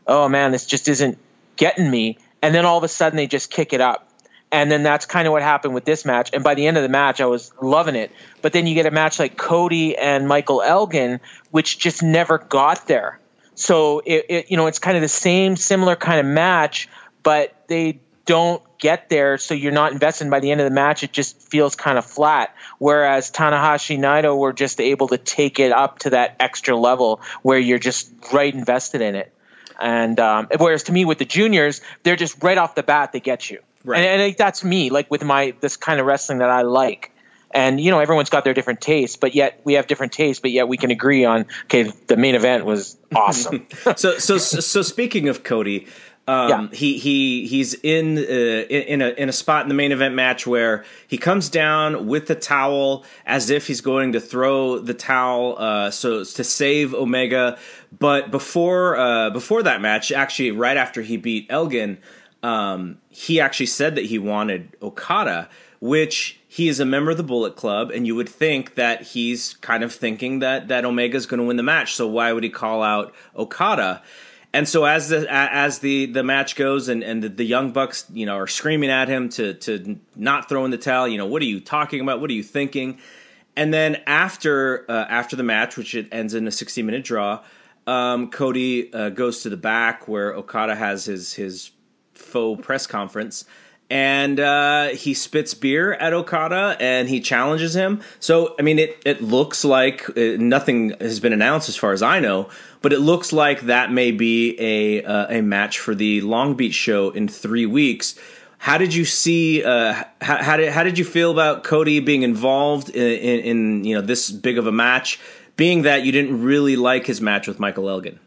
oh 0.06 0.28
man 0.28 0.52
this 0.52 0.66
just 0.66 0.86
isn't 0.88 1.16
getting 1.56 1.90
me. 1.90 2.18
And 2.42 2.54
then 2.54 2.66
all 2.66 2.76
of 2.76 2.84
a 2.84 2.88
sudden 2.88 3.16
they 3.16 3.26
just 3.26 3.50
kick 3.50 3.72
it 3.72 3.80
up. 3.80 4.06
And 4.52 4.70
then 4.70 4.82
that's 4.82 5.06
kind 5.06 5.26
of 5.26 5.32
what 5.32 5.42
happened 5.42 5.74
with 5.74 5.86
this 5.86 6.04
match. 6.04 6.30
And 6.34 6.44
by 6.44 6.54
the 6.54 6.66
end 6.66 6.76
of 6.76 6.82
the 6.82 6.90
match 6.90 7.22
I 7.22 7.26
was 7.26 7.50
loving 7.62 7.96
it. 7.96 8.12
But 8.42 8.52
then 8.52 8.66
you 8.66 8.74
get 8.74 8.84
a 8.84 8.90
match 8.90 9.18
like 9.18 9.38
Cody 9.38 9.96
and 9.96 10.28
Michael 10.28 10.60
Elgin 10.60 11.20
which 11.52 11.78
just 11.78 12.02
never 12.02 12.36
got 12.36 12.86
there. 12.86 13.18
So 13.54 14.02
it, 14.04 14.26
it 14.28 14.50
you 14.50 14.58
know 14.58 14.66
it's 14.66 14.78
kind 14.78 14.98
of 14.98 15.00
the 15.00 15.08
same 15.08 15.56
similar 15.56 15.96
kind 15.96 16.20
of 16.20 16.26
match 16.26 16.86
but 17.22 17.64
they 17.66 18.00
don't 18.26 18.62
get 18.78 19.08
there, 19.08 19.38
so 19.38 19.54
you're 19.54 19.72
not 19.72 19.92
invested. 19.92 20.30
By 20.30 20.40
the 20.40 20.50
end 20.50 20.60
of 20.60 20.64
the 20.64 20.74
match, 20.74 21.02
it 21.02 21.12
just 21.12 21.40
feels 21.40 21.74
kind 21.74 21.98
of 21.98 22.04
flat. 22.04 22.54
Whereas 22.78 23.30
Tanahashi 23.30 23.98
Naito 23.98 24.36
were 24.38 24.52
just 24.52 24.80
able 24.80 25.08
to 25.08 25.18
take 25.18 25.58
it 25.58 25.72
up 25.72 26.00
to 26.00 26.10
that 26.10 26.36
extra 26.40 26.76
level 26.76 27.20
where 27.42 27.58
you're 27.58 27.78
just 27.78 28.10
right 28.32 28.52
invested 28.52 29.00
in 29.00 29.14
it. 29.14 29.32
And 29.78 30.18
um, 30.20 30.48
whereas 30.58 30.84
to 30.84 30.92
me 30.92 31.04
with 31.04 31.18
the 31.18 31.24
juniors, 31.24 31.80
they're 32.02 32.16
just 32.16 32.42
right 32.42 32.58
off 32.58 32.74
the 32.74 32.82
bat 32.82 33.12
they 33.12 33.20
get 33.20 33.50
you. 33.50 33.60
Right. 33.84 34.02
And, 34.02 34.22
and 34.22 34.36
that's 34.36 34.64
me, 34.64 34.90
like 34.90 35.10
with 35.10 35.22
my 35.22 35.54
this 35.60 35.76
kind 35.76 36.00
of 36.00 36.06
wrestling 36.06 36.38
that 36.38 36.50
I 36.50 36.62
like. 36.62 37.12
And 37.52 37.80
you 37.80 37.90
know, 37.90 38.00
everyone's 38.00 38.30
got 38.30 38.44
their 38.44 38.54
different 38.54 38.80
tastes, 38.80 39.16
but 39.16 39.34
yet 39.34 39.60
we 39.64 39.74
have 39.74 39.86
different 39.86 40.12
tastes, 40.12 40.40
but 40.40 40.50
yet 40.50 40.68
we 40.68 40.76
can 40.76 40.90
agree 40.90 41.24
on 41.24 41.46
okay, 41.64 41.92
the 42.06 42.16
main 42.16 42.34
event 42.34 42.64
was 42.64 42.96
awesome. 43.14 43.66
so 43.96 44.18
so 44.18 44.38
so 44.38 44.82
speaking 44.82 45.28
of 45.28 45.44
Cody, 45.44 45.86
um, 46.28 46.48
yeah. 46.48 46.68
he 46.72 46.98
he 46.98 47.46
he's 47.46 47.74
in 47.74 48.18
uh, 48.18 48.20
in 48.20 49.00
a 49.00 49.10
in 49.10 49.28
a 49.28 49.32
spot 49.32 49.62
in 49.62 49.68
the 49.68 49.74
main 49.74 49.92
event 49.92 50.14
match 50.14 50.46
where 50.46 50.84
he 51.06 51.18
comes 51.18 51.48
down 51.48 52.06
with 52.06 52.26
the 52.26 52.34
towel 52.34 53.04
as 53.24 53.48
if 53.48 53.68
he's 53.68 53.80
going 53.80 54.12
to 54.12 54.20
throw 54.20 54.78
the 54.78 54.94
towel 54.94 55.56
uh, 55.58 55.90
so 55.90 56.24
to 56.24 56.44
save 56.44 56.94
Omega, 56.94 57.58
but 57.96 58.32
before 58.32 58.96
uh, 58.96 59.30
before 59.30 59.62
that 59.62 59.80
match, 59.80 60.10
actually 60.10 60.50
right 60.50 60.76
after 60.76 61.00
he 61.00 61.16
beat 61.16 61.46
Elgin, 61.48 61.98
um, 62.42 62.98
he 63.08 63.40
actually 63.40 63.66
said 63.66 63.94
that 63.94 64.06
he 64.06 64.18
wanted 64.18 64.76
Okada, 64.82 65.48
which 65.80 66.40
he 66.48 66.66
is 66.66 66.80
a 66.80 66.84
member 66.84 67.12
of 67.12 67.18
the 67.18 67.22
Bullet 67.22 67.54
Club, 67.54 67.92
and 67.92 68.04
you 68.04 68.16
would 68.16 68.28
think 68.28 68.74
that 68.74 69.02
he's 69.02 69.54
kind 69.54 69.84
of 69.84 69.94
thinking 69.94 70.40
that 70.40 70.66
that 70.68 70.84
Omega 70.84 71.16
is 71.16 71.26
going 71.26 71.38
to 71.38 71.46
win 71.46 71.56
the 71.56 71.62
match. 71.62 71.94
So 71.94 72.08
why 72.08 72.32
would 72.32 72.42
he 72.42 72.50
call 72.50 72.82
out 72.82 73.14
Okada? 73.36 74.02
And 74.56 74.66
so 74.66 74.86
as 74.86 75.10
the 75.10 75.26
as 75.28 75.80
the 75.80 76.06
the 76.06 76.22
match 76.22 76.56
goes 76.56 76.88
and 76.88 77.04
and 77.04 77.22
the, 77.22 77.28
the, 77.28 77.44
young 77.44 77.72
bucks 77.72 78.06
you 78.10 78.24
know 78.24 78.36
are 78.36 78.46
screaming 78.46 78.88
at 78.88 79.06
him 79.06 79.28
to 79.30 79.52
to 79.52 80.00
not 80.14 80.48
throw 80.48 80.64
in 80.64 80.70
the 80.70 80.78
towel, 80.78 81.06
you 81.06 81.18
know 81.18 81.26
what 81.26 81.42
are 81.42 81.46
you 81.46 81.60
talking 81.60 82.00
about? 82.00 82.22
What 82.22 82.30
are 82.30 82.32
you 82.32 82.42
thinking? 82.42 82.98
And 83.54 83.74
then 83.74 83.96
after 84.06 84.90
uh, 84.90 85.04
after 85.10 85.36
the 85.36 85.42
match, 85.42 85.76
which 85.76 85.94
it 85.94 86.08
ends 86.10 86.32
in 86.32 86.46
a 86.48 86.50
60 86.50 86.82
minute 86.82 87.04
draw, 87.04 87.44
um, 87.86 88.30
Cody 88.30 88.90
uh, 88.94 89.10
goes 89.10 89.42
to 89.42 89.50
the 89.50 89.58
back 89.58 90.08
where 90.08 90.32
Okada 90.32 90.74
has 90.74 91.04
his 91.04 91.34
his 91.34 91.72
faux 92.14 92.64
press 92.64 92.86
conference 92.86 93.44
and 93.88 94.40
uh, 94.40 94.88
he 94.88 95.14
spits 95.14 95.54
beer 95.54 95.94
at 95.94 96.12
Okada 96.12 96.76
and 96.80 97.08
he 97.08 97.20
challenges 97.20 97.74
him. 97.74 98.00
So, 98.18 98.54
I 98.58 98.62
mean, 98.62 98.78
it, 98.78 99.00
it 99.04 99.22
looks 99.22 99.64
like 99.64 100.08
uh, 100.10 100.36
nothing 100.38 100.90
has 101.00 101.20
been 101.20 101.32
announced 101.32 101.68
as 101.68 101.76
far 101.76 101.92
as 101.92 102.02
I 102.02 102.18
know, 102.18 102.48
but 102.82 102.92
it 102.92 102.98
looks 102.98 103.32
like 103.32 103.62
that 103.62 103.92
may 103.92 104.10
be 104.10 104.56
a 104.58 105.04
uh, 105.04 105.38
a 105.38 105.40
match 105.40 105.78
for 105.78 105.94
the 105.94 106.20
Long 106.22 106.54
Beach 106.54 106.74
show 106.74 107.10
in 107.10 107.28
three 107.28 107.66
weeks. 107.66 108.16
How 108.58 108.78
did 108.78 108.94
you 108.94 109.04
see? 109.04 109.62
Uh, 109.62 110.02
how, 110.20 110.42
how, 110.42 110.56
did 110.56 110.72
how 110.72 110.82
did 110.82 110.98
you 110.98 111.04
feel 111.04 111.30
about 111.30 111.62
Cody 111.62 112.00
being 112.00 112.22
involved 112.22 112.88
in, 112.90 113.18
in, 113.18 113.40
in 113.40 113.84
you 113.84 113.94
know 113.94 114.00
this 114.00 114.30
big 114.30 114.58
of 114.58 114.66
a 114.66 114.72
match? 114.72 115.20
Being 115.56 115.82
that 115.82 116.02
you 116.02 116.12
didn't 116.12 116.42
really 116.42 116.76
like 116.76 117.06
his 117.06 117.20
match 117.20 117.46
with 117.46 117.58
Michael 117.58 117.88
Elgin. 117.88 118.20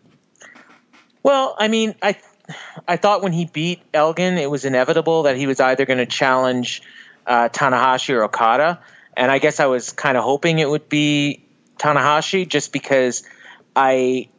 Well, 1.22 1.56
I 1.60 1.68
mean, 1.68 1.94
I 2.02 2.18
I 2.88 2.98
thought 2.98 3.22
when 3.22 3.34
he 3.34 3.46
beat 3.46 3.82
Elgin, 3.94 4.38
it 4.38 4.50
was 4.50 4.66
inevitable 4.66 5.24
that 5.24 5.38
he 5.38 5.48
was 5.48 5.60
either 5.60 5.86
going 5.86 6.00
to 6.00 6.06
challenge 6.06 6.82
uh, 7.26 7.50
Tanahashi 7.50 8.14
or 8.14 8.24
Okada, 8.24 8.80
and 9.16 9.32
I 9.32 9.40
guess 9.40 9.60
I 9.60 9.68
was 9.68 9.92
kind 9.92 10.18
of 10.18 10.24
hoping 10.24 10.60
it 10.60 10.70
would 10.70 10.90
be 10.90 11.44
Tanahashi, 11.78 12.48
just 12.48 12.74
because 12.74 13.24
I, 13.76 14.30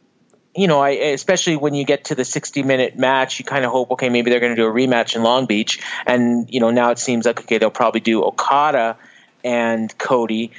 you 0.55 0.67
know, 0.67 0.79
I 0.79 0.89
especially 0.89 1.55
when 1.55 1.73
you 1.73 1.85
get 1.85 2.05
to 2.05 2.15
the 2.15 2.25
sixty-minute 2.25 2.97
match, 2.97 3.39
you 3.39 3.45
kind 3.45 3.63
of 3.65 3.71
hope, 3.71 3.91
okay, 3.91 4.09
maybe 4.09 4.31
they're 4.31 4.39
going 4.39 4.55
to 4.55 4.61
do 4.61 4.67
a 4.67 4.71
rematch 4.71 5.15
in 5.15 5.23
Long 5.23 5.45
Beach, 5.45 5.79
and 6.05 6.51
you 6.53 6.59
know, 6.59 6.71
now 6.71 6.91
it 6.91 6.99
seems 6.99 7.25
like 7.25 7.39
okay, 7.39 7.57
they'll 7.57 7.71
probably 7.71 8.01
do 8.01 8.23
Okada 8.23 8.97
and 9.43 9.97
Cody, 9.97 10.51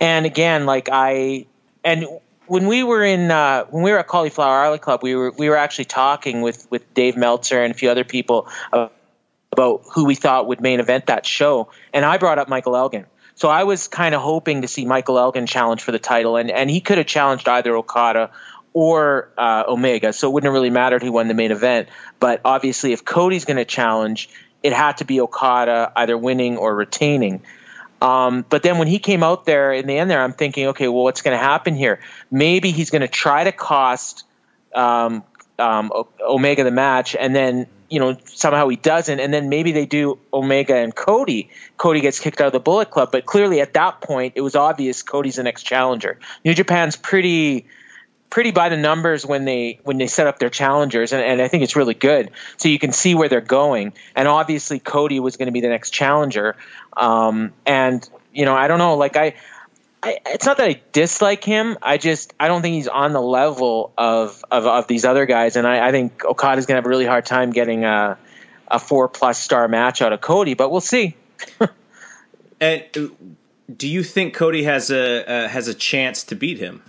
and 0.00 0.26
again, 0.26 0.66
like 0.66 0.88
I 0.92 1.46
and 1.84 2.06
when 2.52 2.66
we 2.66 2.82
were 2.82 3.02
in 3.02 3.30
uh, 3.30 3.64
when 3.70 3.82
we 3.82 3.90
were 3.92 3.98
at 3.98 4.06
Cauliflower 4.06 4.66
Alley 4.66 4.78
Club, 4.78 5.02
we 5.02 5.14
were 5.14 5.30
we 5.30 5.48
were 5.48 5.56
actually 5.56 5.86
talking 5.86 6.42
with 6.42 6.70
with 6.70 6.92
Dave 6.92 7.16
Meltzer 7.16 7.62
and 7.62 7.72
a 7.72 7.74
few 7.74 7.88
other 7.88 8.04
people 8.04 8.46
about 8.70 9.84
who 9.94 10.04
we 10.04 10.14
thought 10.14 10.46
would 10.48 10.60
main 10.60 10.78
event 10.78 11.06
that 11.06 11.24
show, 11.24 11.70
and 11.94 12.04
I 12.04 12.18
brought 12.18 12.38
up 12.38 12.50
Michael 12.50 12.76
Elgin. 12.76 13.06
So 13.36 13.48
I 13.48 13.64
was 13.64 13.88
kind 13.88 14.14
of 14.14 14.20
hoping 14.20 14.60
to 14.62 14.68
see 14.68 14.84
Michael 14.84 15.18
Elgin 15.18 15.46
challenge 15.46 15.82
for 15.82 15.92
the 15.92 15.98
title, 15.98 16.36
and 16.36 16.50
and 16.50 16.68
he 16.68 16.82
could 16.82 16.98
have 16.98 17.06
challenged 17.06 17.48
either 17.48 17.74
Okada 17.74 18.32
or 18.74 19.30
uh, 19.38 19.64
Omega, 19.66 20.12
so 20.12 20.28
it 20.28 20.34
wouldn't 20.34 20.48
have 20.48 20.54
really 20.54 20.68
mattered 20.68 21.02
who 21.02 21.10
won 21.10 21.28
the 21.28 21.34
main 21.34 21.52
event. 21.52 21.88
But 22.20 22.42
obviously, 22.44 22.92
if 22.92 23.02
Cody's 23.02 23.46
going 23.46 23.56
to 23.56 23.64
challenge, 23.64 24.28
it 24.62 24.74
had 24.74 24.98
to 24.98 25.06
be 25.06 25.22
Okada 25.22 25.90
either 25.96 26.18
winning 26.18 26.58
or 26.58 26.76
retaining. 26.76 27.44
Um, 28.02 28.44
but 28.48 28.64
then 28.64 28.78
when 28.78 28.88
he 28.88 28.98
came 28.98 29.22
out 29.22 29.44
there 29.44 29.72
in 29.72 29.86
the 29.86 29.96
end 29.96 30.10
there, 30.10 30.20
I'm 30.20 30.32
thinking, 30.32 30.66
okay, 30.68 30.88
well, 30.88 31.04
what's 31.04 31.22
going 31.22 31.38
to 31.38 31.42
happen 31.42 31.76
here? 31.76 32.00
Maybe 32.32 32.72
he's 32.72 32.90
going 32.90 33.02
to 33.02 33.08
try 33.08 33.44
to 33.44 33.52
cost 33.52 34.24
um, 34.74 35.22
um, 35.56 35.92
Omega 36.20 36.64
the 36.64 36.72
match, 36.72 37.14
and 37.14 37.32
then 37.32 37.68
you 37.88 38.00
know 38.00 38.16
somehow 38.24 38.66
he 38.66 38.76
doesn't, 38.76 39.20
and 39.20 39.32
then 39.32 39.48
maybe 39.48 39.70
they 39.70 39.86
do 39.86 40.18
Omega 40.34 40.74
and 40.74 40.92
Cody. 40.96 41.48
Cody 41.76 42.00
gets 42.00 42.18
kicked 42.18 42.40
out 42.40 42.48
of 42.48 42.52
the 42.52 42.58
Bullet 42.58 42.90
Club, 42.90 43.10
but 43.12 43.24
clearly 43.24 43.60
at 43.60 43.74
that 43.74 44.00
point 44.00 44.32
it 44.34 44.40
was 44.40 44.56
obvious 44.56 45.04
Cody's 45.04 45.36
the 45.36 45.44
next 45.44 45.62
challenger. 45.62 46.18
New 46.44 46.54
Japan's 46.54 46.96
pretty 46.96 47.66
pretty 48.32 48.50
by 48.50 48.70
the 48.70 48.78
numbers 48.78 49.26
when 49.26 49.44
they 49.44 49.78
when 49.84 49.98
they 49.98 50.06
set 50.06 50.26
up 50.26 50.38
their 50.38 50.48
challengers, 50.48 51.12
and, 51.12 51.22
and 51.22 51.42
I 51.42 51.48
think 51.48 51.62
it's 51.62 51.76
really 51.76 51.92
good. 51.92 52.30
So 52.56 52.70
you 52.70 52.78
can 52.78 52.90
see 52.90 53.14
where 53.14 53.28
they're 53.28 53.42
going, 53.42 53.92
and 54.16 54.26
obviously 54.26 54.78
Cody 54.78 55.20
was 55.20 55.36
going 55.36 55.46
to 55.46 55.52
be 55.52 55.60
the 55.60 55.68
next 55.68 55.90
challenger. 55.90 56.56
Um, 56.96 57.52
and 57.66 58.08
you 58.32 58.46
know, 58.46 58.54
I 58.54 58.68
don't 58.68 58.78
know, 58.78 58.96
like 58.96 59.18
I, 59.18 59.34
I, 60.02 60.18
it's 60.24 60.46
not 60.46 60.56
that 60.56 60.66
I 60.66 60.80
dislike 60.92 61.44
him. 61.44 61.76
I 61.82 61.98
just 61.98 62.32
I 62.40 62.48
don't 62.48 62.62
think 62.62 62.74
he's 62.76 62.88
on 62.88 63.12
the 63.12 63.20
level 63.20 63.92
of 63.98 64.42
of, 64.50 64.66
of 64.66 64.86
these 64.86 65.04
other 65.04 65.26
guys, 65.26 65.56
and 65.56 65.66
I, 65.66 65.88
I 65.88 65.90
think 65.90 66.24
Okada's 66.24 66.64
going 66.64 66.76
to 66.76 66.78
have 66.78 66.86
a 66.86 66.88
really 66.88 67.06
hard 67.06 67.26
time 67.26 67.50
getting 67.50 67.84
a 67.84 68.16
a 68.66 68.78
four 68.78 69.08
plus 69.08 69.38
star 69.38 69.68
match 69.68 70.00
out 70.00 70.14
of 70.14 70.22
Cody, 70.22 70.54
but 70.54 70.70
we'll 70.70 70.80
see. 70.80 71.16
and 72.62 72.82
do 73.76 73.86
you 73.86 74.02
think 74.02 74.32
Cody 74.32 74.62
has 74.62 74.90
a 74.90 75.30
uh, 75.30 75.48
has 75.48 75.68
a 75.68 75.74
chance 75.74 76.24
to 76.24 76.34
beat 76.34 76.56
him? 76.56 76.82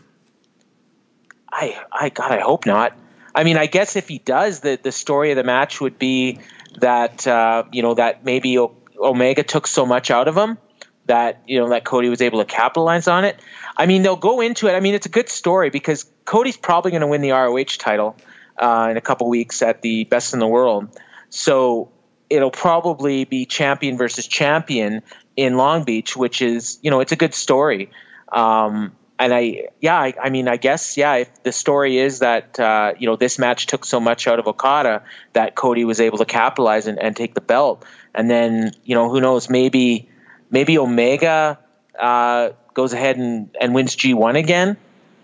I, 1.53 1.79
I, 1.91 2.09
God, 2.09 2.31
I 2.31 2.39
hope 2.39 2.65
not. 2.65 2.97
I 3.35 3.43
mean, 3.43 3.57
I 3.57 3.67
guess 3.67 3.95
if 3.95 4.07
he 4.07 4.17
does, 4.19 4.59
the 4.59 4.79
the 4.81 4.91
story 4.91 5.31
of 5.31 5.37
the 5.37 5.43
match 5.43 5.79
would 5.81 5.97
be 5.97 6.39
that 6.79 7.25
uh, 7.27 7.63
you 7.71 7.81
know 7.81 7.93
that 7.93 8.25
maybe 8.25 8.57
o- 8.57 8.75
Omega 8.99 9.43
took 9.43 9.67
so 9.67 9.85
much 9.85 10.11
out 10.11 10.27
of 10.27 10.35
him 10.37 10.57
that 11.05 11.41
you 11.47 11.59
know 11.59 11.69
that 11.69 11.83
Cody 11.83 12.09
was 12.09 12.21
able 12.21 12.39
to 12.39 12.45
capitalize 12.45 13.07
on 13.07 13.25
it. 13.25 13.39
I 13.75 13.85
mean, 13.85 14.03
they'll 14.03 14.15
go 14.15 14.41
into 14.41 14.67
it. 14.67 14.73
I 14.73 14.79
mean, 14.79 14.93
it's 14.93 15.05
a 15.05 15.09
good 15.09 15.29
story 15.29 15.69
because 15.69 16.05
Cody's 16.25 16.57
probably 16.57 16.91
going 16.91 17.01
to 17.01 17.07
win 17.07 17.21
the 17.21 17.31
ROH 17.31 17.77
title 17.77 18.15
uh, 18.57 18.87
in 18.91 18.97
a 18.97 19.01
couple 19.01 19.27
weeks 19.29 19.61
at 19.61 19.81
the 19.81 20.03
Best 20.05 20.33
in 20.33 20.39
the 20.39 20.47
World. 20.47 20.89
So 21.29 21.91
it'll 22.29 22.51
probably 22.51 23.25
be 23.25 23.45
champion 23.45 23.97
versus 23.97 24.27
champion 24.27 25.01
in 25.35 25.57
Long 25.57 25.83
Beach, 25.83 26.15
which 26.15 26.41
is 26.41 26.79
you 26.81 26.91
know 26.91 26.99
it's 26.99 27.11
a 27.11 27.17
good 27.17 27.33
story. 27.33 27.89
Um, 28.31 28.95
and 29.19 29.33
I, 29.33 29.67
yeah, 29.79 29.97
I, 29.97 30.13
I, 30.21 30.29
mean, 30.29 30.47
I 30.47 30.57
guess, 30.57 30.97
yeah, 30.97 31.15
if 31.15 31.43
the 31.43 31.51
story 31.51 31.97
is 31.97 32.19
that, 32.19 32.59
uh, 32.59 32.93
you 32.97 33.07
know, 33.07 33.15
this 33.15 33.37
match 33.37 33.67
took 33.67 33.85
so 33.85 33.99
much 33.99 34.27
out 34.27 34.39
of 34.39 34.47
Okada 34.47 35.03
that 35.33 35.55
Cody 35.55 35.85
was 35.85 36.01
able 36.01 36.17
to 36.17 36.25
capitalize 36.25 36.87
and, 36.87 36.99
and 36.99 37.15
take 37.15 37.33
the 37.35 37.41
belt. 37.41 37.85
And 38.15 38.29
then, 38.29 38.71
you 38.83 38.95
know, 38.95 39.09
who 39.09 39.21
knows, 39.21 39.49
maybe, 39.49 40.09
maybe 40.49 40.77
Omega 40.77 41.59
uh, 41.97 42.49
goes 42.73 42.93
ahead 42.93 43.17
and, 43.17 43.55
and 43.59 43.73
wins 43.75 43.95
G1 43.95 44.37
again 44.37 44.77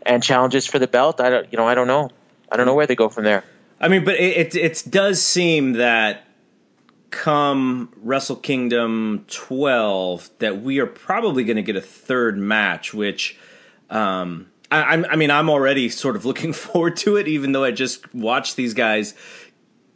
and 0.06 0.22
challenges 0.22 0.68
for 0.68 0.78
the 0.78 0.88
belt. 0.88 1.20
I 1.20 1.30
don't, 1.30 1.52
you 1.52 1.58
know, 1.58 1.68
I 1.68 1.74
don't 1.74 1.88
know. 1.88 2.10
I 2.52 2.58
don't 2.58 2.66
know 2.66 2.76
where 2.76 2.88
they 2.88 2.96
go 2.96 3.10
from 3.10 3.24
there. 3.24 3.44
I 3.82 3.88
mean, 3.88 4.06
but 4.06 4.16
it, 4.16 4.56
it, 4.56 4.56
it 4.56 4.84
does 4.90 5.22
seem 5.22 5.74
that 5.74 6.26
come 7.10 7.92
Wrestle 8.04 8.36
Kingdom 8.36 9.26
12 9.28 10.30
that 10.40 10.62
we 10.62 10.80
are 10.80 10.86
probably 10.86 11.44
going 11.44 11.56
to 11.58 11.64
get 11.64 11.76
a 11.76 11.82
third 11.82 12.38
match, 12.38 12.94
which 12.94 13.38
um, 13.90 14.48
I, 14.72 15.04
I, 15.10 15.16
mean, 15.16 15.32
I'm 15.32 15.50
already 15.50 15.90
sort 15.90 16.16
of 16.16 16.26
looking 16.26 16.54
forward 16.54 16.98
to 16.98 17.18
it, 17.18 17.28
even 17.28 17.52
though 17.52 17.64
I 17.64 17.72
just 17.72 18.14
watched 18.14 18.56
these 18.56 18.74
guys 18.74 19.14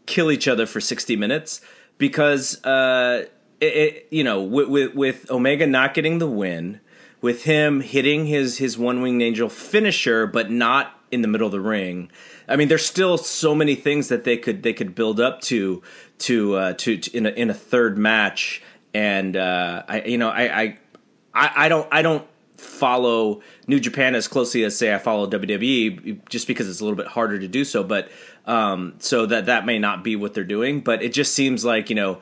kill 0.05 0.31
each 0.31 0.47
other 0.47 0.65
for 0.65 0.81
60 0.81 1.15
minutes 1.15 1.61
because, 1.97 2.63
uh, 2.65 3.25
it, 3.61 3.65
it, 3.65 4.07
you 4.11 4.23
know, 4.23 4.41
with, 4.41 4.67
with, 4.67 4.95
with 4.95 5.31
Omega 5.31 5.65
not 5.67 5.93
getting 5.93 6.17
the 6.17 6.27
win, 6.27 6.81
with 7.23 7.45
him 7.45 7.79
hitting 7.79 8.25
his 8.25 8.57
his 8.57 8.77
one 8.77 9.01
winged 9.01 9.21
angel 9.21 9.47
finisher, 9.47 10.27
but 10.27 10.51
not 10.51 10.99
in 11.09 11.21
the 11.21 11.27
middle 11.27 11.47
of 11.47 11.53
the 11.53 11.61
ring. 11.61 12.11
I 12.49 12.57
mean, 12.57 12.67
there's 12.67 12.85
still 12.85 13.17
so 13.17 13.55
many 13.55 13.75
things 13.75 14.09
that 14.09 14.25
they 14.25 14.35
could 14.35 14.61
they 14.61 14.73
could 14.73 14.93
build 14.93 15.21
up 15.21 15.39
to 15.43 15.81
to 16.19 16.55
uh, 16.55 16.73
to, 16.73 16.97
to 16.97 17.17
in 17.17 17.25
a 17.25 17.29
in 17.29 17.49
a 17.49 17.53
third 17.53 17.97
match, 17.97 18.61
and 18.93 19.37
uh, 19.37 19.83
I 19.87 20.01
you 20.01 20.17
know 20.17 20.29
I, 20.29 20.61
I 20.61 20.77
I 21.33 21.69
don't 21.69 21.87
I 21.91 22.01
don't 22.01 22.27
follow 22.57 23.41
New 23.67 23.79
Japan 23.79 24.15
as 24.15 24.27
closely 24.27 24.63
as 24.63 24.77
say 24.77 24.93
I 24.93 24.97
follow 24.97 25.29
WWE 25.29 26.27
just 26.29 26.47
because 26.47 26.69
it's 26.69 26.81
a 26.81 26.83
little 26.83 26.97
bit 26.97 27.07
harder 27.07 27.39
to 27.39 27.47
do 27.47 27.63
so, 27.63 27.83
but 27.83 28.09
um, 28.45 28.95
so 28.99 29.25
that 29.25 29.45
that 29.45 29.65
may 29.65 29.79
not 29.79 30.03
be 30.03 30.15
what 30.15 30.33
they're 30.33 30.43
doing, 30.43 30.81
but 30.81 31.01
it 31.01 31.13
just 31.13 31.33
seems 31.33 31.63
like 31.63 31.89
you 31.89 31.95
know 31.95 32.19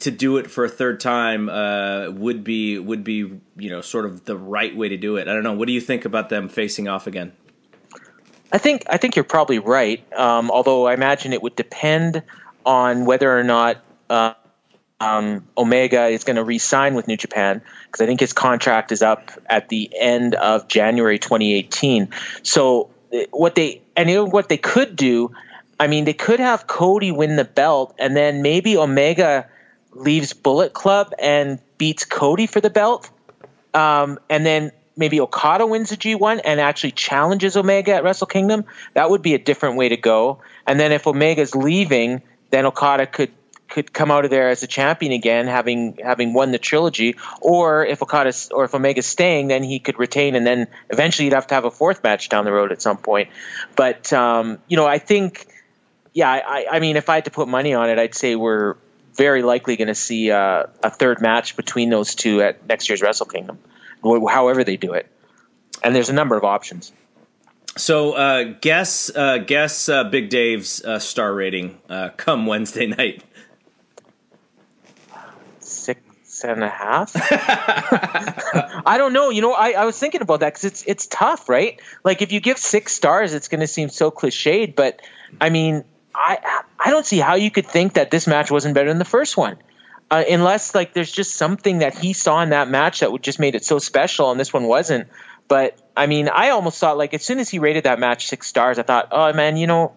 to 0.00 0.10
do 0.10 0.36
it 0.36 0.50
for 0.50 0.64
a 0.64 0.68
third 0.68 1.00
time 1.00 1.48
uh, 1.48 2.10
would 2.10 2.44
be 2.44 2.78
would 2.78 3.02
be 3.02 3.40
you 3.56 3.70
know 3.70 3.80
sort 3.80 4.04
of 4.04 4.24
the 4.24 4.36
right 4.36 4.76
way 4.76 4.88
to 4.88 4.96
do 4.96 5.16
it. 5.16 5.28
I 5.28 5.34
don't 5.34 5.42
know. 5.42 5.54
What 5.54 5.66
do 5.66 5.72
you 5.72 5.80
think 5.80 6.04
about 6.04 6.28
them 6.28 6.48
facing 6.48 6.88
off 6.88 7.06
again? 7.06 7.32
I 8.52 8.58
think 8.58 8.84
I 8.88 8.96
think 8.96 9.16
you're 9.16 9.24
probably 9.24 9.58
right. 9.58 10.04
Um, 10.12 10.50
although 10.50 10.86
I 10.86 10.94
imagine 10.94 11.32
it 11.32 11.42
would 11.42 11.56
depend 11.56 12.22
on 12.64 13.04
whether 13.04 13.36
or 13.36 13.42
not 13.42 13.78
uh, 14.08 14.34
um, 15.00 15.46
Omega 15.56 16.06
is 16.06 16.24
going 16.24 16.36
to 16.36 16.44
re-sign 16.44 16.94
with 16.94 17.06
New 17.06 17.16
Japan 17.16 17.60
because 17.84 18.00
I 18.00 18.06
think 18.06 18.20
his 18.20 18.32
contract 18.32 18.92
is 18.92 19.02
up 19.02 19.30
at 19.46 19.68
the 19.68 19.90
end 19.98 20.34
of 20.34 20.68
January 20.68 21.18
2018. 21.18 22.08
So 22.42 22.90
uh, 23.12 23.18
what 23.30 23.54
they 23.54 23.82
and 23.96 24.32
what 24.32 24.48
they 24.48 24.56
could 24.56 24.96
do, 24.96 25.32
I 25.78 25.86
mean, 25.86 26.04
they 26.04 26.14
could 26.14 26.40
have 26.40 26.66
Cody 26.66 27.12
win 27.12 27.36
the 27.36 27.44
belt 27.44 27.94
and 27.98 28.16
then 28.16 28.42
maybe 28.42 28.76
Omega 28.76 29.48
leaves 29.92 30.32
Bullet 30.32 30.72
Club 30.72 31.12
and 31.18 31.58
beats 31.78 32.04
Cody 32.04 32.46
for 32.46 32.60
the 32.60 32.70
belt, 32.70 33.10
um, 33.74 34.18
and 34.28 34.44
then 34.44 34.72
maybe 34.96 35.20
Okada 35.20 35.66
wins 35.66 35.90
the 35.90 35.96
G1 35.96 36.40
and 36.44 36.60
actually 36.60 36.92
challenges 36.92 37.56
Omega 37.56 37.94
at 37.94 38.04
Wrestle 38.04 38.26
Kingdom, 38.26 38.64
that 38.94 39.10
would 39.10 39.22
be 39.22 39.34
a 39.34 39.38
different 39.38 39.76
way 39.76 39.90
to 39.90 39.96
go. 39.96 40.40
And 40.66 40.80
then 40.80 40.92
if 40.92 41.06
Omega's 41.06 41.54
leaving, 41.54 42.22
then 42.50 42.64
Okada 42.64 43.06
could 43.06 43.30
could 43.68 43.92
come 43.92 44.10
out 44.10 44.24
of 44.24 44.30
there 44.30 44.48
as 44.48 44.62
a 44.62 44.66
champion 44.66 45.12
again, 45.12 45.46
having 45.46 45.98
having 46.02 46.32
won 46.32 46.52
the 46.52 46.58
trilogy. 46.58 47.16
Or 47.40 47.84
if 47.84 48.02
Okada 48.02 48.32
or 48.52 48.64
if 48.64 48.74
Omega's 48.74 49.06
staying, 49.06 49.48
then 49.48 49.62
he 49.62 49.78
could 49.78 49.98
retain, 49.98 50.34
and 50.34 50.46
then 50.46 50.68
eventually 50.90 51.26
you'd 51.26 51.34
have 51.34 51.46
to 51.48 51.54
have 51.54 51.64
a 51.64 51.70
fourth 51.70 52.02
match 52.02 52.28
down 52.28 52.44
the 52.44 52.52
road 52.52 52.72
at 52.72 52.82
some 52.82 52.98
point. 52.98 53.30
But 53.74 54.12
um, 54.12 54.58
you 54.68 54.76
know, 54.76 54.86
I 54.86 54.98
think, 54.98 55.46
yeah, 56.12 56.30
I, 56.30 56.66
I 56.70 56.80
mean, 56.80 56.96
if 56.96 57.08
I 57.08 57.16
had 57.16 57.24
to 57.26 57.30
put 57.30 57.48
money 57.48 57.74
on 57.74 57.90
it, 57.90 57.98
I'd 57.98 58.14
say 58.14 58.36
we're 58.36 58.76
very 59.14 59.42
likely 59.42 59.76
going 59.76 59.88
to 59.88 59.94
see 59.94 60.30
uh, 60.30 60.64
a 60.82 60.90
third 60.90 61.20
match 61.20 61.56
between 61.56 61.90
those 61.90 62.14
two 62.14 62.42
at 62.42 62.66
next 62.66 62.88
year's 62.88 63.02
Wrestle 63.02 63.26
Kingdom, 63.26 63.58
however 64.02 64.62
they 64.62 64.76
do 64.76 64.92
it. 64.92 65.06
And 65.82 65.94
there's 65.94 66.08
a 66.08 66.14
number 66.14 66.36
of 66.36 66.44
options. 66.44 66.92
So 67.76 68.12
uh, 68.12 68.54
guess 68.60 69.14
uh, 69.14 69.38
guess 69.38 69.88
uh, 69.88 70.04
Big 70.04 70.30
Dave's 70.30 70.82
uh, 70.82 70.98
star 70.98 71.34
rating 71.34 71.78
uh, 71.90 72.10
come 72.16 72.46
Wednesday 72.46 72.86
night. 72.98 73.22
Six 76.36 76.44
and 76.44 76.62
a 76.62 76.68
half. 76.68 77.12
I 78.86 78.96
don't 78.98 79.14
know. 79.14 79.30
You 79.30 79.40
know, 79.40 79.52
I, 79.52 79.70
I 79.70 79.84
was 79.86 79.98
thinking 79.98 80.20
about 80.20 80.40
that 80.40 80.52
because 80.52 80.64
it's 80.64 80.84
it's 80.86 81.06
tough, 81.06 81.48
right? 81.48 81.80
Like 82.04 82.20
if 82.20 82.30
you 82.30 82.40
give 82.40 82.58
six 82.58 82.92
stars, 82.92 83.32
it's 83.32 83.48
going 83.48 83.60
to 83.60 83.66
seem 83.66 83.88
so 83.88 84.10
cliched, 84.10 84.76
but 84.76 85.00
I 85.40 85.48
mean, 85.48 85.84
I 86.14 86.62
I 86.78 86.90
don't 86.90 87.06
see 87.06 87.18
how 87.18 87.36
you 87.36 87.50
could 87.50 87.66
think 87.66 87.94
that 87.94 88.10
this 88.10 88.26
match 88.26 88.50
wasn't 88.50 88.74
better 88.74 88.88
than 88.88 88.98
the 88.98 89.06
first 89.06 89.38
one. 89.38 89.56
Uh, 90.10 90.22
unless 90.30 90.74
like 90.74 90.92
there's 90.92 91.10
just 91.10 91.34
something 91.34 91.78
that 91.78 91.96
he 91.96 92.12
saw 92.12 92.42
in 92.42 92.50
that 92.50 92.68
match 92.68 93.00
that 93.00 93.10
would 93.10 93.22
just 93.22 93.40
made 93.40 93.54
it 93.54 93.64
so 93.64 93.78
special 93.78 94.30
and 94.30 94.38
this 94.38 94.52
one 94.52 94.62
wasn't 94.62 95.08
but 95.48 95.76
i 95.96 96.06
mean 96.06 96.28
i 96.28 96.50
almost 96.50 96.78
thought 96.78 96.96
like 96.96 97.12
as 97.12 97.24
soon 97.24 97.40
as 97.40 97.48
he 97.48 97.58
rated 97.58 97.82
that 97.82 97.98
match 97.98 98.28
six 98.28 98.46
stars 98.46 98.78
i 98.78 98.82
thought 98.84 99.08
oh 99.10 99.32
man 99.32 99.56
you 99.56 99.66
know 99.66 99.96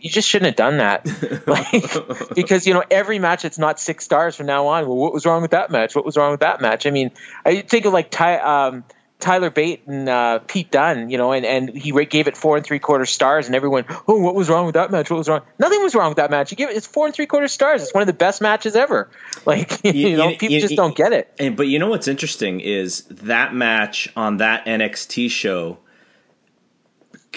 you 0.00 0.10
just 0.10 0.28
shouldn't 0.28 0.46
have 0.46 0.56
done 0.56 0.78
that 0.78 1.06
like 1.46 2.34
because 2.34 2.66
you 2.66 2.74
know 2.74 2.84
every 2.90 3.18
match 3.18 3.44
it's 3.44 3.58
not 3.58 3.80
six 3.80 4.04
stars 4.04 4.36
from 4.36 4.46
now 4.46 4.66
on 4.66 4.86
well 4.86 4.96
what 4.96 5.12
was 5.12 5.26
wrong 5.26 5.42
with 5.42 5.52
that 5.52 5.70
match 5.70 5.94
what 5.94 6.04
was 6.04 6.16
wrong 6.16 6.30
with 6.30 6.40
that 6.40 6.60
match 6.60 6.86
i 6.86 6.90
mean 6.90 7.10
i 7.44 7.60
think 7.60 7.84
of 7.84 7.92
like 7.92 8.10
ty 8.10 8.36
um, 8.36 8.84
Tyler 9.18 9.50
Bate 9.50 9.86
and 9.86 10.08
uh, 10.08 10.40
Pete 10.40 10.70
Dunne, 10.70 11.08
you 11.08 11.16
know, 11.16 11.32
and, 11.32 11.46
and 11.46 11.74
he 11.74 11.90
gave 12.04 12.28
it 12.28 12.36
four 12.36 12.56
and 12.56 12.66
three 12.66 12.78
quarter 12.78 13.06
stars, 13.06 13.46
and 13.46 13.54
everyone, 13.54 13.86
oh, 14.06 14.18
what 14.18 14.34
was 14.34 14.50
wrong 14.50 14.66
with 14.66 14.74
that 14.74 14.90
match? 14.90 15.10
What 15.10 15.16
was 15.16 15.28
wrong? 15.28 15.40
Nothing 15.58 15.82
was 15.82 15.94
wrong 15.94 16.10
with 16.10 16.18
that 16.18 16.30
match. 16.30 16.50
You 16.50 16.56
give 16.56 16.68
it, 16.68 16.76
it's 16.76 16.86
four 16.86 17.06
and 17.06 17.14
three 17.14 17.26
quarter 17.26 17.48
stars. 17.48 17.82
It's 17.82 17.94
one 17.94 18.02
of 18.02 18.06
the 18.06 18.12
best 18.12 18.40
matches 18.40 18.76
ever. 18.76 19.10
Like, 19.46 19.84
you, 19.84 19.92
you 19.92 20.16
know, 20.16 20.30
you, 20.30 20.38
people 20.38 20.54
you, 20.54 20.60
just 20.60 20.74
don't 20.74 20.96
get 20.96 21.12
it. 21.12 21.32
And, 21.38 21.56
but 21.56 21.68
you 21.68 21.78
know 21.78 21.88
what's 21.88 22.08
interesting 22.08 22.58
is 22.58 23.02
that 23.04 23.54
match 23.54 24.08
on 24.16 24.38
that 24.38 24.66
NXT 24.66 25.30
show, 25.30 25.78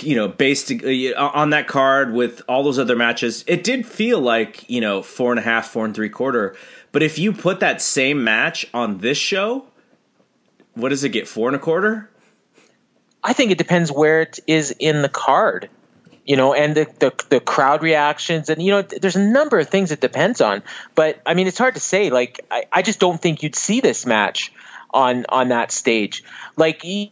you 0.04 0.16
know, 0.16 0.28
based 0.28 0.72
uh, 0.72 1.14
on 1.16 1.52
that 1.52 1.68
card 1.68 2.14
with 2.14 2.42
all 2.48 2.64
those 2.64 2.80
other 2.80 2.96
matches, 2.96 3.44
it 3.48 3.64
did 3.64 3.86
feel 3.86 4.20
like, 4.20 4.70
you 4.70 4.82
know, 4.82 5.02
four 5.02 5.32
and 5.32 5.40
a 5.40 5.44
half, 5.44 5.68
four 5.68 5.86
and 5.86 5.96
three 5.96 6.10
quarter. 6.10 6.56
But 6.92 7.04
if 7.04 7.20
you 7.20 7.34
put 7.34 7.60
that 7.60 7.82
same 7.82 8.24
match 8.24 8.66
on 8.74 9.00
this 9.00 9.18
show, 9.18 9.66
what 10.74 10.90
does 10.90 11.04
it 11.04 11.10
get? 11.10 11.28
Four 11.28 11.50
and 11.50 11.56
a 11.56 11.60
quarter? 11.60 12.10
I 13.24 13.34
think 13.34 13.52
it 13.52 13.58
depends 13.58 13.92
where 13.92 14.22
it 14.22 14.40
is 14.48 14.74
in 14.80 15.02
the 15.02 15.10
card, 15.10 15.70
you 16.26 16.38
know, 16.38 16.54
and 16.54 16.76
the, 16.76 16.88
the, 17.00 17.26
the 17.30 17.40
crowd 17.40 17.84
reactions, 17.84 18.50
and 18.50 18.62
you 18.62 18.72
know, 18.72 18.82
there's 18.82 19.18
a 19.18 19.24
number 19.24 19.60
of 19.60 19.70
things 19.70 19.92
it 19.92 20.00
depends 20.00 20.42
on. 20.42 20.64
But 20.96 21.22
I 21.26 21.34
mean, 21.34 21.48
it's 21.48 21.58
hard 21.58 21.76
to 21.76 21.82
say. 21.82 22.10
Like, 22.10 22.40
I, 22.50 22.64
I 22.72 22.82
just 22.82 23.00
don't 23.00 23.22
think 23.22 23.44
you'd 23.44 23.56
see 23.56 23.82
this 23.82 24.06
match 24.06 24.54
on 24.92 25.26
on 25.28 25.50
that 25.50 25.72
stage. 25.72 26.24
Like, 26.56 26.84
you, 26.86 27.10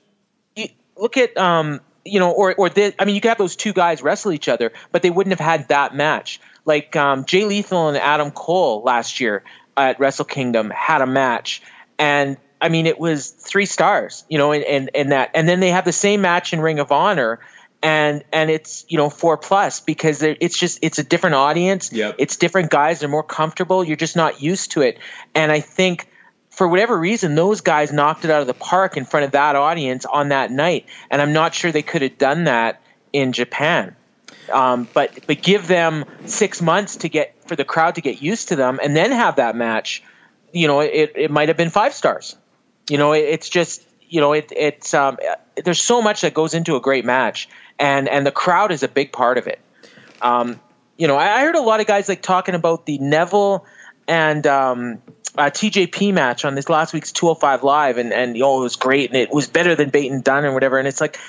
you 0.56 0.70
look 0.96 1.18
at 1.18 1.38
um, 1.38 1.82
you 2.08 2.20
know, 2.20 2.32
or 2.32 2.56
or 2.56 2.70
this, 2.70 2.96
I 3.00 3.06
mean, 3.06 3.16
you 3.16 3.22
could 3.22 3.30
have 3.30 3.38
those 3.38 3.56
two 3.56 3.74
guys 3.74 4.02
wrestle 4.02 4.32
each 4.32 4.48
other, 4.48 4.72
but 4.92 5.02
they 5.02 5.10
wouldn't 5.10 5.38
have 5.38 5.46
had 5.46 5.68
that 5.68 5.96
match. 5.96 6.40
Like 6.66 6.96
um, 6.96 7.26
Jay 7.26 7.46
Lethal 7.46 7.90
and 7.90 7.98
Adam 7.98 8.32
Cole 8.32 8.82
last 8.84 9.20
year 9.20 9.44
at 9.76 10.00
Wrestle 10.00 10.26
Kingdom 10.26 10.70
had 10.70 11.02
a 11.02 11.08
match, 11.08 11.62
and 12.00 12.38
I 12.60 12.70
mean, 12.70 12.88
it 12.88 13.00
was 13.00 13.30
three 13.30 13.66
stars, 13.66 14.26
you 14.30 14.38
know, 14.38 14.52
and, 14.52 14.64
and, 14.64 14.90
and 14.96 15.12
that, 15.12 15.32
and 15.36 15.48
then 15.48 15.60
they 15.60 15.70
have 15.70 15.86
the 15.86 15.92
same 15.92 16.22
match 16.22 16.54
in 16.54 16.60
Ring 16.60 16.80
of 16.80 16.92
Honor 16.92 17.40
and, 17.84 18.24
and 18.34 18.50
it's, 18.50 18.84
you 18.90 18.98
know, 18.98 19.12
four 19.12 19.38
plus 19.38 19.80
because 19.80 20.24
it's 20.24 20.58
just, 20.58 20.80
it's 20.82 20.98
a 20.98 21.04
different 21.04 21.36
audience. 21.36 21.94
Yep. 21.94 22.16
It's 22.18 22.38
different 22.38 22.72
guys. 22.72 23.00
They're 23.00 23.10
more 23.10 23.22
comfortable. 23.22 23.84
You're 23.84 23.96
just 23.96 24.16
not 24.16 24.42
used 24.42 24.72
to 24.72 24.82
it. 24.82 24.98
And 25.36 25.52
I 25.52 25.60
think 25.60 26.10
for 26.58 26.68
whatever 26.68 26.98
reason, 26.98 27.36
those 27.36 27.62
guys 27.62 27.94
knocked 27.94 28.26
it 28.26 28.32
out 28.32 28.42
of 28.42 28.48
the 28.48 28.54
park 28.54 28.98
in 28.98 29.06
front 29.06 29.26
of 29.26 29.32
that 29.32 29.56
audience 29.56 30.06
on 30.06 30.30
that 30.30 30.52
night. 30.52 30.88
And 31.12 31.22
I'm 31.22 31.32
not 31.32 31.54
sure 31.54 31.72
they 31.72 31.84
could 31.84 32.02
have 32.02 32.18
done 32.18 32.46
that 32.46 32.82
in 33.14 33.32
Japan. 33.32 33.96
Um, 34.52 34.88
but, 34.94 35.28
but 35.28 35.42
give 35.42 35.68
them 35.68 36.06
six 36.26 36.62
months 36.62 36.98
to 36.98 37.10
get, 37.10 37.36
for 37.48 37.56
the 37.56 37.64
crowd 37.64 37.96
to 37.96 38.02
get 38.02 38.22
used 38.22 38.48
to 38.50 38.56
them 38.56 38.80
and 38.82 38.96
then 38.96 39.12
have 39.12 39.36
that 39.36 39.56
match, 39.56 40.02
you 40.52 40.68
know, 40.68 40.80
it, 40.80 41.14
it 41.16 41.32
might 41.32 41.50
have 41.50 41.58
been 41.58 41.70
five 41.70 41.94
stars. 41.94 42.36
You 42.90 42.98
know, 42.98 43.14
it, 43.14 43.20
it's 43.20 43.50
just 43.50 43.84
you 44.10 44.22
know 44.22 44.34
it 44.34 44.52
it's 44.56 44.94
um, 44.94 45.18
there's 45.64 45.82
so 45.82 46.02
much 46.02 46.22
that 46.22 46.34
goes 46.34 46.54
into 46.54 46.76
a 46.76 46.80
great 46.80 47.06
match, 47.06 47.50
and 47.78 48.08
and 48.08 48.26
the 48.26 48.32
crowd 48.32 48.72
is 48.72 48.84
a 48.84 48.88
big 48.88 49.12
part 49.12 49.38
of 49.38 49.48
it. 49.48 49.60
Um, 50.22 50.60
you 50.98 51.08
know, 51.08 51.18
I, 51.18 51.40
I 51.40 51.42
heard 51.42 51.56
a 51.56 51.62
lot 51.62 51.80
of 51.80 51.88
guys 51.88 52.08
like 52.10 52.22
talking 52.22 52.56
about 52.56 52.86
the 52.86 52.98
Neville 53.00 53.66
and 54.08 54.48
um, 54.48 55.02
uh, 55.38 55.50
TJP 55.50 56.14
match 56.14 56.46
on 56.46 56.56
this 56.56 56.70
last 56.70 56.94
week's 56.94 57.12
205 57.12 57.64
Live, 57.64 57.98
and 57.98 58.14
and 58.14 58.42
oh, 58.42 58.60
it 58.60 58.64
was 58.64 58.76
great, 58.76 59.10
and 59.10 59.18
it 59.18 59.32
was 59.32 59.48
better 59.48 59.76
than 59.76 59.90
Bate 59.90 60.12
and 60.12 60.24
Dunne 60.24 60.46
and 60.46 60.54
whatever. 60.54 60.78
And 60.78 60.88
it's 60.88 61.02
like 61.02 61.20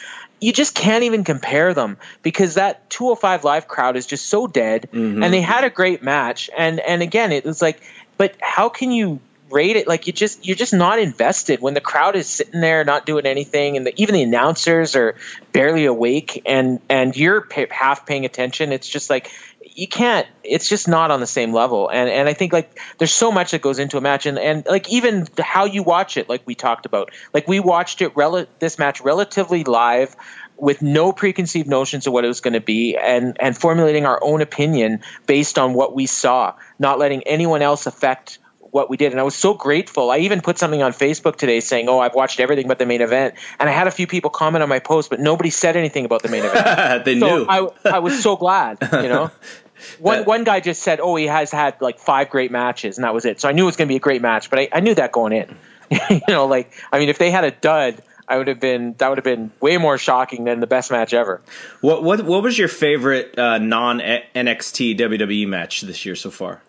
you 0.41 0.53
just 0.53 0.75
can't 0.75 1.05
even 1.05 1.25
compare 1.25 1.75
them 1.75 1.97
because 2.23 2.55
that 2.55 2.89
205 2.91 3.45
Live 3.45 3.69
crowd 3.69 3.97
is 3.97 4.07
just 4.07 4.27
so 4.27 4.47
dead, 4.47 4.89
mm-hmm. 4.93 5.23
and 5.23 5.33
they 5.33 5.41
had 5.41 5.65
a 5.65 5.71
great 5.71 6.03
match. 6.03 6.51
And 6.57 6.81
and 6.81 7.03
again, 7.03 7.33
it 7.33 7.45
was 7.45 7.61
like, 7.61 7.81
but 8.17 8.35
how 8.41 8.69
can 8.69 8.91
you 8.91 9.21
rate 9.51 9.77
it 9.77 9.89
like 9.89 10.07
you 10.07 10.13
just 10.13 10.47
you're 10.47 10.57
just 10.57 10.75
not 10.75 10.99
invested 10.99 11.61
when 11.61 11.75
the 11.75 11.81
crowd 11.81 12.17
is 12.17 12.29
sitting 12.29 12.61
there 12.61 12.85
not 12.85 13.07
doing 13.07 13.27
anything 13.27 13.77
and 13.77 13.87
the, 13.87 13.93
even 14.01 14.15
the 14.15 14.23
announcers 14.23 14.95
are 14.95 15.15
barely 15.53 15.87
awake 15.87 16.43
and 16.45 16.81
and 16.89 17.17
you're 17.17 17.41
pay, 17.41 17.67
half 17.71 18.05
paying 18.05 18.25
attention 18.25 18.73
it's 18.73 18.89
just 18.89 19.09
like 19.09 19.31
you 19.79 19.87
can't. 19.87 20.27
It's 20.43 20.69
just 20.69 20.89
not 20.89 21.13
on 21.13 21.21
the 21.21 21.27
same 21.27 21.53
level. 21.53 21.89
And 21.89 22.11
and 22.11 22.29
I 22.29 22.33
think 22.33 22.53
like 22.53 22.81
there's 22.99 23.15
so 23.15 23.31
much 23.31 23.53
that 23.53 23.63
goes 23.63 23.79
into 23.79 23.97
a 23.97 24.01
match, 24.01 24.27
and 24.27 24.37
and 24.37 24.67
like 24.67 24.91
even 24.91 25.29
how 25.39 25.67
you 25.67 25.85
watch 25.85 26.17
it, 26.17 26.29
like 26.29 26.43
we 26.47 26.57
talked 26.57 26.85
about, 26.85 27.13
like 27.33 27.47
we 27.47 27.61
watched 27.61 28.03
it 28.03 28.17
rel- 28.17 28.47
this 28.59 28.77
match 28.81 29.01
relatively 29.01 29.63
live 29.63 30.17
with 30.57 30.83
no 30.83 31.13
preconceived 31.13 31.69
notions 31.69 32.09
of 32.09 32.13
what 32.13 32.25
it 32.25 32.29
was 32.29 32.41
going 32.41 32.55
to 32.55 32.61
be 32.61 32.97
and 32.97 33.37
and 33.39 33.57
formulating 33.57 34.05
our 34.05 34.19
own 34.21 34.43
opinion 34.43 35.01
based 35.27 35.57
on 35.59 35.75
what 35.75 35.95
we 35.95 36.07
saw 36.07 36.53
not 36.81 36.99
letting 36.99 37.23
anyone 37.23 37.63
else 37.63 37.87
affect 37.87 38.41
what 38.59 38.91
we 38.91 38.97
did 38.97 39.13
and 39.13 39.21
i 39.21 39.23
was 39.23 39.37
so 39.37 39.55
grateful 39.55 40.11
i 40.11 40.19
even 40.19 40.41
put 40.41 40.59
something 40.59 40.83
on 40.83 40.93
facebook 40.93 41.37
today 41.37 41.61
saying 41.61 41.89
oh 41.89 42.01
i've 42.01 42.15
watched 42.15 42.41
everything 42.41 42.67
but 42.67 42.79
the 42.79 42.87
main 42.87 43.01
event 43.01 43.35
and 43.61 43.69
i 43.69 43.73
had 43.73 43.87
a 43.87 43.91
few 43.91 44.07
people 44.07 44.31
comment 44.31 44.63
on 44.63 44.69
my 44.69 44.81
post 44.81 45.09
but 45.11 45.21
nobody 45.21 45.49
said 45.49 45.77
anything 45.77 46.05
about 46.05 46.23
the 46.23 46.29
main 46.29 46.45
event 46.45 47.05
they 47.05 47.19
so 47.19 47.39
knew. 47.39 47.47
I, 47.49 47.69
I 47.85 47.99
was 48.01 48.21
so 48.21 48.37
glad 48.37 48.79
you 48.93 49.09
know 49.09 49.31
one, 49.99 50.19
That- 50.19 50.27
one 50.27 50.45
guy 50.45 50.61
just 50.61 50.83
said 50.83 51.01
oh 51.01 51.17
he 51.17 51.27
has 51.27 51.51
had 51.51 51.81
like 51.81 51.99
five 51.99 52.31
great 52.31 52.51
matches 52.51 52.99
and 52.99 53.05
that 53.05 53.15
was 53.15 53.25
it 53.25 53.41
so 53.41 53.49
i 53.49 53.53
knew 53.53 53.63
it 53.65 53.67
was 53.67 53.77
going 53.77 53.89
to 53.89 53.93
be 53.93 53.97
a 53.97 54.01
great 54.01 54.23
match 54.23 54.51
but 54.51 54.59
I, 54.59 54.69
I 54.73 54.81
knew 54.81 54.95
that 54.95 55.13
going 55.13 55.33
in 55.33 55.57
you 56.11 56.21
know 56.29 56.47
like 56.47 56.73
i 56.93 56.99
mean 56.99 57.09
if 57.09 57.19
they 57.19 57.31
had 57.31 57.45
a 57.45 57.51
dud 57.51 58.03
I 58.31 58.37
would 58.37 58.49
have 58.49 58.61
been 58.61 58.95
that 58.99 59.09
would 59.09 59.17
have 59.17 59.25
been 59.25 59.51
way 59.59 59.79
more 59.79 59.97
shocking 59.97 60.45
than 60.45 60.61
the 60.61 60.67
best 60.67 60.91
match 60.91 61.15
ever. 61.15 61.41
What 61.81 62.05
what 62.05 62.21
what 62.27 62.43
was 62.43 62.59
your 62.59 62.69
favorite 62.69 63.39
uh, 63.39 63.57
non 63.57 64.01
NXT 64.01 64.99
WWE 64.99 65.49
match 65.49 65.81
this 65.81 66.05
year 66.05 66.15
so 66.15 66.31
far? 66.31 66.61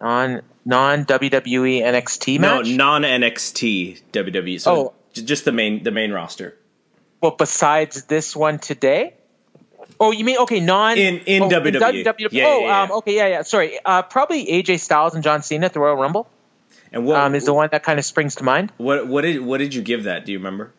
On 0.00 0.42
non 0.64 1.04
WWE 1.04 1.82
NXT 1.82 2.40
match. 2.40 2.66
No, 2.70 2.74
non 2.76 3.02
NXT 3.02 4.02
WWE. 4.12 4.60
So 4.60 4.74
Oh. 4.74 4.94
just 5.12 5.44
the 5.44 5.52
main 5.52 5.84
the 5.84 5.92
main 5.92 6.10
roster. 6.10 6.58
well, 7.20 7.36
besides 7.38 8.04
this 8.06 8.34
one 8.34 8.58
today. 8.58 9.14
Oh, 10.00 10.10
you 10.10 10.24
mean 10.24 10.38
okay? 10.38 10.60
Non 10.60 10.96
In- 10.98 11.20
in 11.26 11.42
oh, 11.42 11.48
WWE. 11.48 12.04
WWE. 12.04 12.28
Yeah, 12.32 12.44
oh, 12.46 12.60
yeah, 12.60 12.66
yeah. 12.66 12.82
Um, 12.82 12.92
okay, 12.92 13.16
yeah, 13.16 13.26
yeah. 13.28 13.42
Sorry, 13.42 13.78
uh, 13.84 14.02
probably 14.02 14.46
AJ 14.46 14.80
Styles 14.80 15.14
and 15.14 15.22
John 15.22 15.42
Cena 15.42 15.66
at 15.66 15.72
the 15.72 15.80
Royal 15.80 15.96
Rumble 15.96 16.28
And 16.92 17.04
what 17.06 17.16
um, 17.20 17.34
is 17.34 17.44
the 17.44 17.54
one 17.54 17.68
that 17.72 17.82
kind 17.82 17.98
of 17.98 18.04
springs 18.04 18.36
to 18.36 18.44
mind. 18.44 18.72
what 18.76 19.06
what 19.06 19.22
did 19.22 19.40
what 19.40 19.58
did 19.58 19.74
you 19.74 19.82
give 19.82 20.04
that? 20.04 20.24
Do 20.26 20.32
you 20.32 20.38
remember? 20.38 20.72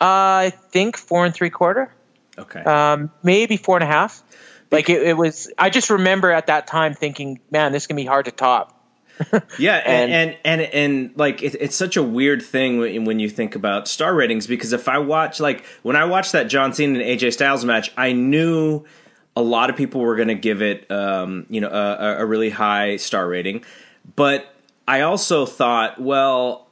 Uh, 0.00 0.50
I 0.50 0.52
think 0.70 0.96
four 0.96 1.24
and 1.24 1.34
three 1.34 1.50
quarter, 1.50 1.92
Okay. 2.38 2.60
um, 2.60 3.10
maybe 3.22 3.56
four 3.56 3.76
and 3.76 3.84
a 3.84 3.86
half. 3.86 4.22
Like 4.70 4.90
it, 4.90 5.02
it 5.02 5.16
was. 5.16 5.50
I 5.56 5.70
just 5.70 5.88
remember 5.90 6.32
at 6.32 6.46
that 6.48 6.66
time 6.66 6.94
thinking, 6.94 7.38
"Man, 7.50 7.70
this 7.70 7.86
can 7.86 7.94
be 7.96 8.04
hard 8.04 8.24
to 8.24 8.32
top." 8.32 8.73
Yeah, 9.58 9.76
and 9.76 10.12
And- 10.12 10.36
and 10.44 10.60
and, 10.62 11.10
like 11.16 11.42
it, 11.42 11.54
it's 11.60 11.76
such 11.76 11.96
a 11.96 12.02
weird 12.02 12.42
thing 12.42 12.78
when, 12.78 13.04
when 13.04 13.18
you 13.20 13.28
think 13.28 13.54
about 13.54 13.86
star 13.88 14.14
ratings 14.14 14.46
because 14.46 14.72
if 14.72 14.88
I 14.88 14.98
watch 14.98 15.40
like 15.40 15.64
when 15.82 15.96
I 15.96 16.04
watched 16.04 16.32
that 16.32 16.44
John 16.48 16.72
Cena 16.72 16.98
and 16.98 17.02
AJ 17.20 17.32
Styles 17.34 17.64
match, 17.64 17.92
I 17.96 18.12
knew 18.12 18.84
a 19.36 19.42
lot 19.42 19.70
of 19.70 19.76
people 19.76 20.00
were 20.00 20.16
going 20.16 20.28
to 20.28 20.34
give 20.34 20.62
it 20.62 20.90
um, 20.90 21.46
you 21.48 21.60
know 21.60 21.68
a, 21.70 22.22
a 22.22 22.26
really 22.26 22.50
high 22.50 22.96
star 22.96 23.28
rating, 23.28 23.64
but 24.16 24.46
I 24.86 25.02
also 25.02 25.46
thought, 25.46 26.00
well, 26.00 26.66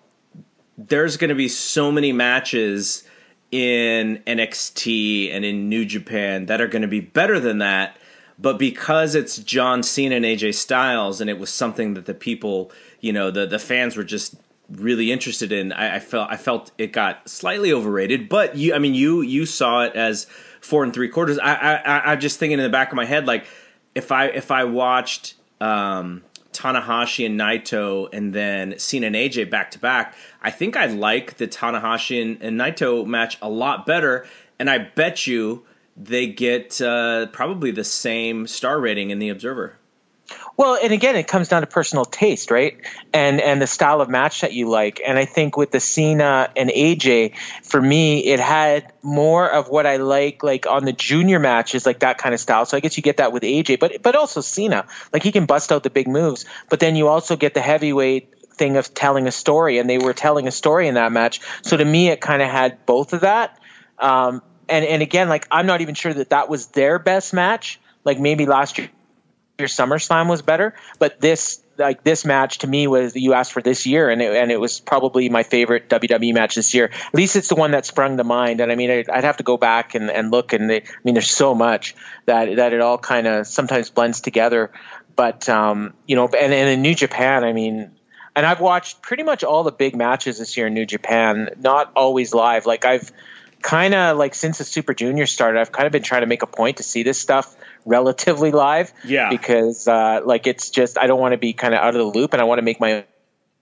there's 0.77 1.17
going 1.17 1.31
to 1.31 1.35
be 1.35 1.49
so 1.49 1.91
many 1.93 2.13
matches 2.13 3.05
in 3.51 4.23
NXT 4.27 5.33
and 5.35 5.45
in 5.45 5.69
New 5.69 5.85
Japan 5.85 6.47
that 6.47 6.61
are 6.61 6.67
going 6.69 6.83
to 6.83 6.89
be 6.89 7.01
better 7.01 7.39
than 7.41 7.59
that. 7.59 7.97
But 8.39 8.59
because 8.59 9.15
it's 9.15 9.39
John 9.39 9.83
Cena 9.83 10.17
and 10.17 10.25
AJ 10.25 10.55
Styles, 10.55 11.21
and 11.21 11.29
it 11.31 11.39
was 11.39 11.51
something 11.51 11.95
that 11.95 12.07
the 12.07 12.15
people, 12.15 12.73
you 13.01 13.13
know, 13.13 13.31
the 13.31 13.47
the 13.47 13.59
fans 13.59 13.97
were 13.97 14.05
just 14.05 14.35
really 14.71 15.13
interested 15.13 15.53
in, 15.53 15.73
I, 15.73 15.97
I 15.97 15.99
felt 16.01 16.31
I 16.31 16.37
felt 16.37 16.71
it 16.79 16.93
got 16.93 17.29
slightly 17.29 17.73
overrated. 17.73 18.29
But 18.29 18.57
you, 18.57 18.75
I 18.75 18.79
mean, 18.79 18.95
you 18.95 19.21
you 19.21 19.47
saw 19.47 19.85
it 19.85 19.95
as 19.95 20.27
four 20.61 20.85
and 20.85 20.93
three 20.93 21.09
quarters. 21.09 21.39
I, 21.39 21.55
I 21.55 22.13
I- 22.13 22.17
just 22.17 22.39
thinking 22.39 22.59
in 22.59 22.63
the 22.65 22.71
back 22.71 22.91
of 22.91 22.97
my 22.97 23.05
head, 23.05 23.27
like 23.27 23.47
if 23.95 24.11
I 24.13 24.27
if 24.27 24.51
I 24.51 24.65
watched 24.65 25.35
um, 25.61 26.23
Tanahashi 26.53 27.27
and 27.27 27.39
Naito 27.39 28.09
and 28.13 28.33
then 28.33 28.79
Cena 28.79 29.09
and 29.09 29.17
AJ 29.17 29.51
back 29.51 29.71
to 29.73 29.79
back, 29.79 30.15
I 30.43 30.51
think 30.51 30.77
I 30.77 30.87
like 30.87 31.37
the 31.37 31.47
Tanahashi 31.49 32.23
and, 32.23 32.43
and 32.43 32.59
Naito 32.59 33.07
match 33.07 33.39
a 33.43 33.49
lot 33.49 33.87
better. 33.87 34.27
And 34.59 34.71
I 34.71 34.79
bet 34.79 35.27
you 35.27 35.65
they 35.97 36.27
get 36.27 36.81
uh, 36.81 37.27
probably 37.27 37.71
the 37.71 37.85
same 37.85 38.47
star 38.47 38.81
rating 38.81 39.11
in 39.11 39.19
the 39.19 39.29
Observer. 39.29 39.79
Well, 40.57 40.79
and 40.83 40.93
again, 40.93 41.17
it 41.17 41.27
comes 41.27 41.49
down 41.49 41.63
to 41.63 41.67
personal 41.67 42.05
taste, 42.05 42.51
right? 42.51 42.77
And 43.13 43.41
and 43.41 43.61
the 43.61 43.67
style 43.67 44.01
of 44.01 44.09
match 44.09 44.43
that 44.43 44.53
you 44.53 44.69
like. 44.69 45.01
And 45.07 45.19
I 45.19 45.25
think 45.25 45.57
with 45.57 45.71
the 45.71 45.81
Cena 45.81 46.51
and 46.57 46.71
AJ, 46.71 47.37
for 47.65 47.81
me, 47.81 48.27
it 48.27 48.41
had 48.41 48.93
more 49.03 49.51
of 49.51 49.69
what 49.69 49.87
I 49.87 49.97
like, 49.97 50.43
like 50.43 50.67
on 50.67 50.85
the 50.85 50.93
junior 50.93 51.39
matches, 51.39 51.87
like 51.87 52.01
that 52.01 52.19
kind 52.19 52.35
of 52.35 52.41
style. 52.41 52.67
So 52.67 52.77
I 52.77 52.81
guess 52.81 52.97
you 52.97 53.03
get 53.03 53.17
that 53.17 53.33
with 53.33 53.43
AJ, 53.43 53.81
but 53.81 54.03
but 54.03 54.15
also 54.15 54.41
Cena, 54.41 54.87
like 55.13 55.23
he 55.23 55.33
can 55.33 55.47
bust 55.47 55.73
out 55.73 55.83
the 55.83 55.91
big 55.91 56.09
moves. 56.09 56.45
But 56.69 56.81
then 56.81 56.97
you 56.97 57.09
also 57.09 57.37
get 57.37 57.55
the 57.55 57.63
heavyweight 57.63 58.53
thing 58.55 58.77
of 58.77 58.93
telling 58.95 59.27
a 59.27 59.33
story, 59.33 59.79
and 59.79 59.89
they 59.89 59.99
were 59.99 60.13
telling 60.13 60.47
a 60.47 60.53
story 60.53 60.87
in 60.87 60.95
that 60.95 61.13
match. 61.13 61.41
So 61.63 61.77
to 61.77 61.85
me, 61.85 62.09
it 62.09 62.21
kind 62.21 62.43
of 62.43 62.49
had 62.49 62.85
both 62.87 63.13
of 63.13 63.23
that. 63.23 63.59
Um, 63.99 64.43
and 64.73 64.85
and 64.85 65.03
again, 65.03 65.29
like 65.29 65.47
I'm 65.51 65.67
not 65.67 65.81
even 65.83 65.95
sure 65.95 66.13
that 66.13 66.31
that 66.31 66.49
was 66.49 66.69
their 66.69 66.99
best 66.99 67.33
match. 67.33 67.79
Like 68.05 68.19
maybe 68.19 68.47
last 68.47 68.79
year 68.79 68.89
year 69.59 69.69
SummerSlam 69.69 70.29
was 70.29 70.43
better, 70.43 70.75
but 70.99 71.21
this 71.21 71.63
like 71.79 72.05
this 72.05 72.25
match 72.25 72.59
to 72.59 72.67
me 72.67 72.87
was 72.87 73.17
you 73.17 73.33
asked 73.33 73.53
for 73.53 73.63
this 73.63 73.87
year, 73.87 74.11
and 74.11 74.21
it, 74.21 74.35
and 74.35 74.51
it 74.51 74.61
was 74.61 74.81
probably 74.81 75.29
my 75.29 75.43
favorite 75.43 75.89
WWE 75.89 76.35
match 76.35 76.55
this 76.55 76.75
year. 76.75 76.87
At 76.87 77.15
least 77.15 77.37
it's 77.37 77.49
the 77.49 77.55
one 77.55 77.73
that 77.73 77.87
sprung 77.87 78.17
to 78.17 78.25
mind. 78.25 78.61
And 78.61 78.71
I 78.71 78.75
mean, 78.75 78.91
I'd, 78.91 79.09
I'd 79.09 79.25
have 79.25 79.39
to 79.39 79.43
go 79.43 79.57
back 79.57 79.95
and, 79.95 80.11
and 80.11 80.31
look, 80.31 80.53
and 80.53 80.71
I 80.71 80.83
mean, 81.05 81.15
there's 81.15 81.31
so 81.31 81.55
much 81.55 81.95
that 82.27 82.57
that 82.57 82.73
it 82.73 82.81
all 82.81 82.99
kind 82.99 83.27
of 83.27 83.47
sometimes 83.47 83.91
blends 83.91 84.21
together. 84.21 84.71
But 85.15 85.49
um, 85.49 85.95
you 86.07 86.17
know, 86.17 86.27
and, 86.27 86.53
and 86.53 86.69
in 86.69 86.83
New 86.83 86.95
Japan, 86.95 87.45
I 87.45 87.53
mean. 87.53 87.93
And 88.35 88.47
I've 88.47 88.61
watched 88.61 89.03
pretty 89.03 89.25
much 89.25 89.45
all 89.45 89.63
the 89.63 89.73
big 89.73 89.95
matches 89.95 90.39
this 90.39 90.57
year 90.57 90.69
in 90.69 90.73
New 90.73 90.87
Japan, 90.87 91.51
not 91.59 91.93
always 91.95 92.33
live. 92.33 92.65
Like 92.65 92.87
I've 92.87 93.13
kind 93.63 93.95
of 93.95 94.17
like 94.17 94.35
since 94.35 94.59
the 94.59 94.65
Super 94.65 94.95
Junior 94.95 95.27
started, 95.27 95.61
I've 95.61 95.73
kind 95.73 95.87
of 95.87 95.93
been 95.93 96.03
trying 96.03 96.23
to 96.23 96.27
make 96.27 96.43
a 96.43 96.47
point 96.47 96.79
to 96.79 96.83
see 96.83 97.03
this 97.03 97.19
stuff 97.19 97.57
relatively 97.85 98.51
live. 98.51 98.93
Yeah. 99.05 99.31
Because 99.31 99.89
uh, 99.89 100.21
like 100.25 100.47
it's 100.47 100.71
just 100.71 100.99
I 100.99 101.07
don't 101.07 101.21
want 101.21 101.33
to 101.33 101.39
be 101.39 101.53
kind 101.53 101.75
of 101.75 101.81
out 101.81 101.95
of 101.95 101.99
the 101.99 102.19
loop, 102.19 102.33
and 102.33 102.43
I 102.43 102.45
want 102.45 102.59
to 102.59 102.63
make 102.63 102.81
my 102.81 103.05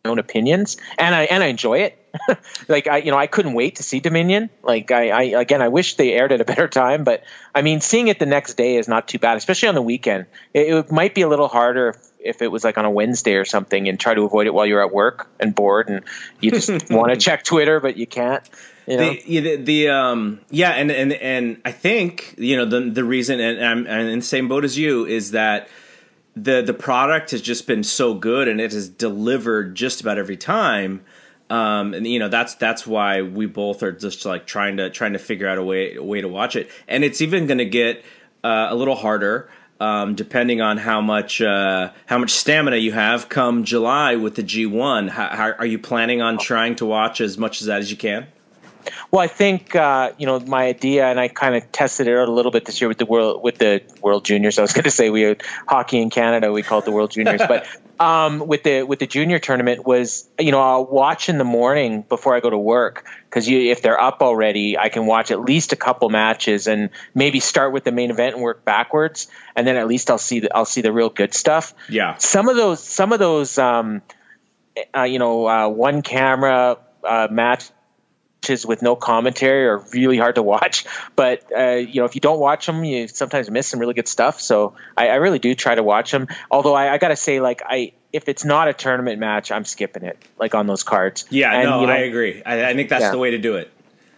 own 0.05 0.19
opinions, 0.19 0.77
and 0.99 1.15
I 1.15 1.25
and 1.25 1.43
I 1.43 1.47
enjoy 1.47 1.81
it. 1.81 1.97
like 2.69 2.89
I, 2.89 2.99
you 2.99 3.11
know, 3.11 3.19
I 3.19 3.27
couldn't 3.27 3.55
wait 3.55 3.77
to 3.77 3.83
see 3.83 4.01
Dominion. 4.01 4.51
Like 4.63 4.91
I, 4.91 5.11
I, 5.11 5.23
again, 5.41 5.63
I 5.63 5.69
wish 5.69 5.97
they 5.97 6.13
aired 6.13 6.33
at 6.33 6.41
a 6.41 6.45
better 6.45 6.69
time, 6.69 7.05
but 7.05 7.23
I 7.55 7.63
mean, 7.63 7.81
seeing 7.81 8.09
it 8.09 8.19
the 8.19 8.27
next 8.27 8.55
day 8.55 8.77
is 8.77 8.89
not 8.89 9.09
too 9.09 9.19
bad, 9.19 9.37
especially 9.37 9.69
on 9.69 9.75
the 9.75 9.83
weekend. 9.83 10.27
It, 10.55 10.75
it 10.75 10.93
might 10.93 11.15
be 11.15 11.23
a 11.23 11.29
little 11.29 11.49
harder 11.49 11.91
if, 11.91 11.97
if 12.19 12.43
it 12.43 12.49
was 12.49 12.65
like 12.65 12.79
on 12.79 12.85
a 12.85 12.91
Wednesday 12.91 13.35
or 13.35 13.45
something, 13.45 13.89
and 13.89 14.01
try 14.01 14.15
to 14.15 14.23
avoid 14.23 14.47
it 14.47 14.55
while 14.55 14.67
you're 14.67 14.85
at 14.85 14.93
work 14.93 15.29
and 15.39 15.55
bored, 15.55 15.89
and 15.89 16.05
you 16.41 16.51
just 16.51 16.71
want 16.91 17.13
to 17.13 17.17
check 17.19 17.45
Twitter, 17.45 17.81
but 17.81 17.97
you 17.97 18.07
can't. 18.07 18.49
You 18.91 18.97
know? 18.97 19.13
The, 19.13 19.23
yeah, 19.27 19.41
the, 19.41 19.57
the 19.57 19.89
um 19.89 20.41
yeah 20.51 20.71
and 20.71 20.91
and 20.91 21.13
and 21.13 21.61
I 21.65 21.73
think 21.73 22.35
you 22.39 22.57
know 22.57 22.65
the 22.65 22.91
the 22.91 23.05
reason 23.05 23.39
and 23.39 23.65
I'm, 23.65 23.87
I'm 23.87 24.07
in 24.09 24.19
the 24.19 24.25
same 24.25 24.49
boat 24.49 24.65
as 24.65 24.77
you 24.77 25.07
is 25.07 25.31
that 25.31 25.69
the 26.35 26.63
the 26.63 26.75
product 26.75 27.31
has 27.31 27.41
just 27.41 27.67
been 27.67 27.85
so 27.85 28.15
good 28.15 28.49
and 28.49 28.61
it 28.61 28.73
has 28.73 28.89
delivered 28.89 29.75
just 29.77 30.01
about 30.01 30.19
every 30.19 30.37
time. 30.37 31.03
Um 31.51 31.95
and 31.95 32.07
you 32.07 32.19
know 32.19 32.29
that's 32.29 32.57
that's 32.57 32.87
why 32.87 33.23
we 33.23 33.47
both 33.47 33.83
are 33.83 33.93
just 33.93 34.25
like 34.25 34.47
trying 34.47 34.79
to 34.79 34.91
trying 34.91 35.13
to 35.13 35.19
figure 35.21 35.49
out 35.49 35.59
a 35.59 35.63
way 35.63 35.95
a 35.95 36.03
way 36.03 36.21
to 36.21 36.29
watch 36.29 36.57
it. 36.57 36.69
And 36.89 37.05
it's 37.05 37.21
even 37.21 37.47
going 37.47 37.59
to 37.59 37.65
get 37.65 38.05
uh, 38.43 38.69
a 38.71 38.75
little 38.75 38.97
harder 38.97 39.51
um, 39.81 40.15
depending 40.15 40.61
on 40.61 40.77
how 40.77 41.01
much 41.01 41.41
uh, 41.41 41.93
how 42.07 42.19
much 42.19 42.31
stamina 42.31 42.77
you 42.77 42.93
have 42.93 43.29
come 43.29 43.65
July 43.65 44.17
with 44.17 44.35
the 44.35 44.43
G1 44.43 45.09
how, 45.09 45.29
how, 45.29 45.53
are 45.53 45.67
you 45.67 45.79
planning 45.79 46.21
on 46.21 46.39
trying 46.39 46.77
to 46.77 46.87
watch 46.87 47.21
as 47.21 47.39
much 47.39 47.61
of 47.61 47.69
that 47.69 47.81
as 47.81 47.91
you 47.91 47.97
can 47.97 48.27
Well, 49.11 49.23
I 49.23 49.27
think 49.27 49.75
uh, 49.75 50.13
you 50.19 50.27
know 50.27 50.41
my 50.41 50.67
idea, 50.67 51.07
and 51.07 51.19
I 51.19 51.29
kind 51.29 51.55
of 51.55 51.71
tested 51.73 52.07
it 52.07 52.17
out 52.17 52.29
a 52.29 52.33
little 52.33 52.53
bit 52.53 52.65
this 52.65 52.81
year 52.81 52.89
with 52.89 52.99
the 52.99 53.07
world 53.07 53.43
with 53.43 53.59
the 53.59 53.83
World 54.03 54.25
Juniors. 54.25 54.59
I 54.59 54.63
was 54.63 54.73
going 54.75 54.85
to 54.85 54.91
say 54.91 55.11
we 55.11 55.23
had 55.23 55.43
hockey 55.67 56.01
in 56.01 56.11
Canada, 56.11 56.53
we 56.53 56.63
call 56.63 56.81
it 56.81 56.85
the 56.85 56.93
World 56.93 57.11
Juniors, 57.11 57.41
but 57.47 57.67
um, 58.01 58.47
with 58.47 58.63
the 58.63 58.83
with 58.83 58.99
the 58.99 59.07
junior 59.07 59.39
tournament 59.39 59.87
was 59.87 60.29
you 60.39 60.53
know 60.53 60.61
I'll 60.61 60.87
watch 60.87 61.29
in 61.29 61.39
the 61.39 61.45
morning 61.45 62.03
before 62.03 62.35
I 62.35 62.41
go 62.41 62.51
to 62.51 62.59
work 62.59 63.05
because 63.29 63.47
if 63.49 63.83
they're 63.83 64.01
up 64.01 64.23
already, 64.23 64.79
I 64.79 64.89
can 64.89 65.07
watch 65.07 65.31
at 65.31 65.41
least 65.41 65.73
a 65.73 65.77
couple 65.77 66.09
matches 66.09 66.67
and 66.67 66.91
maybe 67.15 67.41
start 67.41 67.73
with 67.73 67.85
the 67.85 67.93
main 67.93 68.11
event 68.11 68.35
and 68.35 68.43
work 68.43 68.65
backwards, 68.65 69.29
and 69.55 69.67
then 69.67 69.77
at 69.77 69.87
least 69.87 70.11
I'll 70.11 70.19
see 70.19 70.41
the, 70.41 70.57
I'll 70.57 70.65
see 70.65 70.81
the 70.81 70.93
real 70.93 71.11
good 71.11 71.35
stuff. 71.35 71.75
Yeah. 71.89 72.17
some 72.17 72.49
of 72.49 72.57
those 72.57 72.83
some 72.83 73.13
of 73.13 73.19
those 73.19 73.59
um, 73.59 74.03
uh, 74.97 75.03
you 75.03 75.19
know 75.19 75.47
uh, 75.47 75.69
one 75.69 76.03
camera 76.03 76.79
uh, 77.05 77.29
match 77.31 77.71
matches 78.41 78.67
with 78.67 78.83
no 78.83 78.97
commentary 78.97 79.67
are 79.67 79.79
really 79.93 80.19
hard 80.19 80.37
to 80.37 80.43
watch. 80.43 80.87
But 81.17 81.45
uh, 81.55 81.73
you 81.73 82.01
know, 82.01 82.07
if 82.07 82.15
you 82.15 82.21
don't 82.21 82.41
watch 82.41 82.65
them, 82.65 82.83
you 82.83 83.07
sometimes 83.07 83.51
miss 83.51 83.67
some 83.67 83.79
really 83.79 83.93
good 83.93 84.09
stuff. 84.09 84.41
So 84.41 84.75
I, 84.97 85.09
I 85.09 85.15
really 85.17 85.39
do 85.39 85.55
try 85.55 85.75
to 85.75 85.83
watch 85.83 86.13
them. 86.13 86.29
Although 86.51 86.73
I, 86.73 86.95
I 86.95 86.99
got 86.99 87.09
to 87.09 87.17
say, 87.17 87.41
like 87.41 87.61
I, 87.67 87.93
if 88.11 88.29
it's 88.29 88.43
not 88.45 88.69
a 88.69 88.73
tournament 88.73 89.19
match, 89.19 89.53
I'm 89.53 89.65
skipping 89.65 90.05
it. 90.05 90.17
Like 90.39 90.55
on 90.55 90.67
those 90.67 90.83
cards. 90.83 91.27
Yeah, 91.29 91.53
And, 91.53 91.65
no, 91.65 91.81
you 91.83 91.87
know, 91.89 91.93
I 91.93 91.97
agree. 91.99 92.43
I, 92.45 92.71
I 92.71 92.75
think 92.75 92.89
that's 92.89 93.03
Yeah. 93.03 93.11
the 93.11 93.19
way 93.19 93.33
to 93.33 93.39
do 93.39 93.57
it. 93.57 93.71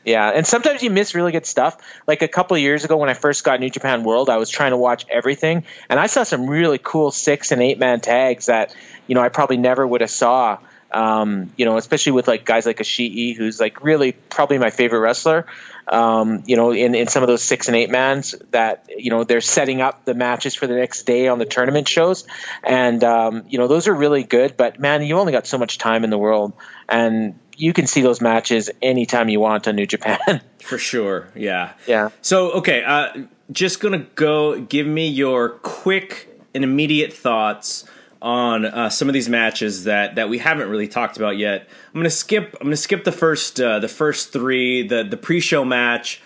Yeah, 0.05 0.29
and 0.29 0.47
sometimes 0.47 0.83
you 0.83 0.91
miss 0.91 1.15
really 1.15 1.33
good 1.33 1.47
stuff. 1.47 1.77
Like 2.07 2.23
a 2.23 2.29
couple 2.29 2.57
of 2.57 2.63
years 2.63 2.85
ago 2.85 2.97
when 2.97 3.09
I 3.09 3.15
first 3.15 3.43
got 3.43 3.59
New 3.59 3.71
Japan 3.71 4.05
World, 4.05 4.31
I 4.31 4.37
was 4.37 4.51
trying 4.51 4.71
to 4.73 4.77
watch 4.77 5.07
everything, 5.11 5.65
and 5.89 5.99
I 5.99 6.07
saw 6.07 6.23
some 6.23 6.47
really 6.49 6.79
cool 6.79 7.11
six 7.11 7.53
and 7.53 7.63
eight 7.63 7.79
man 7.79 8.01
tags 8.01 8.47
that 8.47 8.75
you 9.07 9.15
know 9.15 9.21
I 9.21 9.29
probably 9.29 9.57
never 9.59 9.87
would 9.87 10.01
have 10.03 10.11
saw. 10.11 10.59
Um, 10.93 11.53
you 11.57 11.65
know, 11.65 11.77
especially 11.77 12.13
with 12.13 12.29
like 12.29 12.45
guys 12.45 12.67
like 12.67 12.79
Ishii, 12.79 13.37
who's 13.37 13.59
like 13.61 13.83
really 13.83 14.13
probably 14.13 14.59
my 14.59 14.71
favorite 14.71 15.01
wrestler. 15.01 15.47
Um, 15.89 16.45
you 16.47 16.57
know, 16.57 16.73
in, 16.73 16.95
in 16.95 17.09
some 17.09 17.23
of 17.23 17.27
those 17.27 17.43
six 17.43 17.67
and 17.67 17.77
eight 17.77 17.91
mans 17.91 18.35
that 18.53 18.89
you 18.97 19.11
know 19.11 19.25
they're 19.25 19.41
setting 19.41 19.81
up 19.81 20.05
the 20.05 20.15
matches 20.15 20.55
for 20.55 20.67
the 20.67 20.75
next 20.75 21.05
day 21.05 21.29
on 21.29 21.39
the 21.39 21.45
tournament 21.45 21.89
shows, 21.89 22.25
and 22.63 23.03
um, 23.03 23.45
you 23.49 23.59
know 23.59 23.67
those 23.67 23.89
are 23.89 23.95
really 23.95 24.23
good. 24.23 24.57
But 24.57 24.79
man, 24.79 25.03
you 25.03 25.19
only 25.19 25.33
got 25.33 25.47
so 25.47 25.59
much 25.59 25.79
time 25.79 26.05
in 26.05 26.11
the 26.11 26.19
world, 26.19 26.53
and 26.89 27.39
you 27.57 27.73
can 27.73 27.87
see 27.87 28.01
those 28.01 28.21
matches 28.21 28.71
anytime 28.81 29.29
you 29.29 29.41
want 29.41 29.67
on 29.67 29.77
New 29.77 29.87
Japan. 29.87 30.41
For 30.61 30.79
sure, 30.79 31.29
yeah, 31.35 31.73
yeah. 31.87 32.11
So 32.21 32.53
okay, 32.53 32.85
uh, 32.85 33.25
just 33.51 33.81
gonna 33.81 34.07
go. 34.15 34.61
Give 34.61 34.87
me 34.87 35.09
your 35.09 35.51
quick 35.51 36.29
and 36.55 36.63
immediate 36.63 37.13
thoughts 37.13 37.85
on 38.23 38.65
uh, 38.65 38.89
some 38.89 39.09
of 39.09 39.13
these 39.13 39.29
matches 39.29 39.85
that 39.85 40.15
that 40.15 40.29
we 40.29 40.39
haven't 40.39 40.71
really 40.71 40.89
talked 40.89 41.17
about 41.17 41.37
yet. 41.37 41.69
I'm 41.93 42.01
gonna 42.01 42.09
skip. 42.09 42.57
I'm 42.61 42.69
gonna 42.69 42.77
skip 42.77 43.05
the 43.05 43.13
first 43.13 43.61
uh, 43.61 43.81
the 43.81 43.89
first 43.89 44.33
three. 44.33 44.87
The 44.87 45.03
the 45.05 45.17
pre-show 45.17 45.65
match 45.65 46.23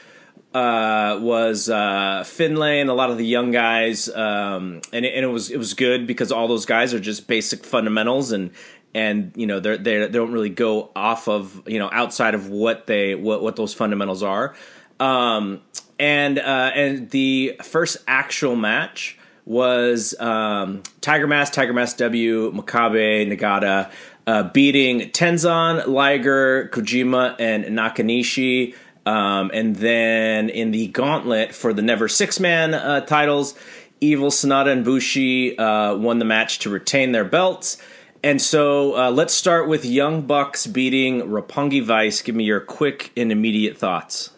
uh, 0.55 1.19
was 1.21 1.69
uh, 1.69 2.23
Finlay 2.27 2.81
and 2.81 2.91
a 2.91 2.95
lot 2.95 3.11
of 3.11 3.19
the 3.19 3.27
young 3.27 3.51
guys, 3.51 4.09
um, 4.11 4.83
and 4.93 5.05
it, 5.05 5.15
and 5.15 5.25
it 5.25 5.29
was 5.29 5.51
it 5.51 5.57
was 5.57 5.75
good 5.75 6.07
because 6.07 6.31
all 6.31 6.47
those 6.49 6.67
guys 6.67 6.95
are 6.95 7.01
just 7.01 7.27
basic 7.27 7.65
fundamentals 7.65 8.31
and 8.31 8.51
and 8.95 9.33
you 9.35 9.47
know 9.47 9.59
they 9.59 9.77
they 9.77 10.09
don't 10.09 10.33
really 10.33 10.51
go 10.51 10.91
off 10.95 11.29
of 11.29 11.63
you 11.67 11.79
know 11.79 11.89
outside 11.93 12.35
of 12.35 12.49
what 12.51 12.87
they 12.87 13.15
what 13.15 13.43
what 13.43 13.57
those 13.57 13.73
fundamentals 13.75 14.23
are. 14.23 14.55
Um, 15.01 15.63
and 15.99 16.39
uh, 16.39 16.73
and 16.75 17.11
the 17.11 17.57
first 17.63 17.99
actual 18.07 18.57
match 18.57 19.16
was 19.47 20.15
um, 20.21 20.83
Tiger 21.01 21.27
Mask, 21.27 21.53
Tiger 21.53 21.73
Mask 21.73 21.97
W, 21.99 22.53
Makabe, 22.53 23.27
Nagata, 23.27 23.91
uh, 24.27 24.43
beating 24.43 25.11
Tenzan, 25.13 25.87
Liger, 25.87 26.69
Kojima, 26.69 27.37
and 27.39 27.65
Nakanishi. 27.65 28.75
Um, 29.07 29.53
and 29.55 29.77
then 29.77 30.49
in 30.49 30.73
the 30.73 30.89
gauntlet 30.89 31.55
for 31.55 31.73
the 31.73 31.81
Never 31.81 32.09
Six 32.09 32.41
Man 32.41 32.75
uh, 32.75 33.03
titles, 33.03 33.55
Evil, 34.01 34.31
Sanada, 34.31 34.73
and 34.73 34.85
Bushi 34.85 35.57
uh, 35.57 35.95
won 35.95 36.19
the 36.19 36.25
match 36.25 36.59
to 36.61 36.71
retain 36.71 37.13
their 37.13 37.25
belts. 37.25 37.81
And 38.25 38.43
so 38.43 38.97
uh, 38.97 39.11
let's 39.13 39.33
start 39.33 39.69
with 39.69 39.85
Young 39.85 40.23
Bucks 40.23 40.67
beating 40.67 41.23
Roppongi 41.23 41.85
Vice. 41.85 42.23
Give 42.23 42.35
me 42.35 42.43
your 42.43 42.59
quick 42.59 43.13
and 43.17 43.31
immediate 43.31 43.79
thoughts. 43.79 44.31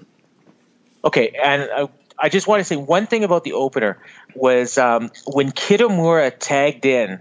Okay, 1.02 1.30
and 1.42 1.62
uh, 1.70 1.86
I 2.18 2.28
just 2.28 2.46
want 2.46 2.60
to 2.60 2.64
say 2.64 2.76
one 2.76 3.06
thing 3.06 3.24
about 3.24 3.44
the 3.44 3.52
opener 3.52 3.98
was 4.40 4.78
um, 4.78 5.10
when 5.26 5.50
Kitamura 5.52 6.32
tagged 6.38 6.86
in, 6.86 7.20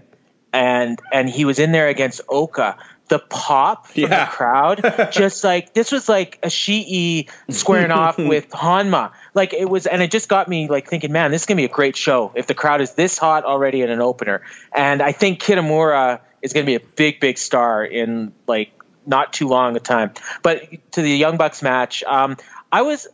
and 0.52 0.98
and 1.12 1.28
he 1.28 1.44
was 1.44 1.58
in 1.58 1.72
there 1.72 1.88
against 1.88 2.20
Oka. 2.28 2.76
The 3.08 3.18
pop 3.18 3.86
from 3.86 4.02
Yeah. 4.02 4.26
the 4.26 4.30
crowd, 4.30 5.08
just 5.12 5.42
like 5.42 5.72
this 5.72 5.90
was 5.90 6.10
like 6.10 6.38
a 6.42 6.48
Shii 6.48 7.30
squaring 7.48 7.90
off 7.90 8.18
with 8.18 8.50
Hanma. 8.50 9.12
Like 9.32 9.54
it 9.54 9.64
was, 9.66 9.86
and 9.86 10.02
it 10.02 10.10
just 10.10 10.28
got 10.28 10.46
me 10.46 10.68
like 10.68 10.88
thinking, 10.90 11.10
man, 11.10 11.30
this 11.30 11.40
is 11.42 11.46
gonna 11.46 11.56
be 11.56 11.64
a 11.64 11.68
great 11.68 11.96
show 11.96 12.32
if 12.34 12.46
the 12.46 12.54
crowd 12.54 12.82
is 12.82 12.92
this 12.92 13.16
hot 13.16 13.44
already 13.46 13.80
in 13.80 13.88
an 13.88 14.02
opener. 14.02 14.42
And 14.74 15.00
I 15.00 15.12
think 15.12 15.40
Kitamura 15.42 16.20
is 16.42 16.52
gonna 16.52 16.66
be 16.66 16.74
a 16.74 16.80
big, 16.80 17.18
big 17.18 17.38
star 17.38 17.82
in 17.82 18.34
like 18.46 18.72
not 19.06 19.32
too 19.32 19.48
long 19.48 19.74
a 19.74 19.80
time. 19.80 20.10
But 20.42 20.64
to 20.92 21.00
the 21.00 21.08
Young 21.10 21.38
Bucks 21.38 21.62
match, 21.62 22.04
um, 22.04 22.36
I 22.70 22.82
was 22.82 23.08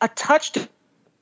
a 0.00 0.06
touch 0.06 0.52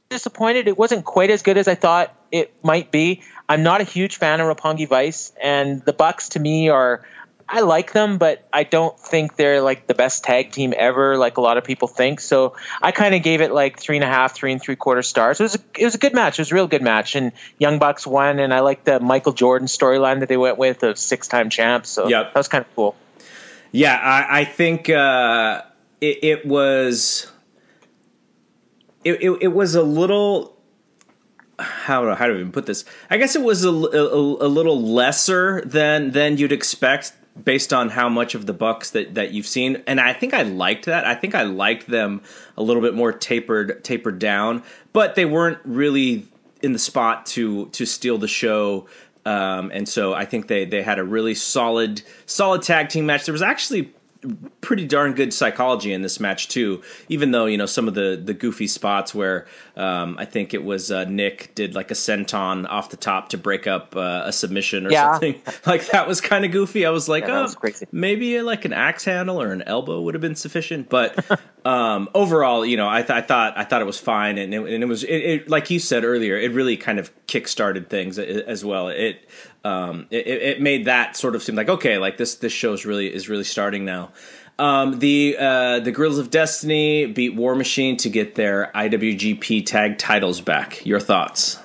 disappointed. 0.09 0.69
It 0.69 0.79
wasn't 0.79 1.05
quite 1.05 1.31
as 1.31 1.43
good 1.43 1.57
as 1.57 1.69
I 1.69 1.75
thought 1.75 2.15
it 2.33 2.53
might 2.63 2.91
be. 2.91 3.23
I'm 3.49 3.63
not 3.63 3.81
a 3.81 3.85
huge 3.85 4.17
fan 4.17 4.41
of 4.41 4.55
Roppongi 4.55 4.89
Vice, 4.89 5.33
and 5.43 5.83
the 5.83 5.93
Bucks 5.93 6.31
to 6.31 6.41
me 6.41 6.69
are. 6.69 7.05
I 7.51 7.61
like 7.61 7.95
them, 7.95 8.19
but 8.19 8.47
I 8.53 8.65
don't 8.65 9.01
think 9.01 9.37
they're 9.37 9.63
like 9.63 9.87
the 9.87 9.95
best 9.95 10.23
tag 10.23 10.53
team 10.53 10.75
ever, 10.77 11.17
like 11.17 11.39
a 11.39 11.41
lot 11.41 11.57
of 11.57 11.65
people 11.65 11.89
think. 11.89 12.21
So 12.21 12.57
I 12.83 12.93
kind 12.93 13.15
of 13.15 13.23
gave 13.23 13.41
it 13.41 13.53
like 13.53 13.79
three 13.79 13.97
and 13.97 14.05
a 14.05 14.07
half, 14.07 14.35
three 14.35 14.53
and 14.53 14.61
three 14.61 14.77
quarter 14.77 15.01
stars. 15.01 15.41
It 15.41 15.45
was 15.45 15.55
a, 15.55 15.61
it 15.79 15.85
was 15.87 15.95
a 15.95 15.99
good 15.99 16.13
match. 16.13 16.39
It 16.39 16.43
was 16.43 16.53
a 16.53 16.55
real 16.55 16.67
good 16.67 16.83
match, 16.83 17.17
and 17.17 17.33
Young 17.59 17.79
Bucks 17.79 18.07
won. 18.07 18.39
And 18.39 18.53
I 18.53 18.61
like 18.61 18.85
the 18.85 19.01
Michael 19.01 19.33
Jordan 19.33 19.67
storyline 19.67 20.21
that 20.21 20.29
they 20.29 20.37
went 20.37 20.59
with 20.59 20.83
of 20.83 20.99
six 20.99 21.27
time 21.27 21.49
champs. 21.49 21.89
So 21.89 22.09
Yep. 22.09 22.35
that 22.35 22.39
was 22.39 22.49
kind 22.49 22.67
of 22.67 22.77
cool. 22.77 22.95
Yeah, 23.73 23.97
I, 23.97 24.41
I 24.41 24.45
think 24.45 24.91
uh, 24.91 25.63
it, 26.03 26.19
it 26.23 26.47
was. 26.47 27.33
It, 29.09 29.23
it, 29.23 29.39
it 29.43 29.49
was 29.49 29.75
a 29.75 29.83
little. 29.83 30.57
How 31.59 32.03
do 32.03 32.15
how 32.15 32.27
I 32.27 32.31
even 32.31 32.53
put 32.53 32.67
this? 32.67 32.85
I 33.11 33.17
guess 33.17 33.35
it 33.35 33.43
was 33.43 33.65
a, 33.65 33.71
a, 33.71 34.47
a 34.47 34.49
little 34.49 34.81
lesser 34.81 35.63
than 35.63 36.13
than 36.13 36.37
you'd 36.37 36.53
expect 36.53 37.13
based 37.43 37.73
on 37.73 37.89
how 37.89 38.09
much 38.09 38.35
of 38.35 38.47
the 38.47 38.53
Bucks 38.53 38.91
that, 38.91 39.15
that 39.15 39.33
you've 39.33 39.47
seen, 39.47 39.83
and 39.87 40.01
I 40.01 40.13
think 40.13 40.35
I 40.35 40.43
liked 40.43 40.87
that. 40.87 41.05
I 41.05 41.15
think 41.15 41.35
I 41.35 41.45
liked 41.45 41.87
them 41.87 42.23
a 42.57 42.63
little 42.63 42.83
bit 42.83 42.95
more 42.95 43.13
tapered 43.13 43.83
tapered 43.83 44.19
down, 44.19 44.63
but 44.93 45.15
they 45.15 45.25
weren't 45.25 45.59
really 45.65 46.27
in 46.63 46.73
the 46.73 46.79
spot 46.79 47.27
to 47.27 47.67
to 47.71 47.87
steal 47.87 48.19
the 48.19 48.29
show. 48.29 48.89
Um, 49.25 49.71
and 49.75 49.89
so 49.89 50.15
I 50.15 50.25
think 50.25 50.49
they 50.49 50.65
they 50.65 50.83
had 50.83 50.99
a 50.99 51.05
really 51.05 51.35
solid 51.35 52.03
solid 52.27 52.63
tag 52.63 52.89
team 52.89 53.07
match. 53.07 53.25
There 53.25 53.33
was 53.33 53.43
actually 53.43 53.93
pretty 54.61 54.85
darn 54.85 55.13
good 55.15 55.33
psychology 55.33 55.93
in 55.93 56.03
this 56.03 56.19
match 56.19 56.49
too. 56.49 56.83
Even 57.09 57.31
though 57.31 57.47
you 57.47 57.57
know 57.57 57.67
some 57.67 57.87
of 57.89 57.95
the 57.95 58.21
the 58.23 58.35
goofy 58.35 58.67
spots 58.67 59.15
where 59.15 59.47
um, 59.77 60.17
I 60.19 60.25
think 60.25 60.55
it 60.55 60.65
was 60.65 60.91
uh, 60.91 61.05
Nick 61.05 61.55
did 61.55 61.75
like 61.75 61.91
a 61.91 61.95
senton 61.95 62.69
off 62.69 62.91
the 62.91 62.97
top 62.97 63.29
to 63.31 63.39
break 63.39 63.67
up 63.67 63.95
uh, 63.95 64.23
a 64.25 64.33
submission 64.33 64.87
or 64.87 64.91
Yeah. 64.91 65.13
something 65.13 65.41
like 65.67 65.87
that 65.89 66.09
was 66.09 66.21
kind 66.21 66.45
of 66.45 66.51
goofy. 66.51 66.85
I 66.85 66.91
was 66.91 67.09
like, 67.09 67.25
Yeah, 67.29 67.39
oh, 67.39 67.43
was 67.61 67.85
maybe 67.93 68.41
like 68.43 68.65
an 68.65 68.73
axe 68.73 69.05
handle 69.05 69.41
or 69.41 69.53
an 69.53 69.63
elbow 69.63 70.01
would 70.03 70.15
have 70.15 70.23
been 70.23 70.35
sufficient. 70.37 70.89
But 70.89 71.25
um, 71.65 72.09
overall, 72.15 72.67
you 72.67 72.77
know, 72.77 72.89
I, 72.89 73.03
th- 73.03 73.11
I 73.11 73.21
thought 73.23 73.57
I 73.57 73.65
thought 73.65 73.83
it 73.83 73.87
was 73.87 74.01
fine, 74.01 74.39
and 74.39 74.53
it, 74.53 74.59
and 74.63 74.83
it 74.83 74.87
was 74.87 75.05
it, 75.05 75.17
it, 75.17 75.49
like 75.49 75.71
you 75.71 75.79
said 75.79 76.05
earlier, 76.05 76.37
it 76.37 76.53
really 76.53 76.77
kind 76.77 76.99
of 76.99 77.13
kick-started 77.27 77.89
things 77.89 78.19
as 78.19 78.65
well. 78.65 78.89
It 78.89 79.29
um, 79.69 80.07
it, 80.11 80.27
it 80.27 80.61
made 80.63 80.87
that 80.87 81.17
sort 81.17 81.35
of 81.35 81.43
seem 81.43 81.55
like 81.55 81.69
okay, 81.69 81.99
like 81.99 82.17
this 82.17 82.37
this 82.37 82.53
show's 82.53 82.87
really 82.87 83.13
is 83.13 83.29
really 83.29 83.45
starting 83.45 83.85
now. 83.85 84.11
Um, 84.59 84.99
the 84.99 85.37
uh, 85.39 85.81
the 85.81 85.93
Guerrillas 85.93 86.19
of 86.19 86.31
Destiny 86.31 87.07
beat 87.07 87.35
War 87.35 87.55
Machine 87.55 87.97
to 87.99 88.09
get 88.09 88.35
their 88.35 88.71
IWGP 88.75 89.67
Tag 89.67 89.99
titles 89.99 90.41
back. 90.41 90.85
Your 90.85 91.01
thoughts? 91.01 91.59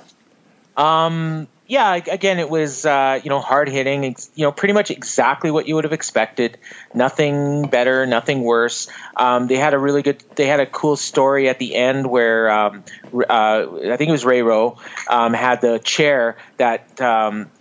Um, 0.76 1.48
yeah, 1.66 1.96
again, 1.96 2.40
it 2.40 2.50
was 2.50 2.86
uh, 2.86 3.20
you 3.24 3.30
know 3.30 3.40
hard 3.40 3.70
hitting. 3.70 4.06
Ex- 4.06 4.30
you 4.36 4.44
know, 4.44 4.52
pretty 4.52 4.74
much 4.74 4.92
exactly 4.92 5.50
what 5.50 5.68
you 5.68 5.76
would 5.76 5.86
have 5.86 5.94
expected. 5.94 6.58
Nothing 6.94 7.68
better, 7.68 8.06
nothing 8.06 8.44
worse. 8.44 8.90
Um, 9.16 9.48
they 9.48 9.56
had 9.56 9.74
a 9.74 9.80
really 9.80 10.02
good. 10.02 10.24
They 10.36 10.46
had 10.46 10.60
a 10.60 10.66
cool 10.66 10.96
story 10.98 11.50
at 11.50 11.60
the 11.60 11.76
end 11.76 12.06
where 12.06 12.52
um, 12.52 12.84
uh, 13.14 13.66
I 13.92 13.98
think 13.98 14.10
it 14.10 14.12
was 14.12 14.26
Ray 14.26 14.42
Rowe 14.42 14.78
um, 15.10 15.34
had 15.34 15.62
the 15.62 15.80
chair 15.80 16.38
that. 16.58 17.02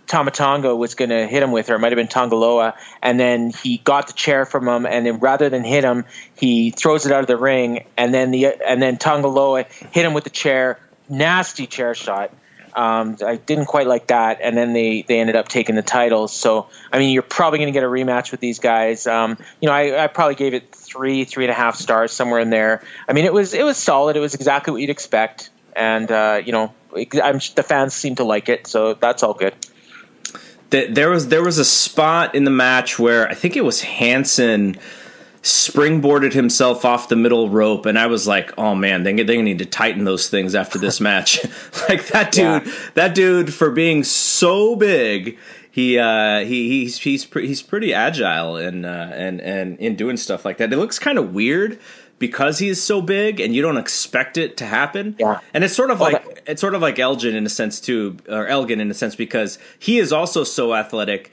Tama 0.07 0.31
Tonga 0.31 0.75
was 0.75 0.95
going 0.95 1.09
to 1.09 1.25
hit 1.25 1.41
him 1.41 1.51
with, 1.51 1.69
or 1.69 1.75
it 1.75 1.79
might 1.79 1.91
have 1.91 1.97
been 1.97 2.07
Tanga 2.07 2.35
Loa, 2.35 2.75
and 3.01 3.19
then 3.19 3.49
he 3.49 3.77
got 3.77 4.07
the 4.07 4.13
chair 4.13 4.45
from 4.45 4.67
him, 4.67 4.85
and 4.85 5.05
then 5.05 5.19
rather 5.19 5.49
than 5.49 5.63
hit 5.63 5.83
him, 5.83 6.05
he 6.35 6.71
throws 6.71 7.05
it 7.05 7.11
out 7.11 7.21
of 7.21 7.27
the 7.27 7.37
ring, 7.37 7.85
and 7.97 8.13
then 8.13 8.31
the 8.31 8.47
and 8.67 8.81
then 8.81 8.97
Tanga 8.97 9.27
Loa 9.27 9.63
hit 9.91 10.05
him 10.05 10.13
with 10.13 10.23
the 10.23 10.29
chair, 10.29 10.79
nasty 11.09 11.67
chair 11.67 11.95
shot. 11.95 12.31
Um, 12.75 13.17
I 13.23 13.35
didn't 13.35 13.65
quite 13.65 13.87
like 13.87 14.07
that, 14.07 14.39
and 14.41 14.57
then 14.57 14.73
they, 14.73 15.03
they 15.07 15.19
ended 15.19 15.35
up 15.35 15.47
taking 15.47 15.75
the 15.75 15.83
titles. 15.83 16.33
So 16.33 16.69
I 16.91 16.99
mean, 16.99 17.11
you're 17.11 17.21
probably 17.21 17.59
going 17.59 17.71
to 17.71 17.73
get 17.73 17.83
a 17.83 17.87
rematch 17.87 18.31
with 18.31 18.39
these 18.39 18.59
guys. 18.59 19.05
Um, 19.07 19.37
you 19.61 19.67
know, 19.67 19.73
I, 19.73 20.03
I 20.03 20.07
probably 20.07 20.35
gave 20.35 20.53
it 20.53 20.73
three, 20.73 21.23
three 21.23 21.45
and 21.45 21.51
a 21.51 21.55
half 21.55 21.75
stars 21.75 22.11
somewhere 22.11 22.39
in 22.39 22.49
there. 22.49 22.83
I 23.07 23.13
mean, 23.13 23.25
it 23.25 23.33
was 23.33 23.53
it 23.53 23.63
was 23.63 23.77
solid. 23.77 24.17
It 24.17 24.21
was 24.21 24.33
exactly 24.33 24.71
what 24.71 24.81
you'd 24.81 24.89
expect, 24.89 25.51
and 25.75 26.11
uh, 26.11 26.41
you 26.43 26.51
know, 26.51 26.73
I'm, 27.23 27.39
the 27.55 27.63
fans 27.65 27.93
seem 27.93 28.15
to 28.15 28.23
like 28.23 28.49
it, 28.49 28.67
so 28.67 28.95
that's 28.95 29.23
all 29.23 29.33
good. 29.33 29.53
Th- 30.73 30.89
there 30.91 31.11
was 31.11 31.27
there 31.27 31.43
was 31.43 31.59
a 31.59 31.65
spot 31.65 32.33
in 32.33 32.45
the 32.45 32.51
match 32.51 32.97
where 32.97 33.29
I 33.29 33.35
think 33.35 33.55
it 33.55 33.63
was 33.63 33.81
Hanson 33.81 34.75
springboarded 35.43 36.33
himself 36.33 36.83
off 36.83 37.09
the 37.09 37.15
middle 37.15 37.47
rope, 37.49 37.85
and 37.85 37.99
I 37.99 38.07
was 38.07 38.27
like, 38.27 38.51
"Oh 38.57 38.73
man, 38.73 39.03
they 39.03 39.13
they 39.21 39.39
need 39.41 39.59
to 39.59 39.65
tighten 39.67 40.03
those 40.03 40.29
things 40.29 40.55
after 40.55 40.79
this 40.79 40.99
match." 41.09 41.43
like 41.89 42.07
that 42.07 42.31
dude, 42.31 42.65
Yeah. 42.65 42.73
that 42.95 43.13
dude 43.13 43.53
for 43.53 43.69
being 43.69 44.03
so 44.03 44.75
big. 44.75 45.37
He 45.69 45.99
uh, 45.99 46.39
he 46.39 46.69
he's 46.69 46.97
he's 46.97 47.23
pre- 47.25 47.45
he's 47.47 47.61
pretty 47.61 47.93
agile 47.93 48.57
and 48.57 48.83
uh, 48.85 49.09
and 49.13 49.41
and 49.41 49.77
in 49.79 49.95
doing 49.95 50.17
stuff 50.17 50.43
like 50.45 50.57
that. 50.57 50.73
It 50.73 50.77
looks 50.77 50.97
kind 50.97 51.19
of 51.19 51.33
weird 51.35 51.79
because 52.19 52.59
he 52.59 52.69
is 52.69 52.81
so 52.81 53.01
big 53.01 53.39
and 53.39 53.53
you 53.55 53.61
don't 53.61 53.77
expect 53.77 54.37
it 54.37 54.57
to 54.57 54.65
happen. 54.65 55.15
Yeah. 55.19 55.39
And 55.53 55.63
it's 55.63 55.75
sort 55.75 55.91
of 55.91 55.99
like 55.99 56.43
it's 56.47 56.61
sort 56.61 56.75
of 56.75 56.81
like 56.81 56.99
Elgin 56.99 57.35
in 57.35 57.45
a 57.45 57.49
sense 57.49 57.79
too, 57.79 58.17
or 58.29 58.47
Elgin 58.47 58.79
in 58.79 58.89
a 58.89 58.93
sense 58.93 59.15
because 59.15 59.59
he 59.79 59.99
is 59.99 60.11
also 60.13 60.43
so 60.43 60.73
athletic 60.73 61.31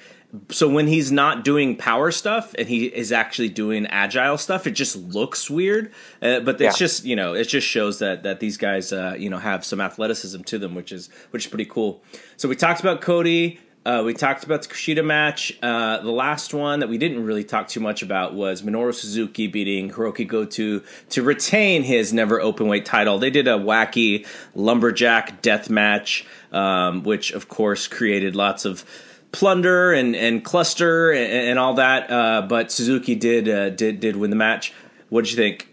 so 0.51 0.69
when 0.69 0.87
he's 0.87 1.11
not 1.11 1.45
doing 1.45 1.77
power 1.77 2.11
stuff 2.11 2.55
and 2.57 2.69
he 2.69 2.87
is 2.87 3.11
actually 3.11 3.49
doing 3.49 3.87
agile 3.87 4.39
stuff, 4.39 4.67
it 4.67 4.73
just 4.73 4.95
looks 4.97 5.51
weird. 5.51 5.93
Uh, 6.23 6.41
but 6.41 6.61
it's 6.61 6.63
Yeah. 6.81 6.87
just 6.87 7.05
you 7.05 7.17
know 7.17 7.35
it 7.35 7.45
just 7.49 7.67
shows 7.67 7.99
that 7.99 8.23
that 8.23 8.41
these 8.41 8.57
guys 8.57 8.93
uh, 8.93 9.17
you 9.19 9.29
know 9.29 9.39
have 9.39 9.65
some 9.65 9.81
athleticism 9.81 10.43
to 10.43 10.59
them, 10.59 10.75
which 10.75 10.93
is 10.93 11.11
which 11.31 11.47
is 11.47 11.51
pretty 11.51 11.65
cool. 11.65 12.03
So 12.37 12.49
we 12.49 12.57
talked 12.57 12.81
about 12.81 13.01
Cody. 13.01 13.59
Uh, 13.91 14.05
we 14.05 14.15
talked 14.15 14.45
about 14.45 14.63
the 14.63 14.69
Kushida 14.69 15.05
match. 15.05 15.53
Uh, 15.61 15.99
the 15.99 16.13
last 16.13 16.55
one 16.55 16.79
that 16.79 16.89
we 16.89 16.97
didn't 16.97 17.25
really 17.25 17.43
talk 17.43 17.67
too 17.67 17.81
much 17.81 18.03
about 18.03 18.35
was 18.35 18.63
Minoru 18.63 18.95
Suzuki 18.95 19.49
beating 19.49 19.91
Hiroki 19.91 20.29
Goto 20.29 20.81
to 21.09 21.23
retain 21.25 21.83
his 21.83 22.13
never 22.13 22.39
openweight 22.41 22.85
title. 22.85 23.19
They 23.19 23.31
did 23.31 23.49
a 23.49 23.59
wacky 23.59 24.29
lumberjack 24.55 25.43
death 25.43 25.69
match, 25.71 26.25
um, 26.53 27.03
which 27.03 27.33
of 27.33 27.49
course 27.49 27.89
created 27.89 28.37
lots 28.37 28.65
of 28.65 28.85
plunder 29.33 29.93
and, 29.93 30.15
and 30.15 30.45
cluster 30.45 31.11
and, 31.11 31.33
and 31.33 31.59
all 31.59 31.75
that. 31.75 32.09
Uh, 32.13 32.43
but 32.43 32.71
Suzuki 32.71 33.17
did 33.17 33.49
uh, 33.49 33.71
did 33.71 33.99
did 33.99 34.15
win 34.15 34.31
the 34.31 34.37
match. 34.37 34.73
What 35.09 35.25
did 35.25 35.33
you 35.33 35.37
think? 35.37 35.70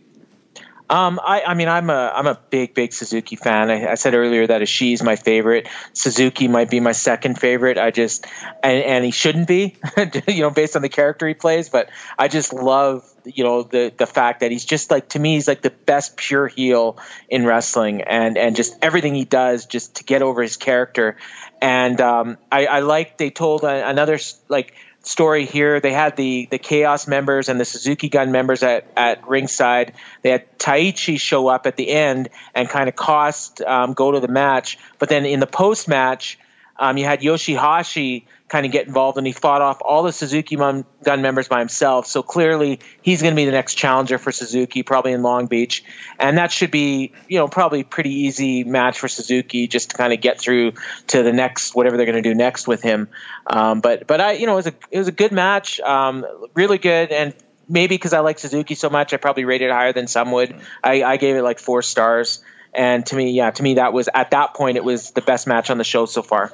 Um, 0.90 1.20
I, 1.22 1.42
I 1.42 1.54
mean, 1.54 1.68
I'm 1.68 1.90
a 1.90 2.14
I'm 2.16 2.28
a 2.28 2.40
big 2.50 2.74
big 2.74 2.94
Suzuki 2.94 3.36
fan. 3.36 3.70
I, 3.70 3.92
I 3.92 3.96
said 3.96 4.14
earlier 4.14 4.48
that 4.48 4.62
Ishii's 4.62 5.04
my 5.04 5.18
favorite. 5.18 5.68
Suzuki 5.92 6.48
might 6.48 6.70
be 6.70 6.80
my 6.80 6.94
second 6.94 7.40
favorite. 7.40 7.78
I 7.78 7.92
just 7.92 8.26
and, 8.64 8.84
and 8.84 9.06
he 9.06 9.12
shouldn't 9.12 9.48
be, 9.48 9.76
you 10.28 10.42
know, 10.42 10.50
based 10.50 10.78
on 10.78 10.82
the 10.82 10.90
character 10.90 11.28
he 11.28 11.34
plays. 11.34 11.68
But 11.68 11.90
I 12.18 12.30
just 12.30 12.54
love 12.54 13.04
you 13.26 13.44
know 13.44 13.64
the 13.64 13.92
the 13.98 14.08
fact 14.08 14.40
that 14.40 14.52
he's 14.52 14.64
just 14.64 14.90
like 14.90 15.10
to 15.10 15.20
me 15.20 15.34
he's 15.34 15.48
like 15.48 15.62
the 15.62 15.70
best 15.70 16.16
pure 16.16 16.48
heel 16.48 16.98
in 17.28 17.46
wrestling, 17.46 18.04
and 18.04 18.38
and 18.38 18.56
just 18.56 18.78
everything 18.82 19.14
he 19.14 19.26
does 19.26 19.66
just 19.66 19.96
to 19.98 20.04
get 20.06 20.22
over 20.22 20.42
his 20.42 20.56
character. 20.56 21.18
And 21.62 22.00
um, 22.00 22.38
I, 22.52 22.66
I 22.68 22.80
like 22.82 23.18
they 23.18 23.30
told 23.30 23.64
another 23.64 24.20
like 24.48 24.74
story 25.08 25.46
here. 25.46 25.80
They 25.80 25.94
had 25.94 26.18
the 26.18 26.48
the 26.52 26.58
Chaos 26.58 27.08
members 27.08 27.50
and 27.50 27.60
the 27.60 27.66
Suzuki 27.66 28.10
Gun 28.10 28.32
members 28.32 28.62
at, 28.62 28.92
at 28.96 29.28
ringside. 29.28 29.94
They 30.22 30.32
had 30.32 30.60
Taichi 30.60 31.20
show 31.20 31.48
up 31.48 31.66
at 31.66 31.78
the 31.78 31.90
end 31.90 32.30
and 32.54 32.68
kind 32.68 32.90
of 32.90 32.96
cost 32.96 33.62
um, 33.62 33.94
Goto 33.94 34.20
the 34.20 34.28
match. 34.28 34.78
But 35.00 35.10
then 35.10 35.26
in 35.26 35.40
the 35.40 35.48
post 35.48 35.88
match, 35.88 36.38
um, 36.78 36.98
you 36.98 37.06
had 37.06 37.22
Yoshihashi 37.22 38.26
kind 38.50 38.66
of 38.66 38.72
get 38.72 38.88
involved 38.88 39.18
and 39.18 39.28
he 39.28 39.34
fought 39.34 39.62
off 39.62 39.82
all 39.82 40.04
the 40.04 40.14
Suzuki 40.14 40.56
Gun 40.56 40.86
members 41.06 41.48
by 41.48 41.60
himself. 41.60 42.08
So 42.08 42.24
clearly 42.24 42.80
he's 43.02 43.22
going 43.22 43.34
to 43.34 43.36
be 43.36 43.46
the 43.46 43.52
next 43.52 43.76
challenger 43.76 44.18
for 44.18 44.32
Suzuki, 44.32 44.84
probably 44.84 45.12
in 45.12 45.22
Long 45.22 45.48
Beach, 45.48 45.84
and 46.18 46.38
that 46.38 46.52
should 46.52 46.72
be 46.72 47.14
you 47.28 47.40
know 47.40 47.48
probably 47.48 47.84
pretty 47.84 48.12
easy 48.12 48.64
match 48.64 49.00
for 49.00 49.08
Suzuki 49.08 49.68
just 49.68 49.92
to 49.92 49.98
kind 49.98 50.14
of 50.14 50.22
get 50.22 50.40
through 50.40 50.74
to 51.08 51.24
the 51.24 51.34
next 51.34 51.76
whatever 51.76 51.98
they're 51.98 52.06
going 52.06 52.22
to 52.22 52.28
do 52.28 52.36
next 52.36 52.68
with 52.68 52.82
him. 52.82 53.10
Um, 53.46 53.82
but 53.82 54.08
but 54.08 54.22
I 54.22 54.34
you 54.34 54.46
know 54.46 54.54
it 54.54 54.58
was 54.58 54.68
a 54.68 54.74
it 54.92 54.98
was 54.98 55.08
a 55.08 55.14
good 55.14 55.32
match, 55.32 55.80
um, 55.82 56.26
really 56.54 56.78
good 56.78 57.12
and. 57.12 57.34
Maybe 57.70 57.96
because 57.96 58.14
I 58.14 58.22
like 58.22 58.40
Suzuki 58.40 58.76
so 58.76 58.90
much, 58.90 59.14
I 59.14 59.18
probably 59.18 59.44
rated 59.44 59.68
it 59.68 59.74
higher 59.74 59.92
than 59.92 60.08
some 60.08 60.32
would. 60.32 60.56
I, 60.82 61.04
I 61.04 61.18
gave 61.18 61.36
it 61.36 61.42
like 61.42 61.60
four 61.60 61.82
stars, 61.82 62.42
and 62.74 63.06
to 63.08 63.16
me, 63.18 63.32
yeah, 63.32 63.52
to 63.52 63.62
me 63.62 63.74
that 63.74 63.92
was 63.92 64.08
at 64.14 64.32
that 64.32 64.54
point 64.54 64.78
it 64.78 64.86
was 64.86 65.12
the 65.12 65.22
best 65.22 65.48
match 65.48 65.70
on 65.70 65.78
the 65.78 65.84
show 65.84 66.06
so 66.06 66.22
far. 66.22 66.54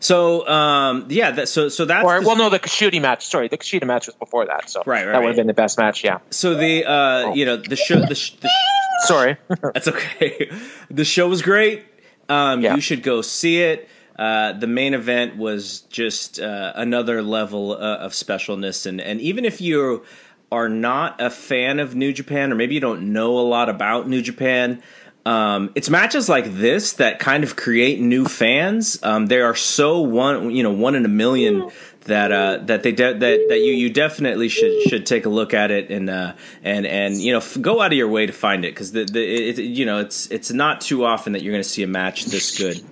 So 0.00 0.46
um, 0.48 1.06
yeah, 1.08 1.32
that, 1.32 1.48
so 1.48 1.68
so 1.68 1.84
that's 1.84 2.04
Or 2.04 2.20
the- 2.20 2.26
well, 2.26 2.36
no, 2.36 2.50
the 2.50 2.58
Kushida 2.58 3.00
match. 3.00 3.26
Sorry, 3.26 3.48
the 3.48 3.58
Kushida 3.58 3.84
match 3.86 4.06
was 4.06 4.14
before 4.16 4.46
that, 4.46 4.70
so 4.70 4.82
Right, 4.86 5.04
right, 5.04 5.12
that 5.12 5.18
would 5.20 5.28
have 5.28 5.36
been 5.36 5.46
the 5.48 5.54
best 5.54 5.78
match. 5.78 6.04
Yeah. 6.04 6.18
so 6.30 6.54
the 6.54 6.84
uh, 6.88 7.32
you 7.34 7.44
know 7.44 7.56
the 7.56 7.76
show 7.76 8.00
the, 8.00 8.14
sh- 8.14 8.32
the 8.40 8.48
sh- 8.48 9.06
Sorry. 9.08 9.36
That's 9.74 9.88
okay. 9.88 10.50
The 10.90 11.04
show 11.04 11.28
was 11.28 11.42
great. 11.42 11.84
Um, 12.28 12.60
Yeah. 12.62 12.74
You 12.74 12.80
should 12.80 13.02
go 13.02 13.22
see 13.22 13.60
it. 13.62 13.88
Uh, 14.18 14.52
the 14.52 14.66
main 14.66 14.94
event 14.94 15.36
was 15.36 15.82
just 15.82 16.40
uh, 16.40 16.72
another 16.74 17.22
level 17.22 17.72
uh, 17.72 17.76
of 17.98 18.12
specialness, 18.12 18.84
and 18.86 19.00
and 19.00 19.20
even 19.20 19.44
if 19.44 19.60
you 19.60 20.04
are 20.50 20.68
not 20.68 21.20
a 21.20 21.30
fan 21.30 21.78
of 21.78 21.94
New 21.94 22.12
Japan, 22.12 22.50
or 22.52 22.54
maybe 22.56 22.74
you 22.74 22.80
don't 22.80 23.12
know 23.12 23.38
a 23.38 23.46
lot 23.46 23.68
about 23.68 24.08
New 24.08 24.22
Japan. 24.22 24.82
Um, 25.28 25.72
it's 25.74 25.90
matches 25.90 26.26
like 26.30 26.54
this 26.54 26.94
that 26.94 27.18
kind 27.18 27.44
of 27.44 27.54
create 27.54 28.00
new 28.00 28.24
fans. 28.24 28.98
Um, 29.02 29.26
they 29.26 29.42
are 29.42 29.54
so 29.54 30.00
one, 30.00 30.52
you 30.52 30.62
know, 30.62 30.72
one 30.72 30.94
in 30.94 31.04
a 31.04 31.08
million 31.08 31.70
that 32.04 32.32
uh, 32.32 32.64
that 32.64 32.82
they 32.82 32.92
de- 32.92 33.12
that 33.12 33.46
that 33.50 33.58
you 33.58 33.74
you 33.74 33.90
definitely 33.90 34.48
should 34.48 34.88
should 34.88 35.04
take 35.04 35.26
a 35.26 35.28
look 35.28 35.52
at 35.52 35.70
it 35.70 35.90
and 35.90 36.08
uh, 36.08 36.32
and 36.62 36.86
and 36.86 37.16
you 37.16 37.32
know 37.32 37.38
f- 37.38 37.60
go 37.60 37.82
out 37.82 37.92
of 37.92 37.98
your 37.98 38.08
way 38.08 38.24
to 38.24 38.32
find 38.32 38.64
it 38.64 38.74
because 38.74 38.92
the, 38.92 39.04
the 39.04 39.20
it, 39.22 39.58
you 39.58 39.84
know 39.84 39.98
it's 39.98 40.30
it's 40.30 40.50
not 40.50 40.80
too 40.80 41.04
often 41.04 41.34
that 41.34 41.42
you're 41.42 41.52
going 41.52 41.62
to 41.62 41.68
see 41.68 41.82
a 41.82 41.86
match 41.86 42.24
this 42.24 42.56
good. 42.56 42.82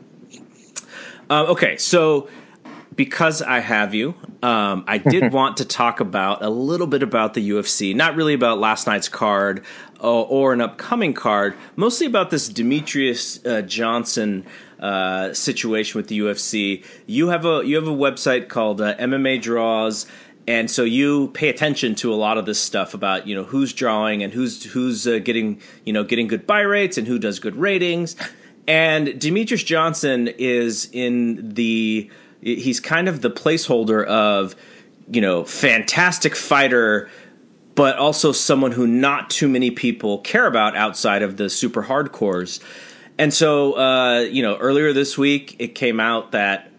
Uh, 1.31 1.47
okay, 1.47 1.79
so 1.79 2.29
because 2.97 3.43
I 3.43 3.61
have 3.61 3.95
you, 3.95 4.15
um, 4.43 4.85
I 4.87 4.99
did 4.99 5.33
want 5.33 5.59
to 5.59 5.65
talk 5.65 6.01
about 6.01 6.43
a 6.43 6.51
little 6.51 6.87
bit 6.87 7.03
about 7.03 7.35
the 7.35 7.51
UFC. 7.51 7.95
Not 7.95 8.17
really 8.17 8.35
about 8.35 8.59
last 8.59 8.87
night's 8.87 9.09
card 9.09 9.65
uh, 10.03 10.23
or 10.23 10.53
an 10.53 10.61
upcoming 10.61 11.15
card, 11.15 11.57
mostly 11.77 12.07
about 12.07 12.31
this 12.31 12.49
Demetrious 12.49 13.45
uh, 13.47 13.63
Johnson 13.63 14.47
uh, 14.81 15.33
situation 15.33 15.99
with 15.99 16.09
the 16.09 16.19
UFC. 16.19 16.85
You 17.07 17.29
have 17.29 17.45
a 17.45 17.63
you 17.65 17.77
have 17.77 17.89
a 17.89 17.97
website 17.97 18.49
called 18.49 18.81
uh, 18.81 18.95
MMA 18.97 19.41
Draws. 19.41 20.07
And 20.49 20.71
so 20.71 20.85
you 20.85 21.29
pay 21.29 21.49
attention 21.49 21.97
to 21.97 22.13
a 22.13 22.15
lot 22.15 22.39
of 22.39 22.47
this 22.47 22.61
stuff 22.61 22.95
about 22.95 23.27
you 23.27 23.35
know 23.35 23.43
who's 23.43 23.73
drawing 23.73 24.23
and 24.23 24.33
who's 24.33 24.63
who's 24.63 25.07
uh, 25.07 25.19
getting 25.19 25.61
you 25.85 25.93
know 25.93 26.05
getting 26.05 26.29
good 26.29 26.47
buy 26.47 26.61
rates 26.61 26.99
and 26.99 27.07
who 27.07 27.19
does 27.19 27.39
good 27.39 27.57
ratings. 27.57 28.15
And 28.69 29.09
Demetrious 29.09 29.65
Johnson 29.65 30.29
is 30.39 30.89
in 30.93 31.55
the 31.55 32.11
he's 32.41 32.81
kind 32.81 33.09
of 33.09 33.23
the 33.23 33.31
placeholder 33.31 34.05
of 34.05 34.55
you 35.11 35.21
know 35.21 35.45
fantastic 35.45 36.37
fighter 36.37 37.11
but 37.77 37.97
also 37.97 38.33
someone 38.33 38.73
who 38.73 38.87
not 38.89 39.31
too 39.31 39.47
many 39.49 39.71
people 39.71 40.19
care 40.19 40.47
about 40.47 40.77
outside 40.77 41.23
of 41.23 41.37
the 41.37 41.49
super 41.49 41.85
hardcores 41.85 42.59
and 43.19 43.33
so 43.33 43.75
uh, 43.75 44.21
you 44.21 44.43
know 44.43 44.57
earlier 44.57 44.93
this 44.93 45.17
week 45.17 45.55
it 45.61 45.75
came 45.77 46.01
out 46.01 46.33
that 46.33 46.71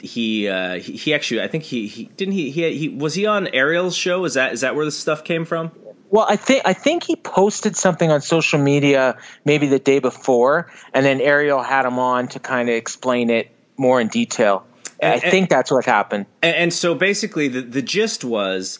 he 0.00 0.48
uh, 0.48 0.74
he, 0.74 0.92
he 0.92 1.14
actually 1.14 1.40
I 1.42 1.48
think 1.48 1.62
he, 1.64 1.86
he 1.86 2.04
didn't 2.16 2.34
he, 2.34 2.50
he 2.50 2.76
he 2.76 2.88
was 2.88 3.14
he 3.14 3.26
on 3.26 3.46
Ariel's 3.48 3.96
show 3.96 4.24
is 4.24 4.34
that 4.34 4.52
is 4.52 4.60
that 4.62 4.74
where 4.74 4.84
this 4.84 4.98
stuff 4.98 5.22
came 5.24 5.44
from 5.44 5.70
Well, 6.10 6.26
I 6.28 6.36
think 6.36 6.62
I 6.66 6.72
think 6.74 7.04
he 7.04 7.16
posted 7.16 7.76
something 7.76 8.10
on 8.10 8.20
social 8.20 8.58
media 8.60 9.16
maybe 9.44 9.66
the 9.68 9.78
day 9.80 9.98
before, 9.98 10.70
and 10.94 11.04
then 11.04 11.20
Ariel 11.20 11.62
had 11.62 11.84
him 11.86 11.98
on 11.98 12.28
to 12.28 12.38
kind 12.38 12.68
of 12.68 12.74
explain 12.76 13.30
it 13.30 13.50
more 13.76 14.00
in 14.00 14.08
detail. 14.08 14.64
And 15.00 15.12
I 15.12 15.16
And- 15.16 15.30
think 15.30 15.50
that's 15.50 15.70
what 15.70 15.84
happened. 15.84 16.26
And, 16.42 16.54
and 16.56 16.72
so 16.72 16.94
basically, 16.94 17.48
the, 17.48 17.60
the 17.62 17.82
gist 17.82 18.22
was 18.24 18.78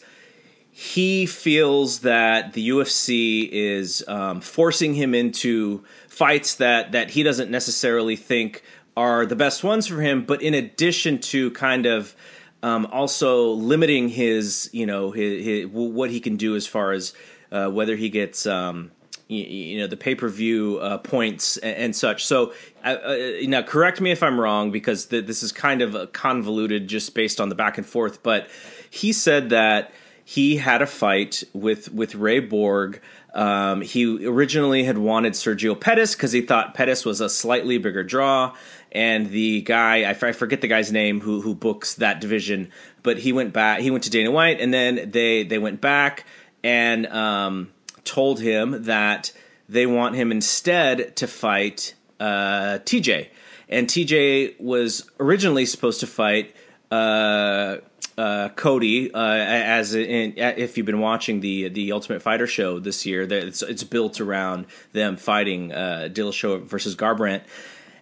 he 0.79 1.25
feels 1.25 2.01
that 2.01 2.53
the 2.53 2.69
UFC 2.69 3.49
is 3.51 4.03
um, 4.07 4.41
forcing 4.41 4.93
him 4.93 5.15
into 5.15 5.83
fights 6.07 6.53
that, 6.57 6.91
that 6.91 7.09
he 7.09 7.23
doesn't 7.23 7.49
necessarily 7.49 8.15
think 8.15 8.61
are 8.95 9.25
the 9.25 9.35
best 9.35 9.63
ones 9.63 9.87
for 9.87 9.99
him, 9.99 10.23
but 10.23 10.39
in 10.43 10.53
addition 10.53 11.17
to 11.17 11.49
kind 11.49 11.87
of 11.87 12.15
um, 12.61 12.85
also 12.91 13.53
limiting 13.53 14.07
his, 14.07 14.69
you 14.71 14.85
know, 14.85 15.09
his, 15.09 15.43
his, 15.43 15.65
what 15.65 16.11
he 16.11 16.19
can 16.19 16.37
do 16.37 16.55
as 16.55 16.67
far 16.67 16.91
as 16.91 17.15
uh, 17.51 17.67
whether 17.69 17.95
he 17.95 18.09
gets. 18.09 18.45
Um, 18.45 18.91
you, 19.29 19.79
know 19.79 19.87
the 19.87 19.97
pay 19.97 20.15
per 20.15 20.29
view 20.29 20.77
uh, 20.77 20.99
points 20.99 21.57
and, 21.57 21.75
and 21.75 21.95
such. 21.95 22.25
So 22.25 22.53
uh, 22.85 22.87
uh, 22.87 23.17
now, 23.41 23.61
correct 23.61 23.99
me 23.99 24.11
if 24.11 24.23
I'm 24.23 24.39
wrong 24.39 24.71
because 24.71 25.07
th- 25.07 25.25
this 25.25 25.43
is 25.43 25.51
kind 25.51 25.81
of 25.81 26.13
convoluted 26.13 26.87
just 26.87 27.13
based 27.13 27.41
on 27.41 27.49
the 27.49 27.55
back 27.55 27.77
and 27.77 27.85
forth. 27.85 28.23
But 28.23 28.47
he 28.89 29.11
said 29.11 29.49
that 29.49 29.91
he 30.29 30.57
had 30.57 30.81
a 30.81 30.85
fight 30.85 31.45
with 31.53 31.89
with 31.93 32.13
Ray 32.13 32.41
Borg. 32.41 32.99
Um, 33.33 33.79
he 33.79 34.27
originally 34.27 34.83
had 34.83 34.97
wanted 34.97 35.33
Sergio 35.33 35.79
Pettis 35.79 36.15
because 36.15 36.33
he 36.33 36.41
thought 36.41 36.73
Pettis 36.73 37.05
was 37.05 37.21
a 37.21 37.29
slightly 37.29 37.77
bigger 37.77 38.03
draw, 38.03 38.53
and 38.91 39.29
the 39.29 39.61
guy 39.61 40.09
I, 40.09 40.13
forget 40.13 40.59
the 40.59 40.67
guy's 40.67 40.91
name 40.91 41.21
who 41.21 41.39
who 41.39 41.55
books 41.55 41.95
that 41.95 42.19
division, 42.19 42.71
but 43.03 43.19
he 43.19 43.31
went 43.31 43.53
back. 43.53 43.79
He 43.79 43.89
went 43.89 44.03
to 44.03 44.09
Dana 44.09 44.29
White, 44.29 44.59
and 44.59 44.73
then 44.73 45.11
they 45.11 45.43
they 45.43 45.59
went 45.59 45.79
back 45.79 46.25
and 46.61 47.07
um, 47.07 47.71
told 48.03 48.41
him 48.41 48.83
that 48.83 49.31
they 49.69 49.85
want 49.85 50.15
him 50.15 50.33
instead 50.33 51.15
to 51.15 51.27
fight 51.27 51.93
uh, 52.19 52.79
TJ, 52.83 53.29
and 53.69 53.87
TJ 53.87 54.59
was 54.59 55.09
originally 55.21 55.65
supposed 55.65 56.01
to 56.01 56.07
fight 56.07 56.53
uh, 56.91 57.77
uh, 58.17 58.49
Cody. 58.49 59.13
Uh, 59.13 59.19
as 59.19 59.93
in, 59.93 60.33
if 60.37 60.77
you've 60.77 60.85
been 60.85 60.99
watching 60.99 61.39
the 61.39 61.69
the 61.69 61.91
Ultimate 61.91 62.21
Fighter 62.21 62.47
show 62.47 62.79
this 62.79 63.05
year, 63.05 63.25
that 63.25 63.43
it's, 63.43 63.61
it's 63.61 63.83
built 63.83 64.19
around 64.19 64.65
them 64.93 65.17
fighting 65.17 65.71
uh, 65.71 66.09
Dillashaw 66.11 66.63
versus 66.63 66.95
Garbrandt. 66.95 67.43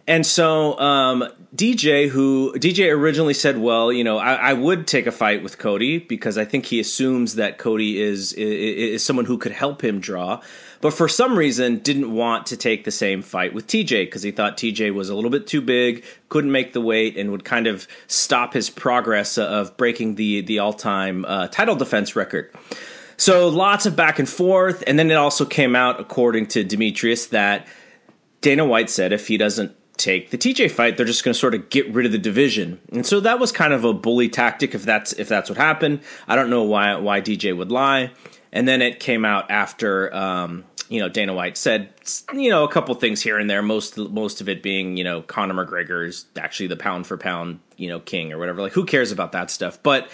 And 0.07 0.23
so 0.23 0.77
um, 0.79 1.27
DJ, 1.55 2.07
who 2.07 2.53
DJ 2.53 2.91
originally 2.91 3.33
said, 3.33 3.57
well, 3.57 3.91
you 3.91 4.03
know, 4.03 4.19
I, 4.19 4.35
I, 4.35 4.53
would 4.53 4.85
take 4.85 5.07
a 5.07 5.11
fight 5.11 5.41
with 5.41 5.57
Cody 5.57 5.97
because 5.97 6.37
I 6.37 6.45
think 6.45 6.67
he 6.67 6.79
assumes 6.79 7.35
that 7.35 7.57
Cody 7.57 7.99
is, 7.99 8.31
is 8.33 8.93
is 8.93 9.03
someone 9.03 9.25
who 9.25 9.39
could 9.39 9.51
help 9.51 9.83
him 9.83 9.99
draw, 9.99 10.41
but 10.85 10.93
for 10.93 11.07
some 11.07 11.35
reason 11.35 11.79
didn't 11.79 12.13
want 12.13 12.45
to 12.45 12.55
take 12.55 12.83
the 12.83 12.91
same 12.91 13.23
fight 13.23 13.55
with 13.55 13.65
TJ 13.65 14.05
because 14.05 14.21
he 14.21 14.29
thought 14.29 14.55
TJ 14.55 14.93
was 14.93 15.09
a 15.09 15.15
little 15.15 15.31
bit 15.31 15.47
too 15.47 15.59
big, 15.59 16.05
couldn't 16.29 16.51
make 16.51 16.73
the 16.73 16.79
weight, 16.79 17.17
and 17.17 17.31
would 17.31 17.43
kind 17.43 17.65
of 17.65 17.87
stop 18.05 18.53
his 18.53 18.69
progress 18.69 19.39
of 19.39 19.75
breaking 19.77 20.13
the 20.13 20.41
the 20.41 20.59
all 20.59 20.73
time 20.73 21.25
uh, 21.25 21.47
title 21.47 21.75
defense 21.75 22.15
record. 22.15 22.53
So 23.17 23.49
lots 23.49 23.87
of 23.87 23.95
back 23.95 24.19
and 24.19 24.29
forth, 24.29 24.83
and 24.85 24.99
then 24.99 25.09
it 25.09 25.15
also 25.15 25.43
came 25.43 25.75
out, 25.75 25.99
according 25.99 26.49
to 26.49 26.63
Demetrious, 26.63 27.29
that 27.29 27.65
Dana 28.41 28.63
White 28.63 28.91
said 28.91 29.11
if 29.11 29.27
he 29.27 29.37
doesn't 29.37 29.75
take 29.97 30.29
the 30.29 30.37
TJ 30.37 30.69
fight, 30.69 30.97
they're 30.97 31.05
just 31.07 31.23
going 31.23 31.33
to 31.33 31.39
sort 31.39 31.55
of 31.55 31.71
get 31.71 31.91
rid 31.95 32.05
of 32.05 32.11
the 32.11 32.19
division. 32.19 32.79
And 32.91 33.07
so 33.07 33.21
that 33.21 33.39
was 33.39 33.51
kind 33.51 33.73
of 33.73 33.85
a 33.85 33.91
bully 33.91 34.29
tactic 34.29 34.75
if 34.75 34.83
that's 34.83 35.13
if 35.13 35.29
that's 35.29 35.49
what 35.49 35.57
happened. 35.57 36.01
I 36.27 36.35
don't 36.35 36.51
know 36.51 36.61
why 36.61 36.95
why 36.97 37.21
DJ 37.21 37.57
would 37.57 37.71
lie. 37.71 38.11
And 38.53 38.65
then 38.65 38.81
it 38.81 39.01
came 39.01 39.25
out 39.25 39.51
after 39.51 40.15
um, 40.15 40.63
you 40.89 40.99
know 40.99 41.09
Dana 41.09 41.33
White 41.33 41.57
said 41.57 41.89
you 42.33 42.49
know 42.49 42.63
a 42.63 42.71
couple 42.71 42.93
things 42.95 43.21
here 43.21 43.37
and 43.37 43.49
there. 43.49 43.61
Most 43.61 43.97
most 43.97 44.41
of 44.41 44.49
it 44.49 44.61
being 44.61 44.97
you 44.97 45.03
know 45.03 45.21
Conor 45.21 45.65
McGregor 45.65 46.07
is 46.07 46.25
actually 46.37 46.67
the 46.67 46.77
pound 46.77 47.07
for 47.07 47.17
pound 47.17 47.59
you 47.77 47.89
know 47.89 47.99
king 47.99 48.31
or 48.31 48.37
whatever. 48.37 48.61
Like 48.61 48.73
who 48.73 48.85
cares 48.85 49.11
about 49.11 49.31
that 49.33 49.49
stuff? 49.49 49.81
But 49.81 50.09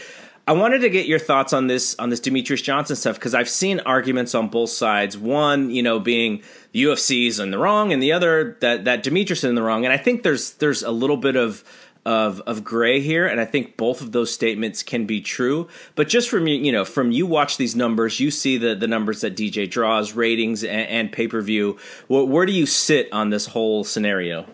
I 0.47 0.53
wanted 0.53 0.79
to 0.79 0.89
get 0.89 1.05
your 1.05 1.19
thoughts 1.19 1.53
on 1.53 1.67
this 1.67 1.95
on 1.99 2.09
this 2.09 2.19
Demetrious 2.19 2.63
Johnson 2.63 2.95
stuff 2.95 3.15
because 3.15 3.35
I've 3.35 3.49
seen 3.49 3.79
arguments 3.81 4.33
on 4.33 4.47
both 4.47 4.71
sides. 4.71 5.17
One, 5.17 5.69
you 5.69 5.83
know, 5.83 5.99
being 5.99 6.43
the 6.71 6.83
UFC's 6.83 7.39
in 7.39 7.51
the 7.51 7.57
wrong, 7.57 7.93
and 7.93 8.01
the 8.01 8.11
other 8.11 8.57
that 8.61 8.85
that 8.85 9.03
Demetrious 9.03 9.31
is 9.31 9.43
in 9.43 9.55
the 9.55 9.61
wrong. 9.61 9.85
And 9.85 9.93
I 9.93 9.97
think 9.97 10.23
there's 10.23 10.53
there's 10.53 10.83
a 10.83 10.91
little 10.91 11.17
bit 11.17 11.35
of 11.35 11.63
of 12.05 12.41
of 12.41 12.63
gray 12.63 12.99
here, 12.99 13.27
and 13.27 13.39
I 13.39 13.45
think 13.45 13.77
both 13.77 14.01
of 14.01 14.11
those 14.11 14.33
statements 14.33 14.81
can 14.81 15.05
be 15.05 15.21
true. 15.21 15.67
But 15.95 16.09
just 16.09 16.29
from 16.29 16.47
you, 16.47 16.55
you 16.55 16.71
know, 16.71 16.85
from 16.85 17.11
you 17.11 17.25
watch 17.25 17.57
these 17.57 17.75
numbers, 17.75 18.19
you 18.19 18.31
see 18.31 18.57
the 18.57 18.75
the 18.75 18.87
numbers 18.87 19.21
that 19.21 19.35
DJ 19.35 19.69
draws, 19.69 20.13
ratings, 20.13 20.63
and, 20.63 20.87
and 20.87 21.11
pay 21.11 21.27
per 21.27 21.41
view. 21.41 21.77
Where, 22.07 22.23
where 22.23 22.45
do 22.45 22.53
you 22.53 22.65
sit 22.65 23.11
on 23.11 23.29
this 23.29 23.45
whole 23.45 23.83
scenario? 23.83 24.45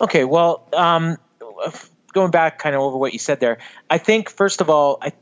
Okay, 0.00 0.24
well, 0.24 0.66
um, 0.74 1.16
going 2.12 2.30
back 2.30 2.58
kind 2.58 2.74
of 2.74 2.82
over 2.82 2.96
what 2.96 3.12
you 3.12 3.18
said 3.18 3.40
there, 3.40 3.58
I 3.90 3.98
think 3.98 4.30
first 4.30 4.60
of 4.60 4.70
all, 4.70 4.98
I 5.02 5.12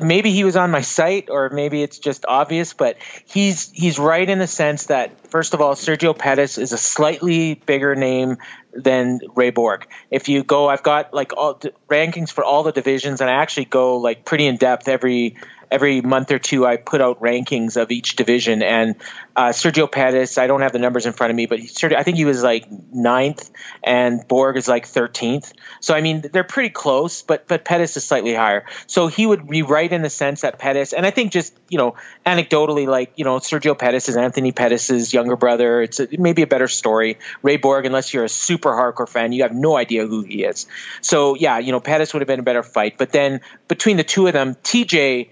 maybe 0.00 0.30
he 0.30 0.44
was 0.44 0.56
on 0.56 0.70
my 0.70 0.80
site 0.80 1.28
or 1.28 1.50
maybe 1.50 1.82
it's 1.82 1.98
just 1.98 2.24
obvious, 2.26 2.72
but 2.72 2.96
he's 3.26 3.70
he's 3.72 3.98
right 3.98 4.28
in 4.28 4.38
the 4.38 4.46
sense 4.46 4.86
that 4.86 5.28
first 5.28 5.52
of 5.52 5.60
all, 5.60 5.74
Sergio 5.74 6.16
Pettis 6.16 6.56
is 6.56 6.72
a 6.72 6.78
slightly 6.78 7.54
bigger 7.54 7.94
name 7.94 8.38
than 8.72 9.20
Ray 9.34 9.50
Borg. 9.50 9.86
If 10.10 10.28
you 10.28 10.44
go, 10.44 10.68
I've 10.68 10.82
got 10.82 11.12
like 11.12 11.36
all 11.36 11.60
rankings 11.90 12.32
for 12.32 12.44
all 12.44 12.62
the 12.62 12.72
divisions, 12.72 13.20
and 13.20 13.28
I 13.28 13.34
actually 13.34 13.66
go 13.66 13.98
like 13.98 14.24
pretty 14.24 14.46
in 14.46 14.56
depth 14.56 14.88
every 14.88 15.36
every 15.72 16.02
month 16.02 16.30
or 16.30 16.38
two 16.38 16.66
I 16.66 16.76
put 16.76 17.00
out 17.00 17.20
rankings 17.20 17.80
of 17.80 17.90
each 17.90 18.16
division. 18.16 18.62
And 18.62 18.96
uh, 19.34 19.48
Sergio 19.48 19.90
Pettis, 19.90 20.36
I 20.36 20.46
don't 20.46 20.60
have 20.60 20.72
the 20.72 20.78
numbers 20.78 21.06
in 21.06 21.14
front 21.14 21.30
of 21.30 21.36
me, 21.36 21.46
but 21.46 21.60
I 21.60 22.02
think 22.02 22.18
he 22.18 22.24
was 22.24 22.42
like 22.42 22.66
ninth, 22.92 23.50
and 23.82 24.26
Borg 24.28 24.56
is 24.56 24.68
like 24.68 24.86
thirteenth. 24.86 25.52
So 25.80 25.94
I 25.94 26.02
mean 26.02 26.20
they're 26.20 26.44
pretty 26.44 26.68
close, 26.68 27.22
but 27.22 27.48
but 27.48 27.64
Pettis 27.64 27.96
is 27.96 28.04
slightly 28.04 28.34
higher. 28.34 28.66
So 28.86 29.06
he 29.06 29.26
would 29.26 29.48
be 29.48 29.62
right 29.62 29.90
in 29.90 30.02
the 30.02 30.10
sense 30.10 30.42
that 30.42 30.58
Pettis, 30.58 30.92
and 30.92 31.06
I 31.06 31.10
think 31.10 31.32
just 31.32 31.58
you 31.70 31.78
know 31.78 31.94
anecdotally, 32.26 32.86
like 32.86 33.14
you 33.16 33.24
know 33.24 33.38
Sergio 33.38 33.78
Pettis 33.78 34.08
is 34.08 34.16
Anthony 34.16 34.52
Pettis's 34.52 35.14
younger 35.14 35.36
brother. 35.36 35.80
It's 35.80 35.98
a, 35.98 36.08
maybe 36.18 36.42
a 36.42 36.46
better 36.46 36.68
story. 36.68 37.18
Ray 37.42 37.56
Borg, 37.56 37.86
unless 37.86 38.12
you're 38.12 38.24
a 38.24 38.28
super 38.28 38.70
hardcore 38.70 39.08
fan, 39.08 39.32
you 39.32 39.42
have 39.44 39.54
no 39.54 39.76
idea 39.76 40.06
who 40.06 40.22
he 40.22 40.44
is. 40.44 40.66
So 41.00 41.34
yeah, 41.36 41.58
you 41.58 41.72
know 41.72 41.80
Pettis 41.80 42.12
would 42.12 42.20
have 42.20 42.28
been 42.28 42.40
a 42.40 42.44
better 42.44 42.62
fight, 42.62 42.98
but 42.98 43.12
then 43.12 43.40
between 43.68 43.96
the 43.96 44.04
two 44.04 44.26
of 44.26 44.34
them, 44.34 44.56
TJ 44.56 45.30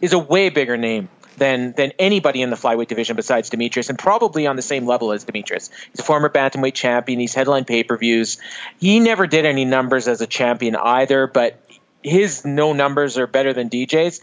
is 0.00 0.12
a 0.12 0.18
way 0.18 0.48
bigger 0.48 0.76
name 0.76 1.08
than 1.36 1.72
than 1.72 1.92
anybody 1.98 2.42
in 2.42 2.50
the 2.50 2.56
flyweight 2.56 2.88
division 2.88 3.16
besides 3.16 3.50
Demetrious, 3.50 3.88
and 3.88 3.98
probably 3.98 4.46
on 4.46 4.56
the 4.56 4.62
same 4.62 4.86
level 4.86 5.12
as 5.12 5.24
Demetrious. 5.24 5.70
He's 5.90 6.00
a 6.00 6.02
former 6.02 6.28
bantamweight 6.28 6.74
champion. 6.74 7.20
He's 7.20 7.34
headline 7.34 7.64
pay 7.64 7.84
per 7.84 7.96
views. 7.96 8.38
He 8.78 9.00
never 9.00 9.26
did 9.26 9.46
any 9.46 9.64
numbers 9.64 10.08
as 10.08 10.20
a 10.20 10.26
champion 10.26 10.76
either, 10.76 11.26
but 11.26 11.60
his 12.02 12.44
no 12.44 12.72
numbers 12.72 13.18
are 13.18 13.26
better 13.26 13.52
than 13.52 13.70
DJ's. 13.70 14.20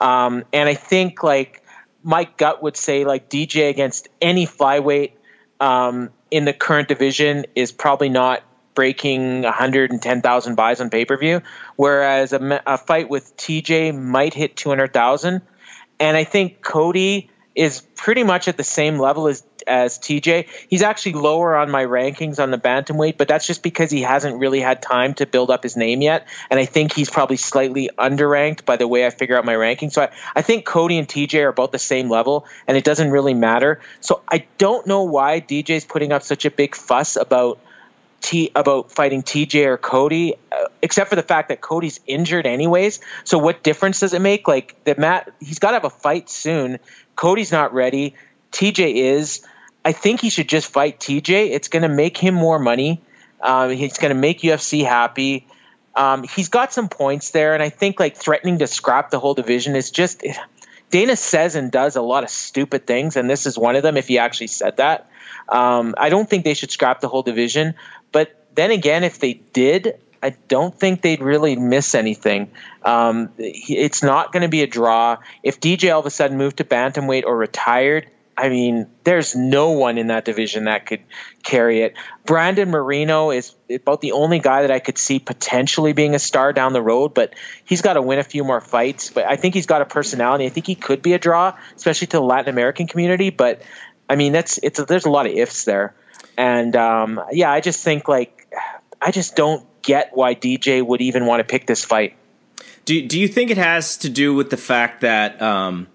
Um, 0.00 0.44
and 0.52 0.68
I 0.68 0.74
think 0.74 1.22
like 1.22 1.62
my 2.02 2.24
gut 2.36 2.62
would 2.62 2.76
say 2.76 3.04
like 3.04 3.28
DJ 3.28 3.70
against 3.70 4.08
any 4.20 4.46
flyweight 4.46 5.12
um, 5.60 6.10
in 6.30 6.44
the 6.44 6.52
current 6.52 6.88
division 6.88 7.46
is 7.54 7.72
probably 7.72 8.08
not 8.08 8.42
breaking 8.78 9.42
110,000 9.42 10.54
buys 10.54 10.80
on 10.80 10.88
pay 10.88 11.04
per 11.04 11.16
view, 11.16 11.42
whereas 11.74 12.32
a, 12.32 12.62
a, 12.64 12.78
fight 12.78 13.08
with 13.08 13.36
TJ 13.36 13.92
might 13.92 14.32
hit 14.32 14.54
200,000. 14.54 15.42
And 15.98 16.16
I 16.16 16.22
think 16.22 16.62
Cody 16.62 17.28
is 17.56 17.80
pretty 17.96 18.22
much 18.22 18.46
at 18.46 18.56
the 18.56 18.62
same 18.62 18.96
level 18.96 19.26
as 19.26 19.42
as 19.66 19.98
TJ. 19.98 20.46
He's 20.70 20.82
actually 20.82 21.14
lower 21.14 21.56
on 21.56 21.72
my 21.72 21.84
rankings 21.84 22.40
on 22.40 22.52
the 22.52 22.56
bantamweight, 22.56 23.18
but 23.18 23.26
that's 23.26 23.48
just 23.48 23.64
because 23.64 23.90
he 23.90 24.02
hasn't 24.02 24.38
really 24.38 24.60
had 24.60 24.80
time 24.80 25.14
to 25.14 25.26
build 25.26 25.50
up 25.50 25.64
his 25.64 25.76
name 25.76 26.00
yet. 26.00 26.28
And 26.48 26.60
I 26.60 26.64
think 26.64 26.92
he's 26.92 27.10
probably 27.10 27.36
slightly 27.36 27.90
underranked 27.98 28.64
by 28.64 28.76
the 28.76 28.86
way 28.86 29.04
I 29.04 29.10
figure 29.10 29.36
out 29.36 29.44
my 29.44 29.56
ranking. 29.56 29.90
So 29.90 30.02
I, 30.02 30.10
I 30.36 30.42
think 30.42 30.66
Cody 30.66 30.98
and 30.98 31.08
TJ 31.08 31.42
are 31.42 31.48
about 31.48 31.72
the 31.72 31.80
same 31.80 32.08
level, 32.08 32.46
and 32.68 32.76
it 32.76 32.84
doesn't 32.84 33.10
really 33.10 33.34
matter. 33.34 33.80
So 34.00 34.22
I 34.30 34.46
don't 34.56 34.86
know 34.86 35.02
why 35.02 35.40
DJ's 35.40 35.84
putting 35.84 36.12
up 36.12 36.22
such 36.22 36.44
a 36.44 36.50
big 36.52 36.76
fuss 36.76 37.16
about 37.16 37.58
T 38.20 38.50
about 38.54 38.90
fighting 38.90 39.22
TJ 39.22 39.66
or 39.66 39.76
Cody, 39.76 40.34
uh, 40.50 40.66
except 40.82 41.10
for 41.10 41.16
the 41.16 41.22
fact 41.22 41.48
that 41.48 41.60
Cody's 41.60 42.00
injured 42.06 42.46
anyways. 42.46 43.00
So 43.24 43.38
what 43.38 43.62
difference 43.62 44.00
does 44.00 44.12
it 44.12 44.20
make? 44.20 44.48
Like 44.48 44.82
the 44.84 44.94
Matt, 44.96 45.32
he's 45.40 45.58
got 45.58 45.70
to 45.70 45.74
have 45.74 45.84
a 45.84 45.90
fight 45.90 46.28
soon. 46.28 46.78
Cody's 47.16 47.52
not 47.52 47.72
ready. 47.72 48.14
TJ 48.52 48.94
is. 48.94 49.46
I 49.84 49.92
think 49.92 50.20
he 50.20 50.30
should 50.30 50.48
just 50.48 50.70
fight 50.70 50.98
TJ. 51.00 51.50
It's 51.50 51.68
going 51.68 51.82
to 51.82 51.88
make 51.88 52.16
him 52.16 52.34
more 52.34 52.58
money. 52.58 53.00
Um, 53.40 53.70
he's 53.70 53.98
going 53.98 54.12
to 54.14 54.20
make 54.20 54.40
UFC 54.40 54.84
happy. 54.84 55.46
Um, 55.94 56.24
he's 56.24 56.48
got 56.48 56.72
some 56.72 56.88
points 56.88 57.30
there, 57.30 57.54
and 57.54 57.62
I 57.62 57.70
think 57.70 57.98
like 58.00 58.16
threatening 58.16 58.58
to 58.58 58.66
scrap 58.66 59.10
the 59.10 59.18
whole 59.18 59.34
division 59.34 59.76
is 59.76 59.90
just. 59.90 60.24
Dana 60.90 61.16
says 61.16 61.54
and 61.54 61.70
does 61.70 61.96
a 61.96 62.02
lot 62.02 62.24
of 62.24 62.30
stupid 62.30 62.86
things, 62.86 63.16
and 63.16 63.28
this 63.28 63.44
is 63.44 63.58
one 63.58 63.76
of 63.76 63.82
them. 63.82 63.98
If 63.98 64.08
he 64.08 64.18
actually 64.18 64.46
said 64.46 64.78
that, 64.78 65.10
um, 65.48 65.94
I 65.98 66.08
don't 66.08 66.28
think 66.28 66.44
they 66.44 66.54
should 66.54 66.70
scrap 66.70 67.00
the 67.00 67.08
whole 67.08 67.22
division. 67.22 67.74
But 68.12 68.34
then 68.54 68.70
again, 68.70 69.04
if 69.04 69.18
they 69.18 69.34
did, 69.34 69.98
I 70.22 70.30
don't 70.48 70.74
think 70.74 71.02
they'd 71.02 71.22
really 71.22 71.56
miss 71.56 71.94
anything. 71.94 72.50
Um, 72.82 73.30
it's 73.38 74.02
not 74.02 74.32
going 74.32 74.42
to 74.42 74.48
be 74.48 74.62
a 74.62 74.66
draw. 74.66 75.18
If 75.42 75.60
DJ 75.60 75.92
all 75.92 76.00
of 76.00 76.06
a 76.06 76.10
sudden 76.10 76.36
moved 76.36 76.58
to 76.58 76.64
bantamweight 76.64 77.24
or 77.24 77.36
retired, 77.36 78.08
I 78.38 78.50
mean, 78.50 78.86
there's 79.02 79.34
no 79.34 79.72
one 79.72 79.98
in 79.98 80.08
that 80.08 80.24
division 80.24 80.64
that 80.64 80.86
could 80.86 81.00
carry 81.42 81.82
it. 81.82 81.94
Brandon 82.24 82.70
Moreno 82.70 83.32
is 83.32 83.52
about 83.68 84.00
the 84.00 84.12
only 84.12 84.38
guy 84.38 84.62
that 84.62 84.70
I 84.70 84.78
could 84.78 84.96
see 84.96 85.18
potentially 85.18 85.92
being 85.92 86.14
a 86.14 86.20
star 86.20 86.52
down 86.52 86.72
the 86.72 86.82
road, 86.82 87.14
but 87.14 87.34
he's 87.64 87.82
got 87.82 87.94
to 87.94 88.02
win 88.02 88.20
a 88.20 88.24
few 88.24 88.44
more 88.44 88.60
fights. 88.60 89.10
But 89.10 89.24
I 89.26 89.34
think 89.34 89.54
he's 89.54 89.66
got 89.66 89.82
a 89.82 89.86
personality. 89.86 90.46
I 90.46 90.50
think 90.50 90.66
he 90.66 90.76
could 90.76 91.02
be 91.02 91.14
a 91.14 91.18
draw, 91.18 91.58
especially 91.74 92.06
to 92.08 92.18
the 92.18 92.22
Latin 92.22 92.48
American 92.48 92.86
community. 92.86 93.30
But 93.30 93.62
I 94.08 94.14
mean, 94.14 94.32
that's 94.32 94.58
it's 94.62 94.82
there's 94.84 95.04
a 95.04 95.10
lot 95.10 95.26
of 95.26 95.32
ifs 95.32 95.64
there. 95.64 95.94
And 96.38 96.76
um, 96.76 97.20
yeah, 97.32 97.50
I 97.50 97.60
just 97.60 97.82
think 97.82 98.06
like 98.06 98.54
I 99.02 99.10
just 99.10 99.34
don't 99.34 99.66
get 99.82 100.10
why 100.14 100.36
DJ 100.36 100.86
would 100.86 101.00
even 101.00 101.26
want 101.26 101.40
to 101.40 101.44
pick 101.44 101.66
this 101.66 101.84
fight. 101.84 102.14
Do 102.84 103.06
Do 103.06 103.18
you 103.18 103.26
think 103.26 103.50
it 103.50 103.58
has 103.58 103.98
to 103.98 104.08
do 104.08 104.32
with 104.32 104.48
the 104.50 104.56
fact 104.56 105.00
that 105.00 105.42
um, 105.42 105.88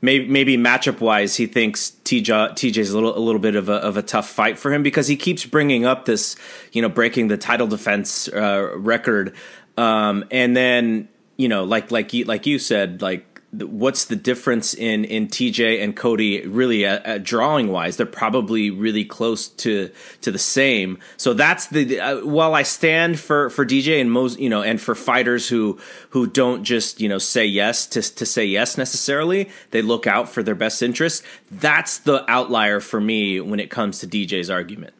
maybe 0.00 0.26
maybe 0.26 0.56
matchup 0.56 1.00
wise 1.00 1.36
he 1.36 1.46
thinks 1.46 1.92
TJ 2.04 2.52
TJ's 2.52 2.90
a 2.90 2.94
little 2.94 3.16
a 3.16 3.20
little 3.20 3.40
bit 3.40 3.54
of 3.56 3.68
a 3.68 3.74
of 3.74 3.98
a 3.98 4.02
tough 4.02 4.28
fight 4.28 4.58
for 4.58 4.72
him 4.72 4.82
because 4.82 5.06
he 5.06 5.16
keeps 5.16 5.44
bringing 5.44 5.84
up 5.84 6.06
this 6.06 6.34
you 6.72 6.80
know 6.80 6.88
breaking 6.88 7.28
the 7.28 7.36
title 7.36 7.66
defense 7.66 8.26
uh, 8.28 8.70
record, 8.76 9.34
um, 9.76 10.24
and 10.30 10.56
then 10.56 11.10
you 11.36 11.48
know 11.48 11.64
like 11.64 11.90
like 11.90 12.14
you, 12.14 12.24
like 12.24 12.46
you 12.46 12.58
said 12.58 13.02
like 13.02 13.29
what's 13.52 14.04
the 14.04 14.16
difference 14.16 14.74
in 14.74 15.04
in 15.04 15.26
TJ 15.26 15.82
and 15.82 15.96
Cody 15.96 16.46
really 16.46 16.84
at, 16.84 17.04
at 17.04 17.24
drawing 17.24 17.68
wise 17.68 17.96
they're 17.96 18.06
probably 18.06 18.70
really 18.70 19.04
close 19.04 19.48
to 19.48 19.90
to 20.20 20.30
the 20.30 20.38
same. 20.38 20.98
So 21.16 21.34
that's 21.34 21.66
the 21.66 21.98
uh, 21.98 22.24
while 22.24 22.54
I 22.54 22.62
stand 22.62 23.18
for 23.18 23.50
for 23.50 23.66
DJ 23.66 24.00
and 24.00 24.10
most 24.10 24.38
you 24.38 24.48
know 24.48 24.62
and 24.62 24.80
for 24.80 24.94
fighters 24.94 25.48
who 25.48 25.80
who 26.10 26.26
don't 26.26 26.62
just 26.62 27.00
you 27.00 27.08
know 27.08 27.18
say 27.18 27.44
yes 27.44 27.86
to 27.88 28.02
to 28.02 28.24
say 28.24 28.44
yes 28.44 28.78
necessarily 28.78 29.50
they 29.72 29.82
look 29.82 30.06
out 30.06 30.28
for 30.28 30.42
their 30.42 30.54
best 30.54 30.82
interests 30.82 31.26
that's 31.50 31.98
the 31.98 32.24
outlier 32.30 32.80
for 32.80 33.00
me 33.00 33.40
when 33.40 33.58
it 33.58 33.70
comes 33.70 33.98
to 33.98 34.06
DJ's 34.06 34.50
argument 34.50 34.94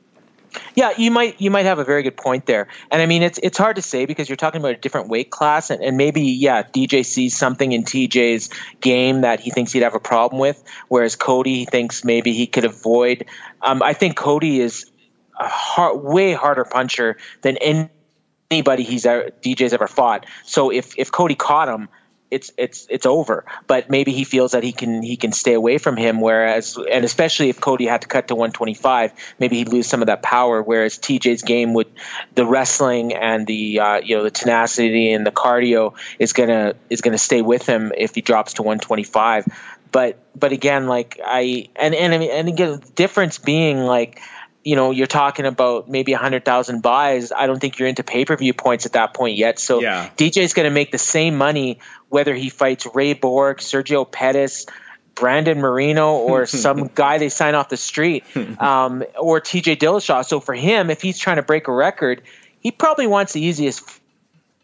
yeah, 0.75 0.93
you 0.97 1.11
might 1.11 1.41
you 1.41 1.51
might 1.51 1.65
have 1.67 1.79
a 1.79 1.85
very 1.85 2.03
good 2.03 2.17
point 2.17 2.47
there, 2.47 2.69
and 2.91 3.03
I 3.03 3.07
mean 3.07 3.23
it's 3.23 3.39
it's 3.43 3.59
hard 3.59 3.77
to 3.77 3.83
say 3.83 4.07
because 4.07 4.29
you're 4.29 4.37
talking 4.37 4.61
about 4.61 4.73
a 4.73 4.77
different 4.77 5.09
weight 5.09 5.31
class, 5.31 5.71
and, 5.71 5.83
and 5.83 5.97
maybe 5.97 6.23
yeah, 6.23 6.63
DJ 6.63 7.05
sees 7.05 7.37
something 7.37 7.73
in 7.73 7.85
TJ's 7.85 8.51
game 8.81 9.23
that 9.23 9.41
he 9.41 9.51
thinks 9.51 9.73
he'd 9.73 9.83
have 9.83 9.95
a 9.95 10.01
problem 10.01 10.41
with, 10.41 10.63
whereas 10.89 11.17
Cody 11.17 11.65
thinks 11.65 12.05
maybe 12.05 12.33
he 12.33 12.47
could 12.47 12.65
avoid. 12.65 13.27
Um, 13.63 13.83
I 13.83 13.93
think 13.93 14.17
Cody 14.17 14.61
is 14.61 14.91
a 15.39 15.49
hard, 15.49 16.03
way 16.03 16.33
harder 16.33 16.65
puncher 16.65 17.17
than 17.43 17.57
anybody 17.57 18.83
he's 18.83 19.05
DJ's 19.05 19.73
ever 19.73 19.87
fought. 19.87 20.27
So 20.45 20.71
if 20.71 20.95
if 20.99 21.13
Cody 21.13 21.35
caught 21.35 21.69
him, 21.69 21.89
it's 22.31 22.53
it's 22.57 22.87
it's 22.91 23.07
over. 23.07 23.45
But 23.67 23.91
maybe 23.91 24.13
he 24.13 24.25
feels 24.25 24.53
that 24.53 24.63
he 24.63 24.73
can 24.73 25.03
he 25.03 25.17
can 25.17 25.33
stay 25.33 25.55
away 25.55 25.79
from 25.79 25.97
him. 25.97 26.21
Whereas, 26.21 26.79
and 26.91 27.05
especially 27.05 27.49
if 27.49 27.61
Cody 27.61 27.87
had 27.87 28.03
to 28.03 28.09
cut 28.09 28.29
to 28.29 28.35
125, 28.35 29.13
maybe 29.39 29.57
he'd 29.57 29.69
lose 29.69 29.87
some 29.87 30.03
of 30.03 30.07
that 30.07 30.23
power. 30.23 30.63
Whereas 30.63 30.99
TJ's 30.99 31.43
game 31.43 31.75
with 31.75 31.89
the 32.35 32.47
wrestling 32.47 33.13
and 33.15 33.47
the 33.47 33.81
uh, 33.81 34.01
you 34.01 34.17
know 34.17 34.23
the 34.23 34.31
tenacity 34.31 35.13
and 35.13 35.27
the 35.27 35.33
cardio 35.33 35.95
is 36.19 36.33
gonna 36.33 36.75
is 36.89 37.01
gonna 37.01 37.19
stay 37.19 37.43
with 37.43 37.67
him 37.67 37.93
if 37.97 38.15
he 38.15 38.21
drops 38.21 38.55
to 38.55 38.63
125. 38.63 39.47
But 39.93 40.19
but 40.39 40.53
again, 40.53 40.87
like 40.87 41.21
I 41.25 41.69
and 41.77 41.95
and 41.95 42.15
and 42.15 42.49
again, 42.49 42.81
the 42.81 42.93
difference 42.95 43.39
being 43.39 43.79
like 43.79 44.21
you 44.63 44.77
know, 44.77 44.91
you're 44.91 45.07
talking 45.07 45.47
about 45.47 45.89
maybe 45.89 46.13
100,000 46.13 46.83
buys. 46.83 47.33
I 47.33 47.47
don't 47.47 47.59
think 47.59 47.79
you're 47.79 47.89
into 47.89 48.05
pay 48.05 48.25
per 48.25 48.37
view 48.37 48.53
points 48.53 48.87
at 48.87 48.93
that 48.93 49.15
point 49.15 49.37
yet. 49.37 49.59
So 49.59 49.81
yeah. 49.81 50.11
DJ's 50.17 50.53
going 50.53 50.65
to 50.65 50.71
make 50.71 50.93
the 50.93 50.99
same 50.99 51.37
money 51.37 51.79
whether 52.09 52.35
he 52.35 52.51
fights 52.51 52.87
Ray 52.95 53.15
Borg, 53.15 53.59
Sergio 53.59 54.11
Pettis, 54.11 54.67
Brandon 55.15 55.61
Moreno, 55.61 56.17
or 56.17 56.47
some 56.47 56.91
guy 56.95 57.19
they 57.19 57.31
sign 57.31 57.55
off 57.55 57.69
the 57.69 57.77
street, 57.77 58.25
um, 58.59 59.03
or 59.19 59.41
TJ 59.41 59.77
Dillashaw. 59.77 60.27
So 60.27 60.41
for 60.41 60.55
him, 60.55 60.91
if 60.91 61.01
he's 61.01 61.19
trying 61.19 61.37
to 61.37 61.43
break 61.43 61.69
a 61.69 61.73
record, 61.73 62.23
he 62.61 62.71
probably 62.71 63.07
wants 63.07 63.33
the 63.33 63.41
easiest 63.41 63.83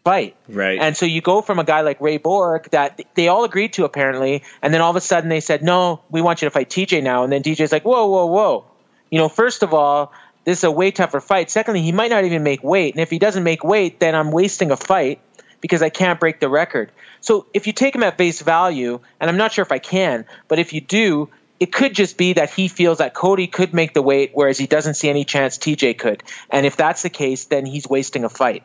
fight. 0.03 0.35
Right. 0.47 0.79
And 0.79 0.95
so 0.95 1.07
you 1.07 1.21
go 1.21 1.41
from 1.41 1.57
a 1.57 1.63
guy 1.63 1.81
like 1.81 1.99
Ray 1.99 2.17
Borg 2.17 2.69
that 2.69 3.01
they 3.15 3.29
all 3.29 3.45
agreed 3.45 3.73
to 3.73 3.85
apparently, 3.85 4.43
and 4.61 4.71
then 4.71 4.81
all 4.81 4.91
of 4.91 4.95
a 4.95 5.01
sudden 5.01 5.29
they 5.29 5.39
said, 5.39 5.63
no, 5.63 6.01
we 6.11 6.21
want 6.21 6.43
you 6.43 6.45
to 6.45 6.51
fight 6.51 6.69
TJ 6.69 7.01
now. 7.01 7.23
And 7.23 7.33
then 7.33 7.41
DJ's 7.41 7.71
like, 7.71 7.83
whoa, 7.83 8.05
whoa, 8.05 8.27
whoa 8.27 8.65
you 9.09 9.17
know, 9.17 9.29
first 9.29 9.63
of 9.63 9.73
all, 9.73 10.11
this 10.47 10.59
is 10.59 10.63
a 10.63 10.71
way 10.71 10.91
tougher 10.91 11.19
fight. 11.19 11.51
Secondly, 11.51 11.81
he 11.81 11.91
might 11.91 12.09
not 12.09 12.23
even 12.23 12.41
make 12.41 12.63
weight. 12.63 12.93
And 12.93 13.01
if 13.01 13.09
he 13.09 13.19
doesn't 13.19 13.43
make 13.43 13.63
weight, 13.65 13.99
then 13.99 14.15
I'm 14.15 14.31
wasting 14.31 14.71
a 14.71 14.77
fight 14.77 15.19
because 15.59 15.81
I 15.81 15.89
can't 15.89 16.19
break 16.19 16.39
the 16.39 16.47
record. 16.47 16.91
So 17.19 17.47
if 17.53 17.67
you 17.67 17.73
take 17.73 17.93
him 17.95 18.03
at 18.03 18.17
face 18.17 18.41
value, 18.41 18.99
and 19.19 19.29
I'm 19.29 19.37
not 19.37 19.51
sure 19.51 19.63
if 19.63 19.71
I 19.73 19.79
can, 19.79 20.25
but 20.47 20.59
if 20.59 20.71
you 20.71 20.79
do, 20.79 21.29
it 21.59 21.73
could 21.73 21.93
just 21.93 22.17
be 22.17 22.33
that 22.33 22.51
he 22.51 22.67
feels 22.67 22.99
that 22.99 23.13
Cody 23.13 23.47
could 23.47 23.73
make 23.73 23.93
the 23.93 24.01
weight, 24.01 24.31
whereas 24.33 24.57
he 24.57 24.67
doesn't 24.67 24.93
see 24.93 25.09
any 25.09 25.25
chance 25.25 25.57
TJ 25.57 25.97
could. 25.97 26.23
And 26.49 26.65
if 26.65 26.77
that's 26.77 27.01
the 27.01 27.09
case, 27.09 27.45
then 27.45 27.65
he's 27.65 27.87
wasting 27.87 28.23
a 28.23 28.29
fight. 28.29 28.63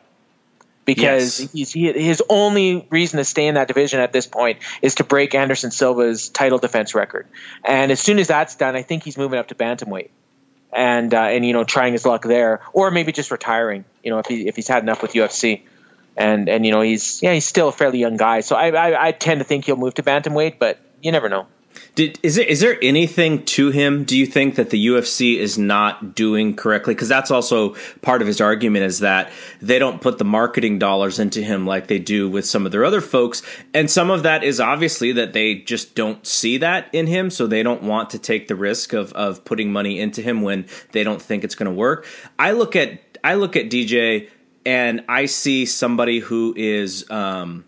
Because 0.85 1.39
Yes. 1.39 1.51
he's, 1.51 1.71
he, 1.71 1.91
his 1.91 2.21
only 2.29 2.85
reason 2.91 3.17
to 3.17 3.25
stay 3.25 3.47
in 3.47 3.55
that 3.55 3.67
division 3.67 3.99
at 3.99 4.13
this 4.13 4.27
point 4.27 4.59
is 4.81 4.95
to 4.95 5.03
break 5.03 5.33
Anderson 5.33 5.71
Silva's 5.71 6.29
title 6.29 6.59
defense 6.59 6.93
record. 6.93 7.25
And 7.63 7.91
as 7.91 7.99
soon 7.99 8.19
as 8.19 8.27
that's 8.27 8.55
done, 8.55 8.75
I 8.75 8.83
think 8.83 9.03
he's 9.03 9.17
moving 9.17 9.39
up 9.39 9.47
to 9.47 9.55
bantamweight 9.55 10.09
and 10.75 11.13
uh, 11.13 11.21
and 11.21 11.45
you 11.45 11.53
know 11.53 11.63
trying 11.63 11.93
his 11.93 12.05
luck 12.05 12.23
there, 12.23 12.61
or 12.73 12.91
maybe 12.91 13.11
just 13.11 13.31
retiring. 13.31 13.85
You 14.03 14.11
know, 14.11 14.19
if 14.19 14.27
he 14.27 14.47
if 14.47 14.55
he's 14.55 14.67
had 14.67 14.83
enough 14.83 15.01
with 15.01 15.13
UFC, 15.13 15.61
and 16.17 16.49
and 16.49 16.65
you 16.65 16.71
know 16.71 16.81
he's 16.81 17.21
yeah 17.21 17.33
he's 17.33 17.45
still 17.45 17.69
a 17.69 17.71
fairly 17.71 17.99
young 17.99 18.17
guy, 18.17 18.41
so 18.41 18.55
I 18.55 18.69
I, 18.69 19.07
I 19.07 19.11
tend 19.11 19.39
to 19.39 19.43
think 19.45 19.65
he'll 19.65 19.75
move 19.75 19.95
to 19.95 20.03
bantamweight, 20.03 20.59
but 20.59 20.79
you 21.01 21.11
never 21.11 21.29
know. 21.29 21.47
Did 21.95 22.19
is 22.23 22.35
there 22.35 22.45
is 22.45 22.59
there 22.59 22.77
anything 22.81 23.45
to 23.45 23.69
him? 23.69 24.03
Do 24.03 24.17
you 24.17 24.25
think 24.25 24.55
that 24.55 24.71
the 24.71 24.87
UFC 24.87 25.37
is 25.37 25.59
not 25.59 26.15
doing 26.15 26.55
correctly? 26.55 26.95
Because 26.95 27.07
that's 27.07 27.29
also 27.29 27.75
part 28.01 28.21
of 28.21 28.27
his 28.27 28.41
argument 28.41 28.85
is 28.85 28.99
that 28.99 29.31
they 29.61 29.77
don't 29.77 30.01
put 30.01 30.17
the 30.17 30.25
marketing 30.25 30.79
dollars 30.79 31.19
into 31.19 31.43
him 31.43 31.67
like 31.67 31.85
they 31.87 31.99
do 31.99 32.27
with 32.27 32.47
some 32.47 32.65
of 32.65 32.71
their 32.71 32.83
other 32.83 32.99
folks, 32.99 33.43
and 33.75 33.91
some 33.91 34.09
of 34.09 34.23
that 34.23 34.43
is 34.43 34.59
obviously 34.59 35.11
that 35.11 35.33
they 35.33 35.53
just 35.53 35.93
don't 35.93 36.25
see 36.25 36.57
that 36.57 36.89
in 36.93 37.05
him, 37.05 37.29
so 37.29 37.45
they 37.45 37.61
don't 37.61 37.83
want 37.83 38.09
to 38.09 38.17
take 38.17 38.47
the 38.47 38.55
risk 38.55 38.93
of 38.93 39.13
of 39.13 39.45
putting 39.45 39.71
money 39.71 39.99
into 39.99 40.23
him 40.23 40.41
when 40.41 40.65
they 40.93 41.03
don't 41.03 41.21
think 41.21 41.43
it's 41.43 41.55
going 41.55 41.69
to 41.69 41.75
work. 41.75 42.07
I 42.39 42.53
look 42.53 42.75
at 42.75 43.19
I 43.23 43.35
look 43.35 43.55
at 43.55 43.69
DJ 43.69 44.29
and 44.65 45.03
I 45.07 45.27
see 45.27 45.67
somebody 45.67 46.19
who 46.19 46.55
is. 46.57 47.07
Um, 47.11 47.65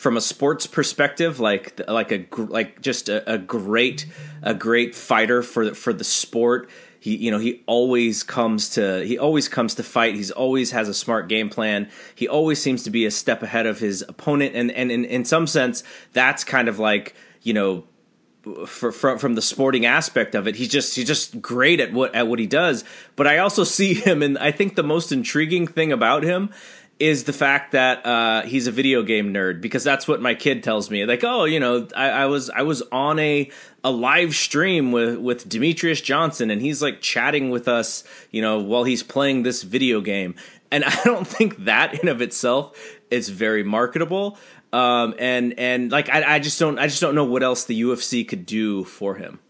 from 0.00 0.16
a 0.16 0.20
sports 0.22 0.66
perspective, 0.66 1.40
like 1.40 1.78
like 1.86 2.10
a 2.10 2.26
like 2.34 2.80
just 2.80 3.10
a, 3.10 3.34
a 3.34 3.36
great 3.36 4.06
a 4.42 4.54
great 4.54 4.94
fighter 4.94 5.42
for 5.42 5.66
the, 5.66 5.74
for 5.74 5.92
the 5.92 6.04
sport. 6.04 6.70
He 7.00 7.16
you 7.16 7.30
know 7.30 7.36
he 7.36 7.62
always 7.66 8.22
comes 8.22 8.70
to 8.70 9.04
he 9.04 9.18
always 9.18 9.46
comes 9.46 9.74
to 9.74 9.82
fight. 9.82 10.14
He's 10.14 10.30
always 10.30 10.70
has 10.70 10.88
a 10.88 10.94
smart 10.94 11.28
game 11.28 11.50
plan. 11.50 11.90
He 12.14 12.26
always 12.26 12.62
seems 12.62 12.82
to 12.84 12.90
be 12.90 13.04
a 13.04 13.10
step 13.10 13.42
ahead 13.42 13.66
of 13.66 13.78
his 13.78 14.00
opponent, 14.00 14.56
and 14.56 14.70
and 14.70 14.90
in, 14.90 15.04
in 15.04 15.26
some 15.26 15.46
sense 15.46 15.84
that's 16.14 16.44
kind 16.44 16.68
of 16.68 16.78
like 16.78 17.14
you 17.42 17.52
know 17.52 17.84
for, 18.64 18.90
from 18.90 19.18
from 19.18 19.34
the 19.34 19.42
sporting 19.42 19.84
aspect 19.84 20.34
of 20.34 20.48
it, 20.48 20.56
he's 20.56 20.68
just 20.68 20.96
he's 20.96 21.06
just 21.06 21.42
great 21.42 21.78
at 21.78 21.92
what 21.92 22.14
at 22.14 22.26
what 22.26 22.38
he 22.38 22.46
does. 22.46 22.84
But 23.16 23.26
I 23.26 23.36
also 23.36 23.64
see 23.64 23.92
him, 23.92 24.22
and 24.22 24.38
I 24.38 24.50
think 24.50 24.76
the 24.76 24.82
most 24.82 25.12
intriguing 25.12 25.66
thing 25.66 25.92
about 25.92 26.22
him 26.22 26.50
is 27.00 27.24
the 27.24 27.32
fact 27.32 27.72
that 27.72 28.04
uh, 28.04 28.42
he's 28.42 28.66
a 28.66 28.70
video 28.70 29.02
game 29.02 29.32
nerd 29.32 29.62
because 29.62 29.82
that's 29.82 30.06
what 30.06 30.20
my 30.20 30.34
kid 30.34 30.62
tells 30.62 30.90
me. 30.90 31.06
Like, 31.06 31.24
oh, 31.24 31.44
you 31.44 31.58
know, 31.58 31.88
I, 31.96 32.10
I 32.10 32.26
was 32.26 32.50
I 32.50 32.62
was 32.62 32.82
on 32.92 33.18
a 33.18 33.50
a 33.82 33.90
live 33.90 34.34
stream 34.34 34.92
with 34.92 35.16
with 35.16 35.48
Demetrious 35.48 36.02
Johnson, 36.02 36.50
and 36.50 36.60
he's 36.60 36.82
like 36.82 37.00
chatting 37.00 37.48
with 37.48 37.66
us, 37.68 38.04
you 38.30 38.42
know, 38.42 38.58
while 38.58 38.84
he's 38.84 39.02
playing 39.02 39.42
this 39.42 39.62
video 39.62 40.02
game. 40.02 40.34
And 40.70 40.84
I 40.86 41.00
don't 41.04 41.26
think 41.26 41.64
that 41.64 42.00
in 42.00 42.08
of 42.08 42.20
itself 42.20 42.78
is 43.10 43.30
very 43.30 43.64
marketable. 43.64 44.38
Um, 44.72 45.14
and 45.18 45.58
and 45.58 45.90
like 45.90 46.10
I, 46.10 46.34
I 46.34 46.38
just 46.38 46.60
don't 46.60 46.78
I 46.78 46.86
just 46.86 47.00
don't 47.00 47.14
know 47.14 47.24
what 47.24 47.42
else 47.42 47.64
the 47.64 47.80
UFC 47.80 48.28
could 48.28 48.44
do 48.44 48.84
for 48.84 49.14
him. 49.14 49.40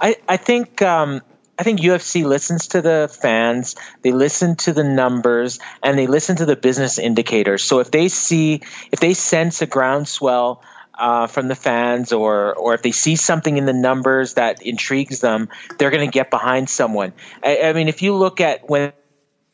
I 0.00 0.16
I 0.28 0.36
think. 0.36 0.82
Um, 0.82 1.22
I 1.58 1.62
think 1.62 1.80
UFC 1.80 2.24
listens 2.24 2.68
to 2.68 2.82
the 2.82 3.14
fans, 3.20 3.76
they 4.02 4.12
listen 4.12 4.56
to 4.56 4.72
the 4.72 4.84
numbers, 4.84 5.58
and 5.82 5.98
they 5.98 6.06
listen 6.06 6.36
to 6.36 6.44
the 6.44 6.56
business 6.56 6.98
indicators. 6.98 7.64
So 7.64 7.80
if 7.80 7.90
they 7.90 8.08
see, 8.08 8.62
if 8.92 9.00
they 9.00 9.14
sense 9.14 9.62
a 9.62 9.66
groundswell 9.66 10.62
uh, 10.94 11.26
from 11.26 11.48
the 11.48 11.54
fans, 11.54 12.12
or 12.12 12.54
or 12.54 12.74
if 12.74 12.82
they 12.82 12.92
see 12.92 13.16
something 13.16 13.56
in 13.56 13.64
the 13.64 13.72
numbers 13.72 14.34
that 14.34 14.62
intrigues 14.62 15.20
them, 15.20 15.48
they're 15.78 15.90
going 15.90 16.06
to 16.06 16.12
get 16.12 16.30
behind 16.30 16.68
someone. 16.68 17.12
I, 17.42 17.62
I 17.62 17.72
mean, 17.72 17.88
if 17.88 18.02
you 18.02 18.14
look 18.14 18.40
at 18.40 18.68
when 18.68 18.92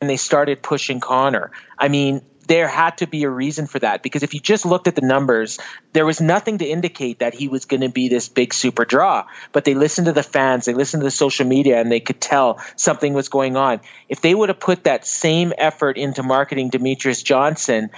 they 0.01 0.17
started 0.17 0.61
pushing 0.61 0.99
Conor, 0.99 1.51
I 1.77 1.87
mean, 1.87 2.21
there 2.53 2.67
had 2.67 2.99
to 2.99 3.07
be 3.07 3.23
a 3.23 3.29
reason 3.29 3.65
for 3.65 3.79
that 3.79 4.03
because 4.03 4.21
if 4.21 4.35
you 4.35 4.39
just 4.39 4.63
looked 4.63 4.87
at 4.87 4.93
the 4.93 5.01
numbers, 5.01 5.57
there 5.91 6.05
was 6.05 6.21
nothing 6.21 6.59
to 6.59 6.65
indicate 6.65 7.17
that 7.17 7.33
he 7.33 7.47
was 7.47 7.65
going 7.65 7.81
to 7.81 7.89
be 7.89 8.09
this 8.09 8.29
big 8.29 8.53
super 8.53 8.85
draw. 8.85 9.25
But 9.51 9.65
they 9.65 9.73
listened 9.73 10.05
to 10.05 10.13
the 10.13 10.21
fans, 10.21 10.65
they 10.65 10.75
listened 10.75 11.01
to 11.01 11.05
the 11.05 11.09
social 11.09 11.47
media, 11.47 11.81
and 11.81 11.91
they 11.91 11.99
could 11.99 12.21
tell 12.21 12.61
something 12.75 13.11
was 13.13 13.27
going 13.27 13.57
on. 13.57 13.81
If 14.07 14.21
they 14.21 14.35
would 14.35 14.49
have 14.49 14.59
put 14.59 14.83
that 14.83 15.03
same 15.07 15.51
effort 15.57 15.97
into 15.97 16.21
marketing 16.21 16.69
Demetrious 16.69 17.23
Johnson, 17.23 17.89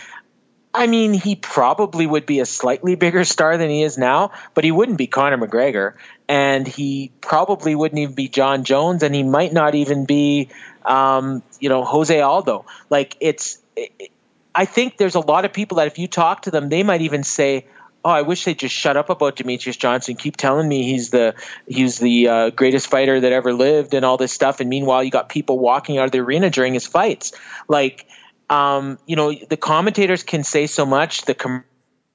I 0.74 0.88
mean, 0.88 1.14
he 1.14 1.36
probably 1.36 2.08
would 2.08 2.26
be 2.26 2.39
a 2.39 2.45
slightly 2.45 2.95
bigger 2.95 3.26
star 3.26 3.58
than 3.58 3.70
he 3.70 3.84
is 3.84 3.97
now, 3.97 4.32
but 4.53 4.64
he 4.64 4.72
wouldn't 4.72 4.97
be 4.97 5.08
Conor 5.08 5.38
McGregor, 5.38 5.95
and 6.30 6.66
he 6.66 7.12
probably 7.20 7.76
wouldn't 7.76 7.99
even 7.99 8.16
be 8.16 8.30
Jon 8.30 8.64
Jones, 8.64 9.03
and 9.03 9.14
he 9.14 9.24
might 9.24 9.51
not 9.51 9.76
even 9.76 10.06
be, 10.06 10.47
um, 10.86 11.43
you 11.60 11.68
know, 11.68 11.84
Jose 11.84 12.22
Aldo. 12.22 12.66
Like 12.89 13.18
it's. 13.20 13.62
It, 13.76 14.12
I 14.56 14.66
think 14.66 14.97
there's 14.97 15.16
a 15.16 15.20
lot 15.20 15.43
of 15.43 15.51
people 15.51 15.78
that 15.78 15.88
if 15.88 15.99
you 15.99 16.08
talk 16.08 16.43
to 16.43 16.51
them, 16.51 16.70
they 16.70 16.82
might 16.82 17.01
even 17.01 17.24
say, 17.24 17.68
"Oh, 18.06 18.10
I 18.10 18.22
wish 18.22 18.45
they'd 18.45 18.58
just 18.58 18.74
shut 18.74 18.95
up 18.95 19.10
about 19.10 19.36
Demetrious 19.36 19.78
Johnson. 19.78 20.16
Keep 20.16 20.38
telling 20.38 20.68
me 20.68 20.84
he's 20.84 21.10
the 21.10 21.36
he's 21.68 21.99
the 21.99 22.28
uh, 22.30 22.49
greatest 22.51 22.88
fighter 22.88 23.20
that 23.20 23.34
ever 23.34 23.53
lived 23.53 23.93
and 23.93 24.06
all 24.06 24.16
this 24.16 24.32
stuff." 24.32 24.62
And 24.62 24.70
meanwhile, 24.70 25.03
you 25.03 25.12
got 25.12 25.28
people 25.28 25.60
walking 25.60 25.97
out 25.97 26.06
of 26.06 26.12
the 26.12 26.20
arena 26.20 26.49
during 26.49 26.74
his 26.74 26.88
fights. 26.88 27.34
Like, 27.68 28.08
um, 28.49 28.97
you 29.06 29.18
know, 29.18 29.34
the 29.34 29.58
commentators 29.58 30.24
can 30.24 30.43
say 30.45 30.68
so 30.68 30.86
much, 30.86 31.24
the 31.24 31.34
com- 31.34 31.66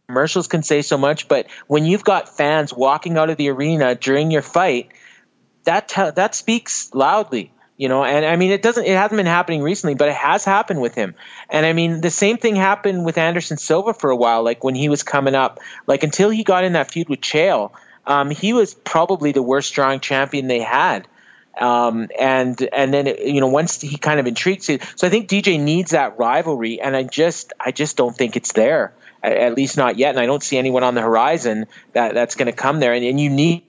commercials 0.09 0.49
can 0.49 0.63
say 0.63 0.81
so 0.81 0.97
much, 0.97 1.29
but 1.29 1.47
when 1.67 1.85
you've 1.85 2.05
got 2.05 2.37
fans 2.37 2.73
walking 2.73 3.19
out 3.19 3.29
of 3.29 3.37
the 3.37 3.51
arena 3.51 3.95
during 3.95 4.31
your 4.31 4.43
fight, 4.43 4.91
that 5.65 5.89
te- 5.89 6.11
that 6.11 6.35
speaks 6.35 6.95
loudly 6.95 7.53
you 7.81 7.89
know 7.89 8.05
and 8.05 8.27
i 8.27 8.37
mean 8.37 8.51
it 8.51 8.61
doesn't 8.61 8.85
it 8.85 8.95
hasn't 8.95 9.17
been 9.17 9.25
happening 9.25 9.63
recently 9.63 9.95
but 9.95 10.09
it 10.09 10.15
has 10.15 10.45
happened 10.45 10.83
with 10.83 10.95
him. 10.95 11.15
And 11.49 11.65
i 11.65 11.73
mean 11.73 12.03
the 12.03 12.11
same 12.11 12.37
thing 12.37 12.55
happened 12.55 13.07
with 13.07 13.17
anderson 13.17 13.57
silva 13.57 13.95
for 13.95 14.11
a 14.11 14.17
while 14.17 14.45
like 14.45 14.63
when 14.63 14.75
he 14.75 14.91
was 14.91 15.03
coming 15.03 15.35
up 15.35 15.61
like 15.87 16.03
until 16.03 16.29
he 16.29 16.45
got 16.45 16.65
in 16.65 16.75
that 16.75 16.91
feud 16.93 17.09
with 17.09 17.23
chael 17.23 17.73
um, 18.07 18.31
he 18.31 18.53
was 18.53 18.75
probably 18.75 19.33
the 19.33 19.43
worst 19.43 19.73
drawing 19.75 20.01
champion 20.01 20.49
they 20.49 20.61
had. 20.61 21.07
Um, 21.61 22.09
and 22.19 22.61
and 22.73 22.93
then 22.93 23.07
it, 23.07 23.21
you 23.21 23.41
know 23.41 23.49
once 23.49 23.81
he 23.81 23.97
kind 23.97 24.21
of 24.21 24.27
intrigues 24.27 24.69
you 24.69 24.79
so 24.95 25.07
i 25.07 25.11
think 25.11 25.29
dj 25.29 25.59
needs 25.61 25.91
that 25.91 26.17
rivalry 26.17 26.81
and 26.81 26.95
i 26.95 27.03
just 27.03 27.53
i 27.59 27.73
just 27.73 27.97
don't 27.97 28.17
think 28.17 28.37
it's 28.37 28.53
there 28.53 28.95
at, 29.23 29.37
at 29.37 29.55
least 29.57 29.77
not 29.77 29.99
yet 29.99 30.11
and 30.11 30.21
i 30.21 30.27
don't 30.27 30.45
see 30.45 30.59
anyone 30.59 30.85
on 30.85 30.95
the 30.95 31.03
horizon 31.03 31.67
that 31.93 32.15
that's 32.15 32.37
going 32.37 32.47
to 32.47 32.53
come 32.53 32.79
there 32.79 32.95
and, 32.95 33.05
and 33.05 33.21
you 33.21 33.31
need 33.31 33.65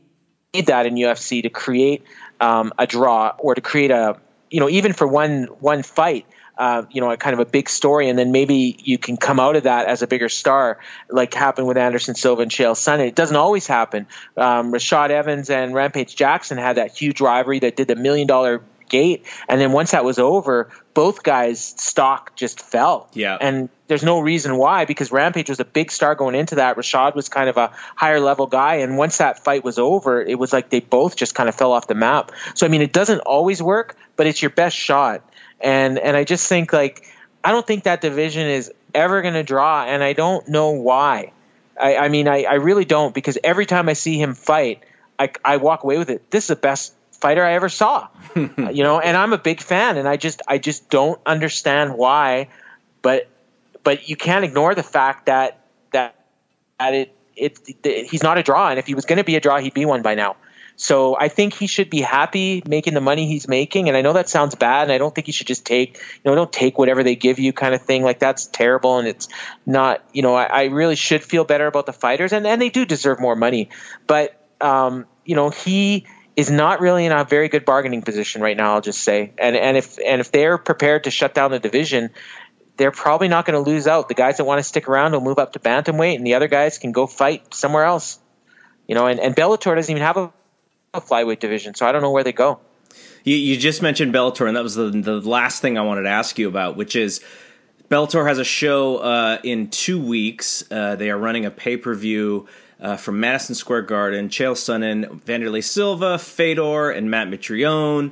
need 0.54 0.68
that 0.68 0.86
in 0.86 0.94
ufc 0.94 1.42
to 1.42 1.50
create 1.50 2.04
um, 2.42 2.74
a 2.78 2.86
draw 2.86 3.34
or 3.40 3.56
to 3.56 3.62
create 3.62 3.92
a 3.92 4.18
you 4.50 4.60
know 4.60 4.70
even 4.70 4.92
for 4.92 5.08
one 5.08 5.44
one 5.60 5.84
fight 5.84 6.26
uh, 6.58 6.84
you 6.92 7.02
know 7.02 7.10
a 7.10 7.18
kind 7.18 7.34
of 7.34 7.40
a 7.40 7.46
big 7.46 7.70
story. 7.70 8.08
And 8.10 8.20
then 8.20 8.32
maybe 8.32 8.78
you 8.84 8.98
can 8.98 9.18
come 9.18 9.40
out 9.40 9.56
of 9.56 9.64
that 9.64 9.88
as 9.88 10.02
a 10.02 10.08
bigger 10.08 10.30
star 10.30 10.80
like 11.10 11.34
happened 11.34 11.68
with 11.68 11.78
Anderson 11.78 12.16
Silva 12.16 12.44
and 12.44 12.52
Chael 12.52 12.74
Sonnen. 12.74 13.08
It 13.08 13.16
doesn't 13.16 13.36
always 13.36 13.66
happen. 13.66 14.08
Um, 14.38 14.72
Rashad 14.72 15.10
Evans 15.10 15.50
and 15.50 15.74
Rampage 15.74 16.16
Jackson 16.16 16.58
had 16.58 16.78
that 16.78 16.96
huge 16.96 17.22
rivalry 17.22 17.60
that 17.60 17.76
did 17.76 17.88
the 17.88 17.96
million 17.96 18.28
dollar 18.28 18.62
gate. 18.92 19.26
And 19.50 19.60
then 19.60 19.72
once 19.72 19.92
that 19.92 20.06
was 20.06 20.20
over, 20.20 20.70
both 20.94 21.24
guys' 21.24 21.74
stock 21.78 22.36
just 22.36 22.62
fell. 22.62 23.10
Yeah. 23.14 23.38
And 23.42 23.70
there's 23.88 24.04
no 24.04 24.20
reason 24.20 24.58
why 24.58 24.86
because 24.86 25.12
Rampage 25.12 25.50
was 25.50 25.60
a 25.60 25.66
big 25.66 25.92
star 25.92 26.14
going 26.14 26.36
into 26.36 26.56
that. 26.56 26.78
Rashad 26.78 27.16
was 27.16 27.30
kind 27.30 27.50
of 27.50 27.58
a 27.58 27.72
higher 27.96 28.20
level 28.20 28.46
guy. 28.46 28.76
And 28.76 28.98
once 28.98 29.18
that 29.18 29.44
fight 29.44 29.64
was 29.64 29.80
over, 29.80 30.22
it 30.22 30.38
was 30.38 30.54
like 30.54 30.70
they 30.70 30.82
both 30.82 31.16
just 31.16 31.34
kind 31.34 31.50
of 31.50 31.56
fell 31.56 31.72
off 31.72 31.88
the 31.88 31.96
map. 31.96 32.32
So, 32.54 32.68
I 32.68 32.70
mean, 32.70 32.84
it 32.84 32.94
doesn't 32.94 33.22
always 33.22 33.64
work, 33.64 33.96
but 34.16 34.28
it's 34.28 34.42
your 34.42 34.52
best 34.52 34.78
shot. 34.78 35.28
And, 35.60 35.98
and 35.98 36.16
I 36.16 36.24
just 36.24 36.48
think 36.48 36.72
like, 36.72 37.04
I 37.44 37.52
don't 37.52 37.66
think 37.66 37.86
that 37.86 38.02
division 38.02 38.48
is 38.48 38.72
ever 38.94 39.24
going 39.24 39.34
to 39.34 39.44
draw. 39.44 39.84
And 39.86 40.04
I 40.04 40.14
don't 40.14 40.48
know 40.48 40.72
why. 40.72 41.32
I, 41.80 41.96
I 41.96 42.10
mean, 42.10 42.28
I, 42.28 42.44
I 42.44 42.56
really 42.56 42.86
don't 42.86 43.14
because 43.14 43.38
every 43.44 43.66
time 43.66 43.90
I 43.90 43.94
see 43.94 44.22
him 44.22 44.36
fight, 44.36 44.84
I, 45.18 45.32
I 45.44 45.58
walk 45.58 45.84
away 45.84 45.98
with 45.98 46.10
it. 46.10 46.30
This 46.30 46.46
is 46.46 46.48
the 46.50 46.56
best 46.56 46.94
fighter 47.22 47.46
I 47.46 47.54
ever 47.54 47.70
saw, 47.70 48.08
you 48.36 48.84
know, 48.84 49.00
and 49.00 49.16
I'm 49.16 49.32
a 49.32 49.38
big 49.38 49.62
fan, 49.62 49.98
and 49.98 50.08
I 50.08 50.18
just 50.18 50.42
I 50.48 50.58
just 50.58 50.90
don't 50.90 51.22
understand 51.26 51.96
why, 51.96 52.50
but 53.02 53.30
but 53.84 54.10
you 54.10 54.16
can't 54.16 54.44
ignore 54.44 54.76
the 54.76 54.84
fact 54.84 55.28
that 55.28 55.60
that 55.92 56.16
that 56.80 56.94
it 56.94 57.16
it, 57.36 57.60
it 57.84 58.08
he's 58.08 58.24
not 58.24 58.38
a 58.38 58.44
draw, 58.44 58.70
and 58.70 58.80
if 58.80 58.88
he 58.88 58.96
was 58.96 59.06
going 59.06 59.18
to 59.18 59.24
be 59.24 59.36
a 59.36 59.40
draw, 59.40 59.60
he'd 59.60 59.74
be 59.74 59.86
one 59.86 60.02
by 60.02 60.16
now. 60.16 60.36
So 60.78 61.16
I 61.16 61.28
think 61.28 61.54
he 61.54 61.68
should 61.68 61.92
be 61.92 62.02
happy 62.02 62.64
making 62.66 62.96
the 62.96 63.02
money 63.02 63.28
he's 63.28 63.48
making, 63.48 63.88
and 63.88 63.96
I 63.96 64.02
know 64.02 64.14
that 64.14 64.30
sounds 64.30 64.56
bad, 64.56 64.84
and 64.84 64.92
I 64.92 64.98
don't 64.98 65.14
think 65.14 65.28
he 65.28 65.32
should 65.32 65.46
just 65.46 65.64
take 65.64 65.98
you 65.98 66.22
know 66.26 66.34
don't 66.34 66.52
take 66.52 66.80
whatever 66.80 67.04
they 67.04 67.16
give 67.16 67.38
you 67.38 67.54
kind 67.54 67.76
of 67.76 67.84
thing. 67.84 68.04
Like 68.04 68.18
that's 68.18 68.48
terrible, 68.48 68.98
and 68.98 69.08
it's 69.08 69.30
not 69.66 70.04
you 70.12 70.24
know 70.24 70.34
I, 70.34 70.46
I 70.46 70.64
really 70.66 70.96
should 70.96 71.24
feel 71.24 71.44
better 71.44 71.68
about 71.68 71.86
the 71.86 71.94
fighters, 71.94 72.34
and 72.34 72.48
and 72.48 72.60
they 72.60 72.70
do 72.70 72.86
deserve 72.86 73.20
more 73.20 73.36
money, 73.36 73.70
but 74.08 74.36
um, 74.60 75.06
you 75.24 75.36
know 75.36 75.52
he 75.52 76.08
is 76.36 76.50
not 76.50 76.80
really 76.80 77.06
in 77.06 77.12
a 77.12 77.24
very 77.24 77.50
good 77.50 77.66
bargaining 77.66 78.02
position 78.02 78.42
right 78.42 78.56
now. 78.56 78.76
I'll 78.76 78.82
just 78.82 79.02
say, 79.02 79.34
and 79.38 79.56
and 79.56 79.78
if 79.78 80.00
and 80.00 80.22
if 80.22 80.32
they're 80.32 80.58
prepared 80.58 81.06
to 81.06 81.12
shut 81.12 81.34
down 81.34 81.52
the 81.52 81.60
division, 81.60 82.12
they're 82.78 82.92
probably 82.92 83.28
not 83.28 83.46
going 83.46 83.62
to 83.62 83.70
lose 83.70 83.88
out. 83.88 84.08
The 84.08 84.14
guys 84.14 84.38
that 84.38 84.46
want 84.46 84.60
to 84.60 84.64
stick 84.64 84.88
around 84.88 85.12
will 85.12 85.22
move 85.22 85.40
up 85.40 85.54
to 85.54 85.60
bantamweight, 85.60 86.16
and 86.16 86.26
the 86.26 86.36
other 86.36 86.48
guys 86.48 86.78
can 86.78 86.92
go 86.92 87.08
fight 87.08 87.54
somewhere 87.54 87.84
else. 87.84 88.20
You 88.88 88.96
know, 88.96 89.08
and, 89.08 89.20
and 89.20 89.36
Bellator 89.36 89.76
doesn't 89.76 89.92
even 89.92 90.04
have 90.04 90.18
a, 90.18 90.34
a 90.94 91.02
flyweight 91.02 91.40
division, 91.40 91.76
so 91.76 91.86
I 91.86 91.92
don't 91.92 92.02
know 92.02 92.12
where 92.12 92.24
they 92.24 92.34
go. 92.34 92.60
You, 93.24 93.36
you 93.36 93.58
just 93.58 93.82
mentioned 93.82 94.14
Bellator, 94.14 94.48
and 94.48 94.58
that 94.58 94.64
was 94.64 94.76
the 94.76 94.90
the 94.90 95.22
last 95.22 95.62
thing 95.62 95.78
I 95.78 95.82
wanted 95.82 96.04
to 96.04 96.10
ask 96.10 96.40
you 96.40 96.48
about, 96.48 96.76
which 96.76 96.96
is 96.96 97.22
Bellator 97.90 98.26
has 98.26 98.40
a 98.40 98.46
show 98.46 98.98
uh, 98.98 99.38
in 99.44 99.70
two 99.70 100.02
weeks. 100.02 100.64
Uh, 100.72 100.96
they 100.96 101.10
are 101.10 101.18
running 101.18 101.46
a 101.46 101.52
pay 101.52 101.76
per 101.76 101.94
view 101.94 102.48
uh, 102.82 102.98
from 102.98 103.20
Madison 103.20 103.56
Square 103.56 103.84
Garden. 103.84 104.30
Chael 104.30 104.56
Sonnen, 104.56 105.22
Wanderlei 105.24 105.64
Silva, 105.64 106.18
Fedor, 106.18 106.92
and 106.92 107.10
Matt 107.10 107.30
Mitrione. 107.30 108.12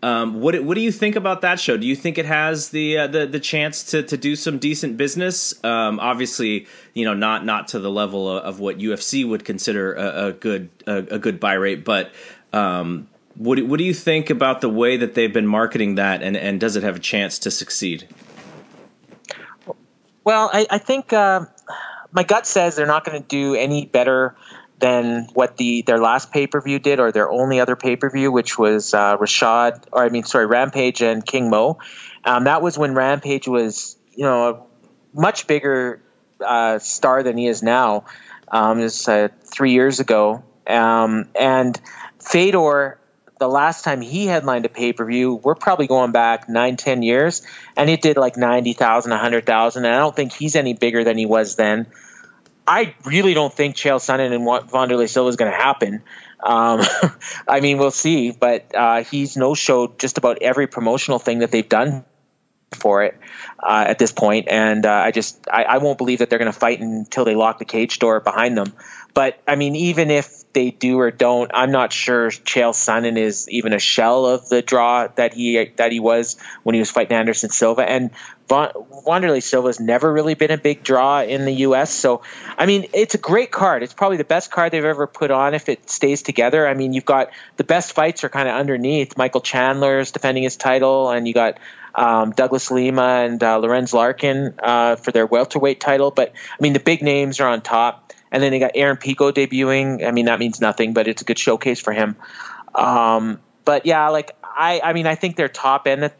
Um, 0.00 0.40
what 0.40 0.62
what 0.62 0.74
do 0.74 0.80
you 0.80 0.92
think 0.92 1.16
about 1.16 1.40
that 1.40 1.58
show? 1.58 1.76
Do 1.76 1.84
you 1.84 1.96
think 1.96 2.18
it 2.18 2.26
has 2.26 2.68
the 2.68 2.98
uh, 2.98 3.06
the 3.08 3.26
the 3.26 3.40
chance 3.40 3.82
to 3.90 4.02
to 4.04 4.16
do 4.16 4.36
some 4.36 4.58
decent 4.58 4.96
business? 4.96 5.52
Um, 5.64 5.98
obviously, 5.98 6.68
you 6.94 7.04
know, 7.04 7.14
not 7.14 7.44
not 7.44 7.68
to 7.68 7.80
the 7.80 7.90
level 7.90 8.30
of, 8.30 8.44
of 8.44 8.60
what 8.60 8.78
UFC 8.78 9.28
would 9.28 9.44
consider 9.44 9.94
a, 9.94 10.26
a 10.26 10.32
good 10.32 10.70
a, 10.86 10.98
a, 10.98 11.18
good 11.18 11.40
buy 11.40 11.54
rate, 11.54 11.84
but 11.84 12.12
um, 12.52 13.08
what 13.34 13.60
what 13.64 13.78
do 13.78 13.84
you 13.84 13.94
think 13.94 14.30
about 14.30 14.60
the 14.60 14.68
way 14.68 14.96
that 14.96 15.14
they've 15.14 15.32
been 15.32 15.48
marketing 15.48 15.96
that, 15.96 16.22
and 16.22 16.36
and 16.36 16.60
does 16.60 16.76
it 16.76 16.84
have 16.84 16.94
a 16.94 17.00
chance 17.00 17.40
to 17.40 17.50
succeed? 17.50 18.06
Well, 20.22 20.48
I, 20.52 20.66
I 20.70 20.78
think 20.78 21.12
uh, 21.12 21.46
my 22.12 22.22
gut 22.22 22.46
says 22.46 22.76
they're 22.76 22.86
not 22.86 23.04
going 23.04 23.20
to 23.20 23.28
do 23.28 23.54
any 23.54 23.86
better 23.86 24.34
than 24.78 25.26
what 25.34 25.56
the 25.56 25.82
their 25.82 25.98
last 25.98 26.32
pay 26.32 26.46
per 26.46 26.60
view 26.60 26.78
did, 26.78 27.00
or 27.00 27.12
their 27.12 27.30
only 27.30 27.60
other 27.60 27.76
pay 27.76 27.96
per 27.96 28.10
view, 28.10 28.30
which 28.30 28.58
was 28.58 28.94
uh, 28.94 29.16
Rashad, 29.16 29.84
or 29.92 30.04
I 30.04 30.08
mean, 30.08 30.24
sorry, 30.24 30.46
Rampage 30.46 31.02
and 31.02 31.24
King 31.24 31.50
Mo. 31.50 31.78
Um, 32.24 32.44
that 32.44 32.62
was 32.62 32.78
when 32.78 32.94
Rampage 32.94 33.48
was, 33.48 33.96
you 34.14 34.24
know, 34.24 34.48
a 34.48 35.18
much 35.18 35.46
bigger 35.46 36.00
uh, 36.44 36.78
star 36.78 37.22
than 37.22 37.36
he 37.36 37.46
is 37.46 37.62
now. 37.62 38.04
Um, 38.50 38.78
it 38.78 38.84
was 38.84 39.08
uh, 39.08 39.28
three 39.44 39.72
years 39.72 40.00
ago, 40.00 40.44
um, 40.66 41.28
and 41.38 41.78
Fedor. 42.20 42.98
The 43.38 43.48
last 43.48 43.84
time 43.84 44.00
he 44.00 44.26
headlined 44.26 44.66
a 44.66 44.68
pay 44.68 44.92
per 44.92 45.04
view, 45.04 45.34
we're 45.34 45.54
probably 45.54 45.86
going 45.86 46.12
back 46.12 46.48
nine, 46.48 46.76
ten 46.76 47.02
years, 47.02 47.42
and 47.76 47.88
it 47.88 48.02
did 48.02 48.16
like 48.16 48.36
ninety 48.36 48.72
thousand, 48.72 49.12
a 49.12 49.18
hundred 49.18 49.46
thousand. 49.46 49.84
And 49.84 49.94
I 49.94 49.98
don't 49.98 50.14
think 50.14 50.32
he's 50.32 50.56
any 50.56 50.74
bigger 50.74 51.04
than 51.04 51.16
he 51.16 51.26
was 51.26 51.56
then. 51.56 51.86
I 52.66 52.94
really 53.06 53.32
don't 53.32 53.52
think 53.52 53.76
Chael 53.76 53.96
Sonnen 53.96 54.32
and 54.32 54.44
Wanderlei 54.44 55.08
Silva 55.08 55.28
is 55.30 55.36
going 55.36 55.50
to 55.50 55.56
happen. 55.56 56.02
Um, 56.40 56.82
I 57.48 57.60
mean, 57.60 57.78
we'll 57.78 57.90
see, 57.90 58.30
but 58.30 58.74
uh, 58.74 59.04
he's 59.04 59.36
no 59.36 59.54
showed 59.54 59.98
just 59.98 60.18
about 60.18 60.42
every 60.42 60.66
promotional 60.66 61.18
thing 61.18 61.38
that 61.38 61.50
they've 61.50 61.68
done 61.68 62.04
for 62.74 63.02
it 63.04 63.18
uh, 63.62 63.84
at 63.88 63.98
this 63.98 64.12
point, 64.12 64.48
and 64.48 64.84
uh, 64.84 64.92
I 64.92 65.10
just 65.10 65.48
I, 65.50 65.64
I, 65.64 65.78
won't 65.78 65.96
believe 65.96 66.18
that 66.18 66.28
they're 66.28 66.38
going 66.38 66.52
to 66.52 66.58
fight 66.58 66.80
until 66.80 67.24
they 67.24 67.34
lock 67.34 67.58
the 67.58 67.64
cage 67.64 67.98
door 67.98 68.20
behind 68.20 68.58
them. 68.58 68.74
But 69.18 69.42
I 69.48 69.56
mean, 69.56 69.74
even 69.74 70.12
if 70.12 70.44
they 70.52 70.70
do 70.70 71.00
or 71.00 71.10
don't, 71.10 71.50
I'm 71.52 71.72
not 71.72 71.92
sure 71.92 72.28
Chael 72.28 72.70
Sonnen 72.70 73.16
is 73.16 73.48
even 73.48 73.72
a 73.72 73.80
shell 73.80 74.26
of 74.26 74.48
the 74.48 74.62
draw 74.62 75.08
that 75.16 75.34
he 75.34 75.72
that 75.74 75.90
he 75.90 75.98
was 75.98 76.36
when 76.62 76.74
he 76.74 76.78
was 76.78 76.92
fighting 76.92 77.16
Anderson 77.16 77.50
Silva. 77.50 77.82
And 77.82 78.12
Wanderlei 78.48 79.42
Silva's 79.42 79.80
never 79.80 80.12
really 80.12 80.34
been 80.34 80.52
a 80.52 80.56
big 80.56 80.84
draw 80.84 81.20
in 81.22 81.46
the 81.46 81.52
U.S. 81.66 81.90
So, 81.90 82.22
I 82.56 82.66
mean, 82.66 82.86
it's 82.92 83.16
a 83.16 83.18
great 83.18 83.50
card. 83.50 83.82
It's 83.82 83.92
probably 83.92 84.18
the 84.18 84.24
best 84.24 84.52
card 84.52 84.70
they've 84.70 84.84
ever 84.84 85.08
put 85.08 85.32
on 85.32 85.52
if 85.52 85.68
it 85.68 85.90
stays 85.90 86.22
together. 86.22 86.68
I 86.68 86.74
mean, 86.74 86.92
you've 86.92 87.04
got 87.04 87.32
the 87.56 87.64
best 87.64 87.94
fights 87.94 88.22
are 88.22 88.28
kind 88.28 88.48
of 88.48 88.54
underneath. 88.54 89.18
Michael 89.18 89.40
Chandler's 89.40 90.12
defending 90.12 90.44
his 90.44 90.56
title, 90.56 91.10
and 91.10 91.26
you 91.26 91.34
got 91.34 91.58
um, 91.92 92.30
Douglas 92.30 92.70
Lima 92.70 93.24
and 93.24 93.42
uh, 93.42 93.58
Lorenz 93.58 93.92
Larkin 93.92 94.54
uh, 94.60 94.94
for 94.94 95.10
their 95.10 95.26
welterweight 95.26 95.80
title. 95.80 96.12
But 96.12 96.34
I 96.52 96.62
mean, 96.62 96.72
the 96.72 96.78
big 96.78 97.02
names 97.02 97.40
are 97.40 97.48
on 97.48 97.62
top. 97.62 98.04
And 98.30 98.42
then 98.42 98.50
they 98.50 98.58
got 98.58 98.72
Aaron 98.74 98.96
Pico 98.96 99.32
debuting. 99.32 100.06
I 100.06 100.10
mean, 100.10 100.26
that 100.26 100.38
means 100.38 100.60
nothing, 100.60 100.92
but 100.92 101.08
it's 101.08 101.22
a 101.22 101.24
good 101.24 101.38
showcase 101.38 101.80
for 101.80 101.92
him. 101.92 102.16
Um, 102.74 103.40
but 103.64 103.86
yeah, 103.86 104.08
like 104.08 104.36
I, 104.42 104.80
I 104.82 104.92
mean, 104.92 105.06
I 105.06 105.14
think 105.14 105.36
their 105.36 105.48
top 105.48 105.86
end 105.86 106.02
that 106.02 106.14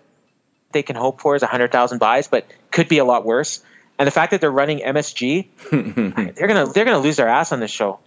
they 0.73 0.83
can 0.83 0.97
hope 0.97 1.21
for 1.21 1.35
is 1.35 1.43
hundred 1.43 1.73
thousand 1.73 1.99
buys, 1.99 2.29
but 2.29 2.47
could 2.71 2.89
be 2.89 2.99
a 2.99 3.05
lot 3.05 3.25
worse. 3.25 3.63
And 3.99 4.07
the 4.07 4.11
fact 4.11 4.31
that 4.31 4.41
they're 4.41 4.51
running 4.51 4.79
MSG, 4.79 5.49
they're 6.37 6.49
gonna 6.49 6.67
they're 6.67 6.85
gonna 6.85 6.99
lose 6.99 7.17
their 7.17 7.29
ass 7.29 7.53
on 7.53 7.61
this 7.61 7.71
show. 7.71 7.99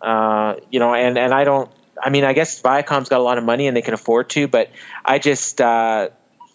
Uh, 0.00 0.56
you 0.70 0.80
know, 0.80 0.94
and 0.94 1.18
and 1.18 1.32
I 1.32 1.44
don't. 1.44 1.70
I 2.00 2.10
mean, 2.10 2.24
I 2.24 2.32
guess 2.32 2.60
Viacom's 2.60 3.08
got 3.08 3.20
a 3.20 3.22
lot 3.22 3.38
of 3.38 3.44
money 3.44 3.66
and 3.66 3.76
they 3.76 3.82
can 3.82 3.94
afford 3.94 4.30
to, 4.30 4.48
but 4.48 4.70
I 5.04 5.18
just. 5.18 5.60
Uh, 5.60 6.10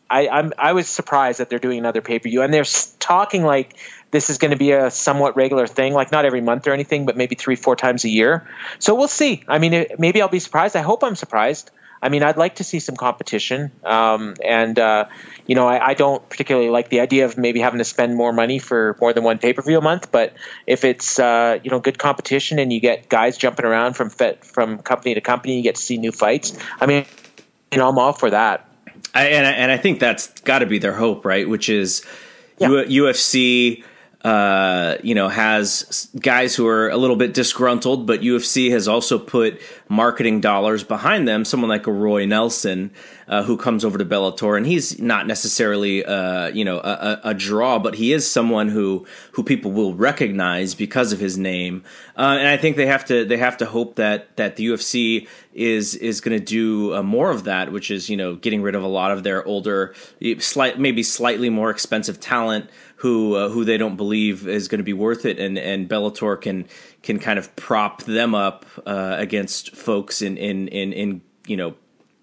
I, 0.09 0.27
I'm 0.27 0.53
I 0.59 0.73
was 0.73 0.87
surprised 0.87 1.39
that 1.39 1.49
they're 1.49 1.59
doing 1.59 1.79
another 1.79 2.01
pay 2.01 2.19
per 2.19 2.29
view, 2.29 2.43
and 2.43 2.53
they're 2.53 2.65
talking 2.99 3.43
like 3.43 3.75
this 4.13 4.29
is 4.29 4.37
going 4.37 4.51
to 4.51 4.57
be 4.57 4.71
a 4.71 4.91
somewhat 4.91 5.35
regular 5.35 5.67
thing, 5.67 5.93
like 5.93 6.11
not 6.11 6.23
every 6.23 6.39
month 6.39 6.67
or 6.67 6.71
anything, 6.71 7.05
but 7.05 7.17
maybe 7.17 7.35
three, 7.35 7.55
four 7.55 7.75
times 7.75 8.05
a 8.05 8.09
year. 8.09 8.47
So 8.77 8.93
we'll 8.93 9.07
see. 9.07 9.43
I 9.47 9.57
mean, 9.57 9.73
it, 9.73 9.99
maybe 9.99 10.21
I'll 10.21 10.29
be 10.29 10.39
surprised. 10.39 10.75
I 10.75 10.81
hope 10.81 11.03
I'm 11.03 11.15
surprised. 11.15 11.71
I 12.01 12.09
mean, 12.09 12.21
I'd 12.21 12.37
like 12.37 12.55
to 12.55 12.63
see 12.63 12.79
some 12.79 12.95
competition, 12.95 13.71
um, 13.83 14.35
and 14.43 14.77
uh, 14.77 15.05
you 15.47 15.55
know, 15.55 15.67
I, 15.67 15.91
I, 15.91 15.93
don't 15.93 16.27
particularly 16.27 16.69
like 16.69 16.89
the 16.89 16.99
idea 16.99 17.23
of 17.23 17.37
maybe 17.37 17.61
having 17.61 17.77
to 17.77 17.85
spend 17.85 18.17
more 18.17 18.33
money 18.33 18.59
for 18.59 18.97
more 18.99 19.13
than 19.13 19.23
one 19.23 19.37
pay 19.37 19.53
per 19.53 19.61
view 19.61 19.77
a 19.77 19.81
month. 19.81 20.11
But 20.11 20.33
if 20.67 20.83
it's 20.83 21.17
uh, 21.17 21.59
you 21.63 21.71
know 21.71 21.79
good 21.79 21.97
competition 21.97 22.59
and 22.59 22.73
you 22.73 22.81
get 22.81 23.07
guys 23.07 23.37
jumping 23.37 23.65
around 23.65 23.93
from 23.93 24.09
from 24.09 24.79
company 24.79 25.13
to 25.15 25.21
company, 25.21 25.55
you 25.55 25.63
get 25.63 25.75
to 25.75 25.81
see 25.81 25.97
new 25.97 26.11
fights. 26.11 26.57
I 26.81 26.87
mean, 26.87 27.05
you 27.71 27.77
know, 27.77 27.87
I'm 27.87 27.97
all 27.97 28.11
for 28.11 28.29
that. 28.29 28.69
I, 29.15 29.27
and, 29.27 29.47
I, 29.47 29.51
and 29.51 29.71
I 29.71 29.77
think 29.77 30.01
that's 30.01 30.27
got 30.41 30.59
to 30.59 30.65
be 30.65 30.79
their 30.79 30.93
hope, 30.93 31.23
right? 31.23 31.47
Which 31.47 31.69
is 31.69 32.05
yeah. 32.59 32.67
UFC 32.67 33.83
uh, 34.23 34.95
you 35.03 35.13
know, 35.13 35.27
has 35.27 36.09
guys 36.17 36.55
who 36.55 36.65
are 36.65 36.87
a 36.89 36.95
little 36.95 37.17
bit 37.17 37.33
disgruntled, 37.33 38.07
but 38.07 38.21
UFC 38.21 38.71
has 38.71 38.87
also 38.87 39.19
put 39.19 39.59
marketing 39.89 40.39
dollars 40.39 40.81
behind 40.81 41.27
them. 41.27 41.43
Someone 41.43 41.69
like 41.69 41.87
a 41.87 41.91
Roy 41.91 42.25
Nelson, 42.25 42.91
uh, 43.27 43.43
who 43.43 43.57
comes 43.57 43.83
over 43.83 43.97
to 43.97 44.05
Bellator, 44.05 44.55
and 44.55 44.65
he's 44.65 44.97
not 44.97 45.27
necessarily, 45.27 46.05
uh, 46.05 46.47
you 46.47 46.63
know, 46.63 46.77
a, 46.77 47.19
a, 47.25 47.33
draw, 47.33 47.79
but 47.79 47.95
he 47.95 48.13
is 48.13 48.29
someone 48.29 48.69
who 48.69 49.05
who 49.33 49.43
people 49.43 49.73
will 49.73 49.93
recognize 49.93 50.73
because 50.73 51.11
of 51.11 51.19
his 51.19 51.37
name. 51.37 51.83
Uh, 52.17 52.37
and 52.39 52.47
I 52.47 52.55
think 52.55 52.77
they 52.77 52.85
have 52.85 53.03
to 53.05 53.25
they 53.25 53.37
have 53.37 53.57
to 53.57 53.65
hope 53.65 53.95
that 53.95 54.37
that 54.37 54.55
the 54.55 54.67
UFC 54.67 55.27
is 55.53 55.95
is 55.95 56.21
going 56.21 56.37
to 56.37 56.43
do 56.43 56.95
uh, 56.95 57.03
more 57.03 57.29
of 57.29 57.43
that, 57.43 57.73
which 57.73 57.91
is 57.91 58.09
you 58.09 58.15
know 58.15 58.35
getting 58.35 58.61
rid 58.61 58.75
of 58.75 58.83
a 58.83 58.87
lot 58.87 59.11
of 59.11 59.23
their 59.23 59.45
older, 59.45 59.93
slight 60.39 60.79
maybe 60.79 61.03
slightly 61.03 61.49
more 61.49 61.69
expensive 61.69 62.21
talent 62.21 62.69
who 63.03 63.35
uh, 63.35 63.49
who 63.49 63.65
they 63.65 63.77
don't 63.77 63.97
believe 63.97 64.47
is 64.47 64.69
going 64.69 64.79
to 64.79 64.83
be 64.83 64.93
worth 64.93 65.25
it, 65.25 65.37
and 65.37 65.57
and 65.57 65.89
Bellator 65.89 66.39
can 66.39 66.65
can 67.01 67.19
kind 67.19 67.37
of 67.37 67.53
prop 67.57 68.01
them 68.03 68.33
up 68.33 68.65
uh, 68.85 69.15
against 69.19 69.75
folks 69.75 70.21
in 70.21 70.37
in 70.37 70.69
in 70.69 70.93
in 70.93 71.21
you 71.45 71.57
know 71.57 71.75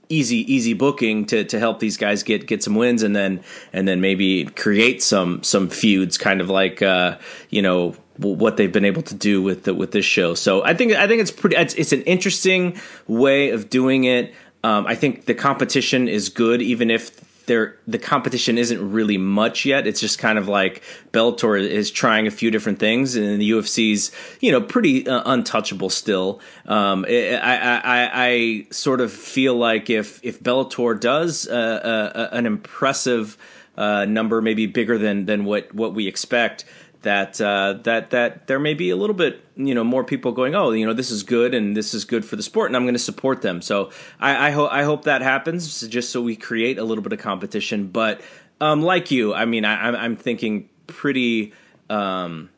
easy 0.08 0.38
easy 0.50 0.72
booking 0.72 1.26
to 1.26 1.44
to 1.44 1.58
help 1.58 1.80
these 1.80 1.98
guys 1.98 2.22
get 2.22 2.46
get 2.46 2.62
some 2.62 2.74
wins 2.74 3.02
and 3.02 3.14
then 3.14 3.44
and 3.74 3.86
then 3.86 4.00
maybe 4.00 4.46
create 4.46 5.02
some 5.02 5.42
some 5.42 5.68
feuds 5.68 6.16
kind 6.16 6.40
of 6.40 6.48
like 6.48 6.80
uh 6.80 7.18
you 7.50 7.60
know 7.60 7.94
what 8.16 8.56
they've 8.56 8.72
been 8.72 8.84
able 8.84 9.02
to 9.02 9.14
do 9.14 9.40
with 9.42 9.64
the, 9.64 9.74
with 9.74 9.92
this 9.92 10.06
show. 10.06 10.34
So 10.34 10.64
i 10.64 10.72
think 10.72 10.92
i 10.94 11.06
think 11.06 11.20
it's 11.20 11.30
pretty 11.30 11.56
it's, 11.56 11.74
it's 11.74 11.92
an 11.92 12.02
interesting 12.02 12.80
way 13.06 13.50
of 13.50 13.68
doing 13.68 14.04
it. 14.04 14.34
Um, 14.64 14.86
I 14.86 14.94
think 14.94 15.26
the 15.26 15.34
competition 15.34 16.08
is 16.08 16.30
good, 16.30 16.60
even 16.62 16.90
if 16.90 17.29
there 17.50 17.74
the 17.88 17.98
competition 17.98 18.56
isn't 18.56 18.92
really 18.92 19.18
much 19.18 19.64
yet. 19.64 19.86
It's 19.86 19.98
just 20.00 20.20
kind 20.20 20.38
of 20.38 20.46
like 20.46 20.82
Bellator 21.12 21.60
is 21.60 21.90
trying 21.90 22.28
a 22.28 22.30
few 22.30 22.50
different 22.50 22.78
things, 22.78 23.16
and 23.16 23.40
the 23.40 23.50
UFC's 23.50 24.12
you 24.40 24.52
know 24.52 24.60
pretty 24.60 25.06
uh, 25.06 25.22
untouchable 25.26 25.90
still. 25.90 26.40
Um, 26.66 27.04
I, 27.08 27.34
I, 27.34 27.76
I, 27.76 28.10
I 28.14 28.66
sort 28.70 29.00
of 29.00 29.12
feel 29.12 29.56
like 29.56 29.90
if 29.90 30.20
if 30.22 30.40
Bellator 30.40 30.98
does 30.98 31.48
uh, 31.48 31.52
uh, 31.52 32.28
an 32.30 32.46
impressive 32.46 33.36
uh, 33.76 34.04
number, 34.04 34.40
maybe 34.40 34.66
bigger 34.66 34.96
than 34.96 35.26
than 35.26 35.44
what 35.44 35.74
what 35.74 35.92
we 35.92 36.06
expect 36.06 36.64
that 37.02 37.40
uh, 37.40 37.74
that 37.84 38.10
that 38.10 38.46
there 38.46 38.58
may 38.58 38.74
be 38.74 38.90
a 38.90 38.96
little 38.96 39.14
bit 39.14 39.44
you 39.56 39.74
know 39.74 39.84
more 39.84 40.04
people 40.04 40.32
going 40.32 40.54
oh 40.54 40.70
you 40.72 40.86
know 40.86 40.92
this 40.92 41.10
is 41.10 41.22
good 41.22 41.54
and 41.54 41.76
this 41.76 41.94
is 41.94 42.04
good 42.04 42.24
for 42.24 42.36
the 42.36 42.42
sport 42.42 42.68
and 42.68 42.76
I'm 42.76 42.84
going 42.84 42.94
to 42.94 42.98
support 42.98 43.42
them. 43.42 43.62
So 43.62 43.90
I, 44.18 44.48
I 44.48 44.50
hope 44.50 44.70
I 44.72 44.84
hope 44.84 45.04
that 45.04 45.22
happens 45.22 45.86
just 45.88 46.10
so 46.10 46.20
we 46.20 46.36
create 46.36 46.78
a 46.78 46.84
little 46.84 47.02
bit 47.02 47.12
of 47.12 47.18
competition. 47.18 47.88
But 47.88 48.20
um, 48.60 48.82
like 48.82 49.10
you 49.10 49.34
I 49.34 49.44
mean 49.44 49.64
I, 49.64 49.88
I'm 49.88 50.16
thinking 50.16 50.68
pretty 50.86 51.52
um, 51.88 52.50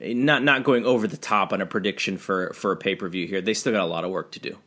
not 0.00 0.42
not 0.42 0.64
going 0.64 0.86
over 0.86 1.06
the 1.06 1.16
top 1.16 1.52
on 1.52 1.60
a 1.60 1.66
prediction 1.66 2.18
for 2.18 2.52
for 2.52 2.72
a 2.72 2.76
pay 2.76 2.94
per 2.94 3.08
view 3.08 3.26
here. 3.26 3.40
They 3.40 3.54
still 3.54 3.72
got 3.72 3.82
a 3.82 3.86
lot 3.86 4.04
of 4.04 4.10
work 4.10 4.32
to 4.32 4.40
do. 4.40 4.58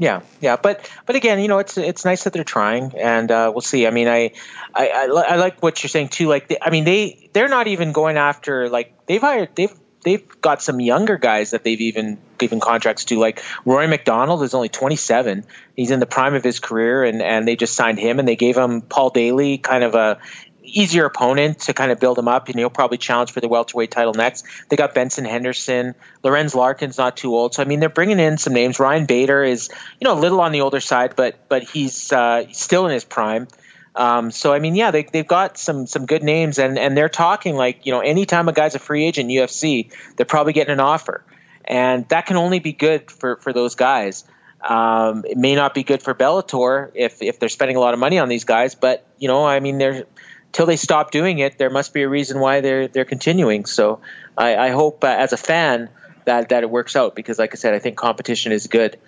Yeah, 0.00 0.22
yeah, 0.40 0.56
but 0.56 0.90
but 1.04 1.14
again, 1.14 1.40
you 1.40 1.48
know, 1.48 1.58
it's 1.58 1.76
it's 1.76 2.06
nice 2.06 2.24
that 2.24 2.32
they're 2.32 2.42
trying, 2.42 2.94
and 2.96 3.30
uh, 3.30 3.50
we'll 3.52 3.60
see. 3.60 3.86
I 3.86 3.90
mean, 3.90 4.08
I, 4.08 4.32
I 4.74 4.88
I, 4.88 5.04
I 5.04 5.36
like 5.36 5.62
what 5.62 5.82
you're 5.82 5.90
saying 5.90 6.08
too. 6.08 6.26
Like, 6.26 6.48
they, 6.48 6.56
I 6.58 6.70
mean, 6.70 6.84
they 6.84 7.28
they're 7.34 7.50
not 7.50 7.66
even 7.66 7.92
going 7.92 8.16
after 8.16 8.70
like 8.70 8.94
they've 9.04 9.20
hired 9.20 9.54
they've 9.56 9.74
they've 10.02 10.40
got 10.40 10.62
some 10.62 10.80
younger 10.80 11.18
guys 11.18 11.50
that 11.50 11.64
they've 11.64 11.82
even 11.82 12.16
given 12.38 12.60
contracts 12.60 13.04
to. 13.04 13.18
Like 13.18 13.42
Rory 13.66 13.88
MacDonald 13.88 14.42
is 14.42 14.54
only 14.54 14.70
27; 14.70 15.44
he's 15.76 15.90
in 15.90 16.00
the 16.00 16.06
prime 16.06 16.34
of 16.34 16.42
his 16.42 16.60
career, 16.60 17.04
and 17.04 17.20
and 17.20 17.46
they 17.46 17.56
just 17.56 17.74
signed 17.74 17.98
him, 17.98 18.18
and 18.18 18.26
they 18.26 18.36
gave 18.36 18.56
him 18.56 18.80
Paul 18.80 19.10
Daley, 19.10 19.58
kind 19.58 19.84
of 19.84 19.94
a 19.94 20.18
easier 20.62 21.04
opponent 21.04 21.60
to 21.60 21.74
kind 21.74 21.90
of 21.90 22.00
build 22.00 22.18
him 22.18 22.28
up, 22.28 22.48
and 22.48 22.58
he'll 22.58 22.70
probably 22.70 22.98
challenge 22.98 23.32
for 23.32 23.40
the 23.40 23.48
welterweight 23.48 23.90
title 23.90 24.14
next. 24.14 24.44
They 24.68 24.76
got 24.76 24.94
Benson 24.94 25.24
Henderson, 25.24 25.94
Lorenz 26.22 26.54
Larkin's 26.54 26.98
not 26.98 27.16
too 27.16 27.34
old, 27.34 27.54
so 27.54 27.62
I 27.62 27.66
mean 27.66 27.80
they're 27.80 27.88
bringing 27.88 28.18
in 28.18 28.38
some 28.38 28.52
names. 28.52 28.78
Ryan 28.78 29.06
Bader 29.06 29.42
is 29.42 29.70
you 30.00 30.04
know 30.04 30.14
a 30.14 30.20
little 30.20 30.40
on 30.40 30.52
the 30.52 30.60
older 30.60 30.80
side, 30.80 31.14
but 31.16 31.48
but 31.48 31.62
he's 31.62 32.12
uh, 32.12 32.44
still 32.52 32.86
in 32.86 32.92
his 32.92 33.04
prime. 33.04 33.48
Um, 33.94 34.30
so 34.30 34.52
I 34.52 34.60
mean, 34.60 34.76
yeah, 34.76 34.90
they 34.90 35.02
they've 35.02 35.26
got 35.26 35.58
some 35.58 35.86
some 35.86 36.06
good 36.06 36.22
names, 36.22 36.58
and 36.58 36.78
and 36.78 36.96
they're 36.96 37.08
talking 37.08 37.56
like 37.56 37.86
you 37.86 37.92
know 37.92 38.00
anytime 38.00 38.48
a 38.48 38.52
guy's 38.52 38.74
a 38.74 38.78
free 38.78 39.04
agent 39.04 39.30
UFC, 39.30 39.92
they're 40.16 40.26
probably 40.26 40.52
getting 40.52 40.72
an 40.72 40.80
offer, 40.80 41.24
and 41.64 42.08
that 42.08 42.26
can 42.26 42.36
only 42.36 42.60
be 42.60 42.72
good 42.72 43.10
for 43.10 43.36
for 43.36 43.52
those 43.52 43.74
guys. 43.74 44.24
Um, 44.62 45.24
it 45.26 45.38
may 45.38 45.54
not 45.54 45.72
be 45.72 45.82
good 45.82 46.02
for 46.02 46.14
Bellator 46.14 46.90
if 46.94 47.22
if 47.22 47.38
they're 47.40 47.48
spending 47.48 47.76
a 47.76 47.80
lot 47.80 47.94
of 47.94 48.00
money 48.00 48.18
on 48.18 48.28
these 48.28 48.44
guys, 48.44 48.74
but 48.74 49.06
you 49.18 49.26
know, 49.26 49.44
I 49.44 49.60
mean, 49.60 49.78
they're 49.78 50.04
till 50.52 50.66
they 50.66 50.76
stop 50.76 51.10
doing 51.10 51.38
it, 51.38 51.58
there 51.58 51.70
must 51.70 51.92
be 51.94 52.02
a 52.02 52.08
reason 52.08 52.40
why 52.40 52.60
they're 52.60 52.88
they're 52.88 53.04
continuing. 53.04 53.64
So 53.64 54.00
I, 54.36 54.56
I 54.56 54.70
hope 54.70 55.04
uh, 55.04 55.08
as 55.08 55.32
a 55.32 55.36
fan 55.36 55.88
that 56.24 56.50
that 56.50 56.62
it 56.62 56.70
works 56.70 56.96
out 56.96 57.14
because, 57.14 57.38
like 57.38 57.54
I 57.54 57.56
said, 57.56 57.74
I 57.74 57.78
think 57.78 57.96
competition 57.96 58.52
is 58.52 58.66
good. 58.66 58.98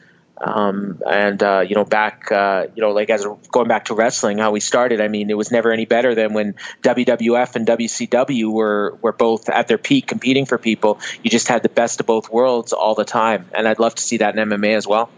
Um, 0.45 1.01
and 1.09 1.41
uh, 1.41 1.61
you 1.61 1.77
know, 1.77 1.85
back 1.85 2.33
uh, 2.33 2.67
you 2.75 2.83
know, 2.83 2.91
like 2.91 3.11
as 3.11 3.25
going 3.51 3.69
back 3.69 3.87
to 3.87 3.95
wrestling, 3.95 4.39
how 4.39 4.51
we 4.51 4.61
started. 4.61 5.01
I 5.01 5.09
mean, 5.09 5.31
it 5.31 5.37
was 5.37 5.53
never 5.53 5.71
any 5.71 5.85
better 5.85 6.15
than 6.15 6.33
when 6.33 6.55
WWF 6.83 7.55
and 7.55 7.67
WCW 7.67 8.53
were 8.53 8.99
were 9.01 9.13
both 9.13 9.49
at 9.49 9.69
their 9.69 9.79
peak, 9.79 10.07
competing 10.07 10.47
for 10.47 10.59
people. 10.59 10.99
You 11.23 11.31
just 11.31 11.49
had 11.49 11.63
the 11.63 11.69
best 11.69 12.01
of 12.01 12.07
both 12.07 12.31
worlds 12.31 12.73
all 12.73 12.95
the 12.95 13.05
time, 13.05 13.49
and 13.55 13.69
I'd 13.69 13.79
love 13.79 13.95
to 13.95 14.03
see 14.03 14.17
that 14.19 14.37
in 14.37 14.49
MMA 14.49 14.77
as 14.77 14.87
well. 14.87 15.11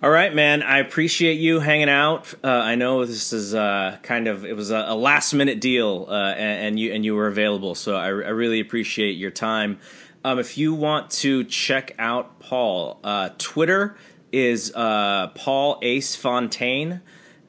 All 0.00 0.10
right, 0.10 0.32
man. 0.32 0.62
I 0.62 0.78
appreciate 0.78 1.40
you 1.40 1.58
hanging 1.58 1.88
out. 1.88 2.32
Uh, 2.44 2.46
I 2.48 2.76
know 2.76 3.04
this 3.04 3.32
is 3.32 3.52
uh, 3.52 3.98
kind 4.04 4.28
of 4.28 4.44
it 4.44 4.54
was 4.54 4.70
a, 4.70 4.84
a 4.86 4.94
last 4.94 5.34
minute 5.34 5.60
deal, 5.60 6.06
uh, 6.08 6.34
and, 6.34 6.66
and, 6.66 6.78
you 6.78 6.92
and 6.92 7.04
you 7.04 7.16
were 7.16 7.26
available, 7.26 7.74
so 7.74 7.96
I, 7.96 8.06
I 8.06 8.10
really 8.10 8.60
appreciate 8.60 9.16
your 9.16 9.32
time. 9.32 9.80
Um, 10.24 10.38
if 10.38 10.56
you 10.56 10.72
want 10.72 11.10
to 11.10 11.42
check 11.42 11.96
out 11.98 12.38
Paul, 12.38 13.00
uh, 13.02 13.30
Twitter 13.38 13.96
is 14.30 14.72
uh, 14.72 15.32
Paul 15.34 15.80
Ace 15.82 16.14
Fontaine, 16.14 17.00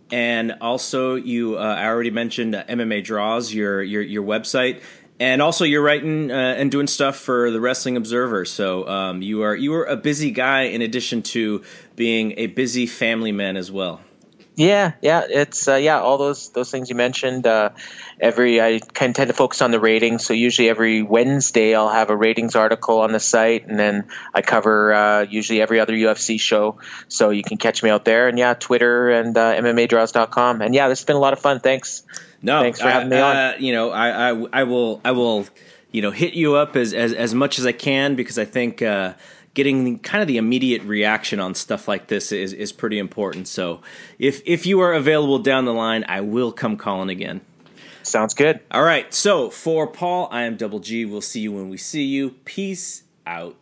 and 0.10 0.54
also 0.60 1.14
you 1.14 1.56
uh, 1.56 1.62
I 1.62 1.86
already 1.86 2.10
mentioned 2.10 2.56
MMA 2.56 3.04
Draws, 3.04 3.54
your 3.54 3.84
your 3.84 4.02
your 4.02 4.24
website 4.24 4.82
and 5.20 5.42
also 5.42 5.66
you're 5.66 5.82
writing 5.82 6.32
uh, 6.32 6.56
and 6.58 6.72
doing 6.72 6.88
stuff 6.88 7.18
for 7.18 7.52
the 7.52 7.60
Wrestling 7.60 7.98
Observer. 7.98 8.46
So 8.46 8.88
um, 8.88 9.22
you 9.22 9.42
are 9.44 9.56
you 9.56 9.74
are 9.76 9.84
a 9.84 9.98
busy 9.98 10.32
guy 10.32 10.64
in 10.64 10.82
addition 10.82 11.22
to 11.24 11.64
being 12.00 12.34
a 12.38 12.48
busy 12.48 12.88
family 12.88 13.34
man 13.34 13.58
as 13.58 13.70
well. 13.70 14.00
Yeah, 14.56 14.94
yeah, 15.02 15.26
it's 15.30 15.68
uh, 15.68 15.76
yeah, 15.76 16.00
all 16.00 16.18
those 16.18 16.50
those 16.50 16.72
things 16.72 16.90
you 16.90 16.96
mentioned. 16.96 17.46
Uh, 17.46 17.72
every 18.20 18.62
I 18.62 18.80
kind 18.80 19.12
of 19.12 19.16
tend 19.16 19.28
to 19.30 19.34
focus 19.34 19.62
on 19.62 19.72
the 19.72 19.80
ratings, 19.82 20.26
so 20.26 20.34
usually 20.34 20.70
every 20.70 21.02
Wednesday 21.02 21.76
I'll 21.76 21.90
have 21.90 22.10
a 22.10 22.16
ratings 22.16 22.56
article 22.56 23.00
on 23.00 23.12
the 23.12 23.20
site, 23.20 23.68
and 23.68 23.78
then 23.78 24.08
I 24.34 24.42
cover 24.42 24.94
uh, 24.94 25.22
usually 25.30 25.62
every 25.62 25.80
other 25.80 25.94
UFC 25.94 26.40
show. 26.40 26.78
So 27.10 27.32
you 27.32 27.44
can 27.44 27.58
catch 27.58 27.84
me 27.84 27.90
out 27.90 28.06
there, 28.06 28.30
and 28.30 28.38
yeah, 28.38 28.54
Twitter 28.54 29.10
and 29.10 29.38
uh, 29.38 29.56
MMADraws.com. 29.56 30.62
And 30.62 30.74
yeah, 30.74 30.88
this 30.88 31.00
has 31.00 31.06
been 31.06 31.18
a 31.18 31.20
lot 31.20 31.34
of 31.34 31.40
fun. 31.40 31.60
Thanks. 31.60 32.04
No, 32.42 32.62
thanks 32.62 32.80
for 32.80 32.90
having 32.90 33.12
I, 33.14 33.16
me 33.16 33.22
on. 33.22 33.36
Uh, 33.36 33.54
you 33.60 33.74
know, 33.74 33.92
I, 33.92 34.32
I, 34.32 34.46
I 34.54 34.64
will, 34.64 35.02
I 35.04 35.12
will, 35.12 35.46
you 35.92 36.02
know, 36.02 36.12
hit 36.12 36.34
you 36.34 36.56
up 36.56 36.76
as 36.78 36.94
as, 36.94 37.14
as 37.14 37.34
much 37.34 37.60
as 37.60 37.66
I 37.66 37.74
can 37.74 38.16
because 38.16 38.40
I 38.40 38.46
think 38.46 38.82
uh, 38.82 39.14
getting 39.60 40.00
kind 40.00 40.22
of 40.22 40.30
the 40.30 40.38
immediate 40.38 40.82
reaction 40.84 41.42
on 41.42 41.54
stuff 41.54 41.86
like 41.86 42.08
this 42.08 42.32
is 42.32 42.54
is 42.54 42.72
pretty 42.72 42.98
important. 42.98 43.46
So 43.46 43.82
if 44.18 44.42
if 44.46 44.66
you 44.66 44.80
are 44.80 44.94
available 44.94 45.40
down 45.40 45.66
the 45.66 45.74
line, 45.74 46.06
I 46.08 46.22
will 46.22 46.54
come 46.54 46.78
calling 46.78 47.10
again. 47.10 47.42
Sounds 48.02 48.34
good. 48.34 48.62
All 48.72 48.84
right. 48.84 49.14
So 49.14 49.50
for 49.50 49.86
Paul, 49.86 50.30
I 50.32 50.44
am 50.44 50.56
Double 50.56 50.80
G. 50.80 51.04
We'll 51.04 51.20
see 51.20 51.42
you 51.42 51.52
when 51.52 51.70
we 51.70 51.76
see 51.76 52.06
you. 52.06 52.30
Peace 52.46 53.04
out. 53.28 53.58